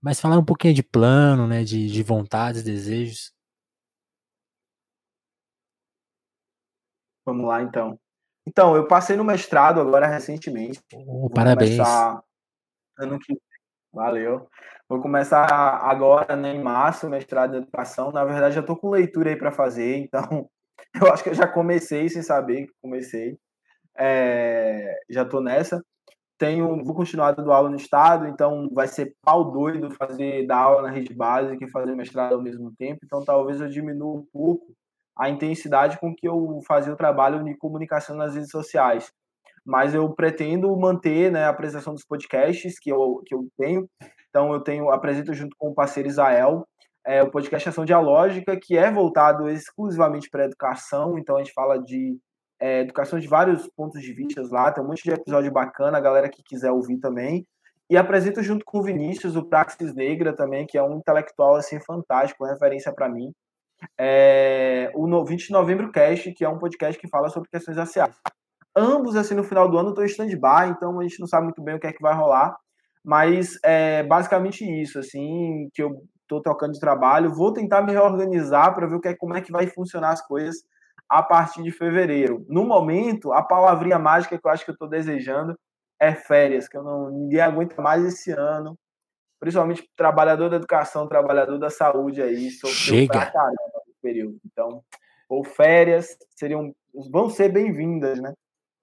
Mas 0.00 0.20
falar 0.20 0.38
um 0.38 0.44
pouquinho 0.44 0.74
de 0.74 0.82
plano, 0.82 1.46
né? 1.46 1.64
De, 1.64 1.88
de 1.90 2.02
vontades, 2.02 2.62
desejos. 2.62 3.32
Vamos 7.24 7.46
lá, 7.46 7.62
então. 7.62 7.98
Então, 8.46 8.74
eu 8.74 8.86
passei 8.86 9.16
no 9.16 9.24
mestrado 9.24 9.80
agora 9.80 10.06
recentemente. 10.06 10.80
Oh, 11.06 11.28
parabéns. 11.28 11.78
Ano 12.98 13.18
que 13.18 13.36
Valeu. 13.92 14.48
Vou 14.88 15.00
começar 15.00 15.46
agora, 15.46 16.36
né, 16.36 16.54
em 16.54 16.62
março, 16.62 17.10
mestrado 17.10 17.54
em 17.54 17.58
educação. 17.58 18.12
Na 18.12 18.24
verdade, 18.24 18.54
já 18.54 18.60
estou 18.60 18.76
com 18.76 18.90
leitura 18.90 19.30
aí 19.30 19.36
para 19.36 19.50
fazer, 19.50 19.96
então 19.96 20.48
Eu 20.94 21.12
acho 21.12 21.22
que 21.22 21.30
eu 21.30 21.34
já 21.34 21.46
comecei 21.46 22.08
sem 22.08 22.22
saber 22.22 22.66
que 22.66 22.72
comecei. 22.82 23.38
É, 23.96 24.98
já 25.08 25.22
estou 25.22 25.40
nessa. 25.40 25.82
Tenho, 26.38 26.82
vou 26.84 26.94
continuar 26.94 27.32
dando 27.32 27.52
aula 27.52 27.68
no 27.68 27.76
estado, 27.76 28.26
então 28.26 28.68
vai 28.72 28.88
ser 28.88 29.14
pau 29.22 29.52
doido 29.52 29.90
fazer 29.90 30.46
dar 30.46 30.56
aula 30.56 30.82
na 30.82 30.90
rede 30.90 31.12
básica 31.14 31.64
e 31.64 31.70
fazer 31.70 31.94
mestrado 31.94 32.32
ao 32.32 32.42
mesmo 32.42 32.74
tempo. 32.76 33.00
Então 33.04 33.24
talvez 33.24 33.60
eu 33.60 33.68
diminua 33.68 34.18
um 34.18 34.26
pouco 34.32 34.74
a 35.20 35.28
intensidade 35.28 35.98
com 35.98 36.14
que 36.14 36.26
eu 36.26 36.60
fazia 36.66 36.92
o 36.92 36.96
trabalho 36.96 37.44
de 37.44 37.56
comunicação 37.56 38.16
nas 38.16 38.34
redes 38.34 38.50
sociais. 38.50 39.12
Mas 39.64 39.94
eu 39.94 40.08
pretendo 40.14 40.74
manter 40.76 41.30
né, 41.30 41.44
a 41.44 41.50
apresentação 41.50 41.92
dos 41.92 42.04
podcasts 42.04 42.78
que 42.78 42.90
eu, 42.90 43.22
que 43.26 43.34
eu 43.34 43.46
tenho. 43.58 43.86
Então 44.30 44.52
eu 44.52 44.60
tenho 44.60 44.90
apresento 44.90 45.34
junto 45.34 45.54
com 45.58 45.68
o 45.68 45.74
parceiro 45.74 46.08
Israel 46.08 46.64
é, 47.06 47.22
o 47.22 47.30
podcast 47.30 47.68
Ação 47.68 47.84
Dialógica, 47.84 48.58
que 48.60 48.76
é 48.76 48.90
voltado 48.90 49.48
exclusivamente 49.48 50.28
para 50.30 50.42
a 50.42 50.46
educação. 50.46 51.18
Então 51.18 51.36
a 51.36 51.38
gente 51.38 51.52
fala 51.52 51.78
de 51.78 52.18
é, 52.60 52.80
educação 52.80 53.18
de 53.18 53.26
vários 53.26 53.68
pontos 53.68 54.00
de 54.00 54.12
vista 54.12 54.42
lá. 54.50 54.70
Tem 54.70 54.82
um 54.82 54.86
monte 54.86 55.02
de 55.02 55.10
episódio 55.10 55.50
bacana, 55.50 55.98
a 55.98 56.00
galera 56.00 56.28
que 56.28 56.42
quiser 56.42 56.70
ouvir 56.70 56.98
também. 56.98 57.46
E 57.88 57.96
apresento 57.96 58.42
junto 58.42 58.64
com 58.64 58.78
o 58.78 58.82
Vinícius 58.82 59.34
o 59.34 59.44
Praxis 59.44 59.94
Negra 59.94 60.32
também, 60.32 60.66
que 60.66 60.78
é 60.78 60.82
um 60.82 60.98
intelectual 60.98 61.56
assim 61.56 61.80
fantástico, 61.80 62.44
referência 62.44 62.92
para 62.92 63.08
mim. 63.08 63.32
É, 63.98 64.90
o 64.94 65.24
20 65.24 65.46
de 65.46 65.52
Novembro 65.52 65.90
Cast, 65.90 66.32
que 66.32 66.44
é 66.44 66.48
um 66.48 66.58
podcast 66.58 67.00
que 67.00 67.08
fala 67.08 67.28
sobre 67.28 67.48
questões 67.48 67.76
raciais. 67.76 68.14
Ambos, 68.76 69.16
assim, 69.16 69.34
no 69.34 69.44
final 69.44 69.68
do 69.68 69.78
ano 69.78 69.90
estão 69.90 70.04
em 70.04 70.06
stand-by, 70.06 70.70
então 70.70 71.00
a 71.00 71.02
gente 71.02 71.20
não 71.20 71.26
sabe 71.26 71.44
muito 71.44 71.62
bem 71.62 71.74
o 71.74 71.80
que 71.80 71.86
é 71.86 71.92
que 71.92 72.02
vai 72.02 72.14
rolar. 72.14 72.56
Mas 73.04 73.58
é 73.64 74.02
basicamente 74.02 74.64
isso, 74.64 74.98
assim, 74.98 75.68
que 75.74 75.82
eu 75.82 75.90
estou 76.22 76.40
tocando 76.40 76.72
de 76.72 76.80
trabalho. 76.80 77.34
Vou 77.34 77.52
tentar 77.52 77.82
me 77.82 77.92
reorganizar 77.92 78.74
para 78.74 78.86
ver 78.86 78.96
o 78.96 79.00
que 79.00 79.08
é, 79.08 79.16
como 79.16 79.36
é 79.36 79.40
que 79.40 79.50
vai 79.50 79.66
funcionar 79.66 80.10
as 80.10 80.24
coisas 80.24 80.56
a 81.08 81.22
partir 81.22 81.62
de 81.62 81.72
fevereiro. 81.72 82.44
No 82.48 82.64
momento, 82.64 83.32
a 83.32 83.42
palavrinha 83.42 83.98
mágica 83.98 84.38
que 84.38 84.46
eu 84.46 84.50
acho 84.50 84.64
que 84.64 84.70
eu 84.70 84.74
estou 84.74 84.88
desejando 84.88 85.58
é 86.00 86.14
férias, 86.14 86.68
que 86.68 86.76
eu 86.76 86.82
não 86.82 87.10
ninguém 87.10 87.40
aguenta 87.40 87.80
mais 87.82 88.04
esse 88.04 88.30
ano. 88.30 88.78
Principalmente 89.40 89.90
trabalhador 89.96 90.50
da 90.50 90.56
educação, 90.56 91.08
trabalhador 91.08 91.58
da 91.58 91.70
saúde 91.70 92.20
aí, 92.20 92.50
sofreu 92.50 93.06
pra 93.06 93.24
caramba 93.24 93.82
no 93.86 93.94
período. 94.02 94.38
Então, 94.44 94.84
ou 95.26 95.42
férias 95.42 96.14
seriam 96.36 96.74
vão 97.10 97.30
ser 97.30 97.50
bem-vindas, 97.50 98.20
né, 98.20 98.34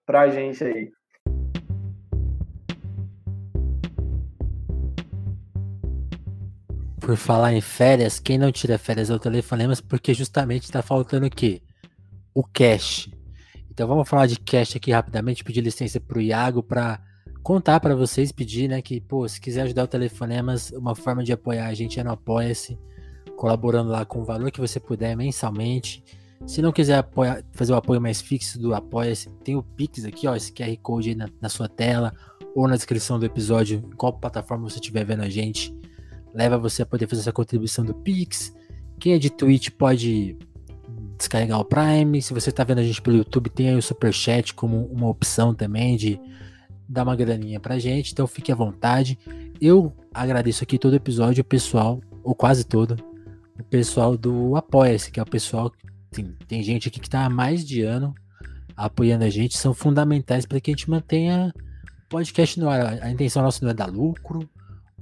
pra 0.04 0.30
gente 0.30 0.64
aí. 0.64 0.92
Por 7.00 7.16
falar 7.16 7.54
em 7.54 7.62
férias, 7.62 8.20
quem 8.20 8.40
não 8.40 8.52
tira 8.52 8.80
férias 8.80 9.12
é 9.12 9.14
o 9.14 9.20
Telefonemas, 9.20 9.80
porque 9.80 10.12
justamente 10.12 10.64
está 10.64 10.82
faltando 10.82 11.28
o 11.28 11.30
quê? 11.30 11.62
O 12.34 12.44
cash. 12.44 13.12
Então 13.70 13.88
vamos 13.88 14.10
falar 14.10 14.26
de 14.26 14.40
cash 14.40 14.76
aqui 14.76 14.92
rapidamente, 14.92 15.44
pedir 15.44 15.62
licença 15.62 16.00
para 16.02 16.18
o 16.18 16.22
Iago 16.22 16.64
para 16.64 17.00
contar 17.48 17.80
para 17.80 17.96
vocês, 17.96 18.30
pedir, 18.30 18.68
né, 18.68 18.82
que, 18.82 19.00
pô, 19.00 19.26
se 19.26 19.40
quiser 19.40 19.62
ajudar 19.62 19.86
o 19.86 19.88
Telefonemas, 19.88 20.70
uma 20.72 20.94
forma 20.94 21.24
de 21.24 21.32
apoiar 21.32 21.68
a 21.68 21.74
gente 21.74 21.98
é 21.98 22.04
no 22.04 22.12
Apoia-se, 22.12 22.78
colaborando 23.38 23.90
lá 23.90 24.04
com 24.04 24.20
o 24.20 24.26
valor 24.26 24.52
que 24.52 24.60
você 24.60 24.82
puder 24.82 25.16
mensalmente. 25.16 26.04
Se 26.46 26.62
não 26.62 26.74
quiser 26.74 26.98
apoiar, 26.98 27.42
fazer 27.54 27.72
o 27.72 27.78
apoio 27.78 28.02
mais 28.02 28.20
fixo 28.20 28.60
do 28.60 28.76
Apoia-se, 28.76 29.30
tem 29.46 29.56
o 29.56 29.64
Pix 29.64 30.04
aqui, 30.04 30.28
ó, 30.28 30.36
esse 30.36 30.52
QR 30.52 30.76
Code 30.82 31.08
aí 31.08 31.16
na, 31.16 31.30
na 31.40 31.48
sua 31.48 31.70
tela, 31.70 32.12
ou 32.54 32.68
na 32.68 32.76
descrição 32.76 33.18
do 33.18 33.26
episódio, 33.26 33.78
em 33.78 33.96
qual 33.96 34.12
plataforma 34.12 34.70
você 34.70 34.76
estiver 34.76 35.06
vendo 35.06 35.22
a 35.22 35.30
gente 35.30 35.74
leva 36.34 36.58
você 36.58 36.82
a 36.82 36.86
poder 36.86 37.08
fazer 37.08 37.22
essa 37.22 37.32
contribuição 37.32 37.86
do 37.86 37.94
Pix. 37.94 38.54
Quem 39.00 39.14
é 39.14 39.18
de 39.18 39.30
Twitch 39.30 39.70
pode 39.70 40.38
descarregar 41.18 41.62
o 41.62 41.64
Prime. 41.64 42.22
Se 42.22 42.34
você 42.34 42.50
está 42.50 42.66
vendo 42.66 42.80
a 42.80 42.84
gente 42.84 43.02
pelo 43.02 43.16
YouTube, 43.16 43.50
tem 43.50 43.70
aí 43.70 43.76
o 43.78 43.82
Super 43.82 44.14
Chat 44.14 44.54
como 44.54 44.86
uma 44.88 45.08
opção 45.08 45.56
também 45.56 45.96
de 45.96 46.20
dar 46.88 47.04
uma 47.04 47.16
graninha 47.16 47.60
pra 47.60 47.80
gente. 47.80 48.12
Então 48.12 48.28
fique 48.28 48.52
à 48.52 48.56
vontade. 48.56 49.18
Eu 49.60 49.94
agradeço 50.14 50.64
aqui 50.64 50.78
todo 50.78 50.96
episódio 50.96 51.42
o 51.42 51.46
pessoal, 51.46 52.02
ou 52.24 52.36
quase 52.36 52.64
todo, 52.64 52.98
o 53.60 53.64
pessoal 53.64 54.18
do 54.18 54.56
Apoia-se, 54.56 55.12
que 55.12 55.20
é 55.20 55.24
o 55.24 55.26
pessoal. 55.26 55.72
Tem, 56.12 56.26
tem 56.48 56.64
gente 56.64 56.88
aqui 56.88 57.00
que 57.00 57.08
está 57.08 57.26
há 57.26 57.30
mais 57.30 57.66
de 57.66 57.82
ano 57.82 58.14
apoiando 58.76 59.26
a 59.26 59.30
gente, 59.30 59.58
são 59.58 59.74
fundamentais 59.74 60.46
para 60.46 60.62
que 60.62 60.70
a 60.70 60.74
gente 60.74 60.90
mantenha 60.90 61.52
o 62.06 62.10
podcast 62.10 62.60
no 62.60 62.70
ar. 62.70 63.02
A 63.02 63.10
intenção 63.10 63.42
nossa 63.42 63.66
não 63.66 63.72
é 63.72 63.74
dar 63.74 63.88
lucro, 63.88 64.48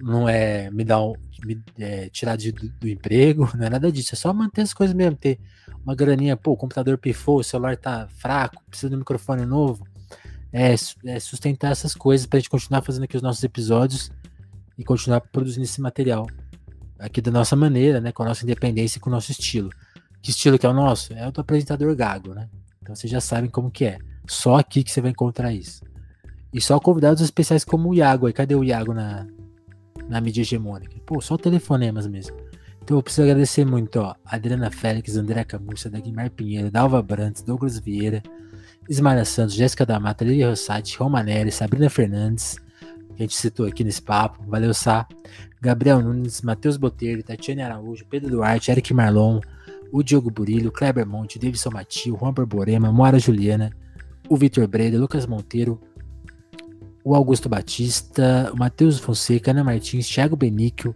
não 0.01 0.29
é 0.29 0.71
me 0.71 0.85
dar 0.85 1.01
um, 1.01 1.13
me, 1.43 1.61
é, 1.77 2.09
tirar 2.09 2.37
de, 2.37 2.53
do, 2.53 2.69
do, 2.69 2.87
emprego, 2.87 3.49
não 3.55 3.65
é 3.65 3.69
nada 3.69 3.91
disso, 3.91 4.15
é 4.15 4.17
só 4.17 4.33
manter 4.33 4.61
as 4.61 4.73
coisas 4.73 4.95
mesmo, 4.95 5.17
ter 5.17 5.39
uma 5.83 5.93
graninha, 5.93 6.37
pô, 6.37 6.53
o 6.53 6.57
computador 6.57 6.97
pifou, 6.97 7.39
o 7.39 7.43
celular 7.43 7.75
tá 7.75 8.07
fraco, 8.07 8.63
precisa 8.69 8.89
de 8.89 8.95
um 8.95 8.99
microfone 8.99 9.45
novo, 9.45 9.85
é, 10.55 10.73
é 11.05 11.19
sustentar 11.19 11.73
essas 11.73 11.93
coisas 11.93 12.25
pra 12.25 12.39
gente 12.39 12.49
continuar 12.49 12.81
fazendo 12.81 13.03
aqui 13.03 13.17
os 13.17 13.21
nossos 13.21 13.43
episódios 13.43 14.09
e 14.77 14.85
continuar 14.85 15.19
produzindo 15.19 15.65
esse 15.65 15.81
material 15.81 16.25
aqui 16.97 17.19
da 17.19 17.29
nossa 17.29 17.57
maneira, 17.57 17.99
né, 17.99 18.13
com 18.13 18.23
a 18.23 18.27
nossa 18.27 18.45
independência 18.45 18.97
e 18.97 19.01
com 19.01 19.09
o 19.09 19.11
nosso 19.11 19.31
estilo. 19.31 19.69
Que 20.21 20.31
estilo 20.31 20.57
que 20.57 20.65
é 20.65 20.69
o 20.69 20.73
nosso? 20.73 21.11
É 21.13 21.27
o 21.27 21.31
do 21.31 21.41
apresentador 21.41 21.93
gago, 21.93 22.33
né? 22.33 22.49
Então 22.81 22.95
vocês 22.95 23.11
já 23.11 23.19
sabem 23.19 23.49
como 23.49 23.69
que 23.69 23.83
é. 23.83 23.99
Só 24.27 24.55
aqui 24.55 24.81
que 24.81 24.91
você 24.91 25.01
vai 25.01 25.11
encontrar 25.11 25.51
isso. 25.51 25.83
E 26.53 26.61
só 26.61 26.79
convidados 26.79 27.21
especiais 27.21 27.65
como 27.65 27.89
o 27.89 27.93
Iago. 27.93 28.25
Aí, 28.25 28.33
cadê 28.33 28.55
o 28.55 28.63
Iago 28.63 28.93
na, 28.93 29.27
na 30.07 30.21
mídia 30.21 30.41
hegemônica. 30.41 30.95
Pô, 31.05 31.19
só 31.19 31.37
telefonemas 31.37 32.07
mesmo. 32.07 32.35
Então 32.81 32.97
eu 32.97 33.03
preciso 33.03 33.23
agradecer 33.23 33.65
muito, 33.65 33.99
ó. 33.99 34.15
Adriana 34.23 34.71
Félix, 34.71 35.17
André 35.17 35.43
Camurça, 35.43 35.89
Dagmar 35.89 36.31
Pinheiro, 36.31 36.71
Dalva 36.71 37.01
Brantes, 37.01 37.41
Douglas 37.43 37.77
Vieira, 37.77 38.23
Ismael 38.87 39.25
Santos, 39.25 39.55
Jéssica 39.55 39.85
da 39.85 39.99
Mata, 39.99 40.23
Lili 40.23 40.43
Rossati, 40.43 40.97
Romanelli, 40.97 41.51
Sabrina 41.51 41.89
Fernandes, 41.89 42.57
que 43.15 43.23
a 43.23 43.25
gente 43.25 43.35
citou 43.35 43.65
aqui 43.65 43.83
nesse 43.83 44.01
papo. 44.01 44.43
Valeu, 44.47 44.73
Sá. 44.73 45.07
Gabriel 45.61 46.01
Nunes, 46.01 46.41
Matheus 46.43 46.77
Botelho, 46.77 47.23
Tatiane 47.23 47.63
Araújo, 47.63 48.05
Pedro 48.07 48.29
Duarte, 48.29 48.69
Eric 48.69 48.93
Marlon, 48.93 49.41
o 49.91 50.03
Diogo 50.03 50.29
Burilho, 50.29 50.71
Kleber 50.71 51.07
Monte, 51.07 51.39
Davidson 51.39 51.71
Matio, 51.71 52.15
Juan 52.15 52.33
Borborema, 52.33 52.91
Moara 52.91 53.17
Juliana, 53.17 53.71
o 54.29 54.37
Vitor 54.37 54.67
Breda, 54.67 54.99
Lucas 54.99 55.25
Monteiro, 55.25 55.81
o 57.03 57.15
Augusto 57.15 57.49
Batista, 57.49 58.51
o 58.53 58.57
Matheus 58.57 58.99
Fonseca, 58.99 59.51
Ana 59.51 59.63
Martins, 59.63 60.07
Thiago 60.07 60.35
Benício, 60.35 60.95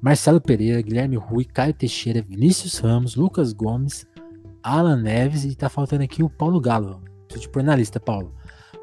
Marcelo 0.00 0.40
Pereira, 0.40 0.82
Guilherme 0.82 1.16
Rui, 1.16 1.44
Caio 1.44 1.72
Teixeira, 1.72 2.22
Vinícius 2.22 2.78
Ramos, 2.78 3.16
Lucas 3.16 3.52
Gomes, 3.52 4.06
Alan 4.62 5.00
Neves 5.00 5.44
e 5.44 5.54
tá 5.54 5.68
faltando 5.68 6.04
aqui 6.04 6.22
o 6.22 6.28
Paulo 6.28 6.60
Galo. 6.60 7.02
Preciso 7.34 7.48
te 7.48 7.48
pôr 7.48 7.62
na 7.64 7.74
lista, 7.74 7.98
Paulo. 7.98 8.32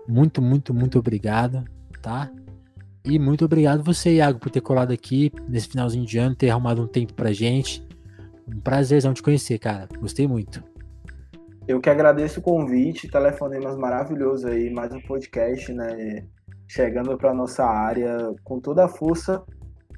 Muito, 0.07 0.41
muito, 0.41 0.73
muito 0.73 0.99
obrigado, 0.99 1.63
tá? 2.01 2.29
E 3.05 3.17
muito 3.17 3.45
obrigado 3.45 3.83
você, 3.83 4.15
Iago, 4.15 4.39
por 4.39 4.49
ter 4.49 4.61
colado 4.61 4.91
aqui 4.91 5.31
nesse 5.47 5.69
finalzinho 5.69 6.05
de 6.05 6.17
ano, 6.17 6.35
ter 6.35 6.49
arrumado 6.49 6.81
um 6.81 6.87
tempo 6.87 7.13
pra 7.13 7.31
gente. 7.31 7.81
Um 8.47 8.59
prazerzão 8.59 9.13
te 9.13 9.23
conhecer, 9.23 9.57
cara. 9.57 9.87
Gostei 9.99 10.27
muito. 10.27 10.63
Eu 11.67 11.79
que 11.79 11.89
agradeço 11.89 12.39
o 12.39 12.43
convite, 12.43 13.07
telefonemas 13.07 13.77
maravilhoso 13.77 14.47
aí, 14.47 14.69
mais 14.69 14.91
um 14.91 14.99
podcast, 15.01 15.71
né? 15.73 16.25
chegando 16.67 17.17
para 17.17 17.33
nossa 17.33 17.65
área 17.65 18.33
com 18.43 18.59
toda 18.59 18.85
a 18.85 18.87
força. 18.87 19.43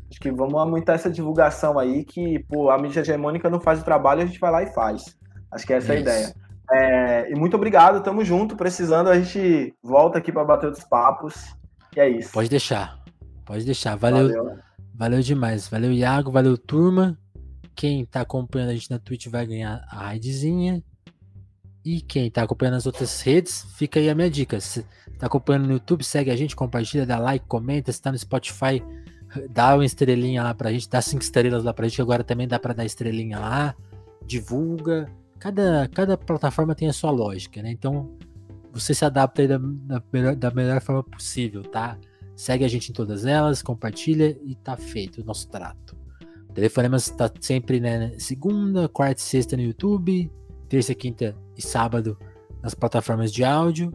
Acho 0.09 0.19
que 0.19 0.31
vamos 0.31 0.55
aumentar 0.55 0.93
essa 0.93 1.09
divulgação 1.09 1.79
aí, 1.79 2.03
que 2.03 2.43
pô, 2.47 2.69
a 2.69 2.77
mídia 2.79 3.01
hegemônica 3.01 3.49
não 3.49 3.59
faz 3.59 3.79
o 3.81 3.85
trabalho, 3.85 4.21
a 4.21 4.25
gente 4.25 4.39
vai 4.39 4.51
lá 4.51 4.63
e 4.63 4.73
faz. 4.73 5.15
Acho 5.51 5.65
que 5.65 5.73
essa 5.73 5.93
Isso. 5.93 5.93
é 5.93 5.97
a 5.97 5.99
ideia. 5.99 6.42
É, 6.73 7.31
e 7.31 7.35
muito 7.35 7.55
obrigado, 7.55 8.01
tamo 8.01 8.23
junto. 8.25 8.55
Precisando, 8.55 9.09
a 9.09 9.19
gente 9.19 9.73
volta 9.83 10.17
aqui 10.17 10.31
para 10.31 10.43
bater 10.43 10.65
outros 10.65 10.85
papos. 10.85 11.55
E 11.95 11.99
é 11.99 12.09
isso. 12.09 12.31
Pode 12.31 12.49
deixar. 12.49 12.99
Pode 13.45 13.65
deixar. 13.65 13.95
Valeu. 13.95 14.27
Valeu, 14.27 14.59
valeu 14.95 15.19
demais. 15.21 15.67
Valeu, 15.67 15.91
Iago. 15.91 16.31
Valeu, 16.31 16.57
turma. 16.57 17.17
Quem 17.75 18.05
tá 18.05 18.21
acompanhando 18.21 18.69
a 18.69 18.73
gente 18.73 18.89
na 18.89 18.99
Twitch 18.99 19.27
vai 19.27 19.45
ganhar 19.45 19.85
a 19.89 20.07
raidzinha. 20.07 20.83
E 21.85 22.01
quem 22.01 22.31
tá 22.31 22.43
acompanhando 22.43 22.75
as 22.75 22.85
outras 22.85 23.21
redes, 23.21 23.65
fica 23.75 23.99
aí 23.99 24.09
a 24.09 24.15
minha 24.15 24.29
dica. 24.29 24.59
Se 24.59 24.85
tá 25.19 25.27
acompanhando 25.27 25.67
no 25.67 25.73
YouTube, 25.73 26.03
segue 26.03 26.31
a 26.31 26.35
gente, 26.35 26.55
compartilha, 26.55 27.05
dá 27.05 27.19
like, 27.19 27.45
comenta. 27.45 27.91
Se 27.91 28.01
tá 28.01 28.11
no 28.11 28.17
Spotify, 28.17 28.81
dá 29.49 29.75
uma 29.75 29.85
estrelinha 29.85 30.43
lá 30.43 30.53
pra 30.53 30.71
gente, 30.71 30.89
dá 30.89 31.01
cinco 31.01 31.21
estrelas 31.21 31.63
lá 31.63 31.73
pra 31.73 31.87
gente. 31.87 32.01
Agora 32.01 32.23
também 32.23 32.47
dá 32.47 32.57
pra 32.57 32.73
dar 32.73 32.85
estrelinha 32.85 33.37
lá, 33.37 33.75
divulga. 34.25 35.11
Cada, 35.43 35.89
cada 35.89 36.17
plataforma 36.17 36.73
tem 36.73 36.87
a 36.87 36.93
sua 36.93 37.11
lógica, 37.11 37.61
né? 37.61 37.69
Então 37.69 38.17
você 38.71 38.93
se 38.93 39.03
adapta 39.03 39.41
aí 39.41 39.47
da, 39.47 39.57
da, 39.57 40.01
melhor, 40.11 40.35
da 40.35 40.51
melhor 40.51 40.81
forma 40.81 41.03
possível, 41.03 41.63
tá? 41.63 41.97
Segue 42.35 42.63
a 42.63 42.67
gente 42.67 42.91
em 42.91 42.93
todas 42.93 43.25
elas, 43.25 43.61
compartilha 43.61 44.37
e 44.45 44.55
tá 44.55 44.77
feito 44.77 45.21
o 45.21 45.25
nosso 45.25 45.49
trato. 45.49 45.97
O 46.49 46.53
Telefonemas 46.53 47.09
tá 47.09 47.29
sempre, 47.41 47.81
né? 47.81 48.13
Segunda, 48.17 48.87
quarta 48.87 49.19
e 49.21 49.23
sexta 49.23 49.57
no 49.57 49.63
YouTube 49.63 50.31
terça, 50.73 50.95
quinta 50.95 51.35
e 51.55 51.61
sábado 51.61 52.17
nas 52.59 52.73
plataformas 52.73 53.31
de 53.31 53.43
áudio 53.43 53.91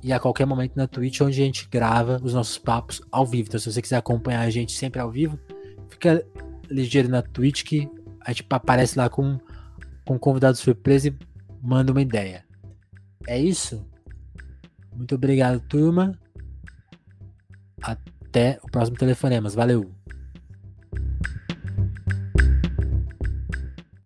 e 0.00 0.12
a 0.12 0.20
qualquer 0.20 0.46
momento 0.46 0.76
na 0.76 0.86
Twitch, 0.86 1.20
onde 1.22 1.42
a 1.42 1.44
gente 1.44 1.68
grava 1.68 2.20
os 2.22 2.32
nossos 2.32 2.56
papos 2.56 3.02
ao 3.10 3.26
vivo. 3.26 3.48
Então, 3.48 3.58
se 3.58 3.72
você 3.72 3.82
quiser 3.82 3.96
acompanhar 3.96 4.42
a 4.42 4.50
gente 4.50 4.70
sempre 4.70 5.00
ao 5.00 5.10
vivo, 5.10 5.36
fica 5.88 6.24
ligeiro 6.70 7.08
na 7.08 7.20
Twitch 7.20 7.64
que 7.64 7.90
a 8.20 8.30
gente 8.30 8.46
aparece 8.48 8.96
lá 8.96 9.08
com, 9.08 9.40
com 10.10 10.18
convidado 10.18 10.56
surpresa 10.56 11.06
e 11.06 11.16
manda 11.62 11.92
uma 11.92 12.02
ideia. 12.02 12.44
É 13.28 13.38
isso? 13.38 13.86
Muito 14.92 15.14
obrigado, 15.14 15.60
turma. 15.60 16.18
Até 17.80 18.58
o 18.64 18.68
próximo 18.68 18.96
Telefonemas. 18.96 19.54
Valeu! 19.54 19.88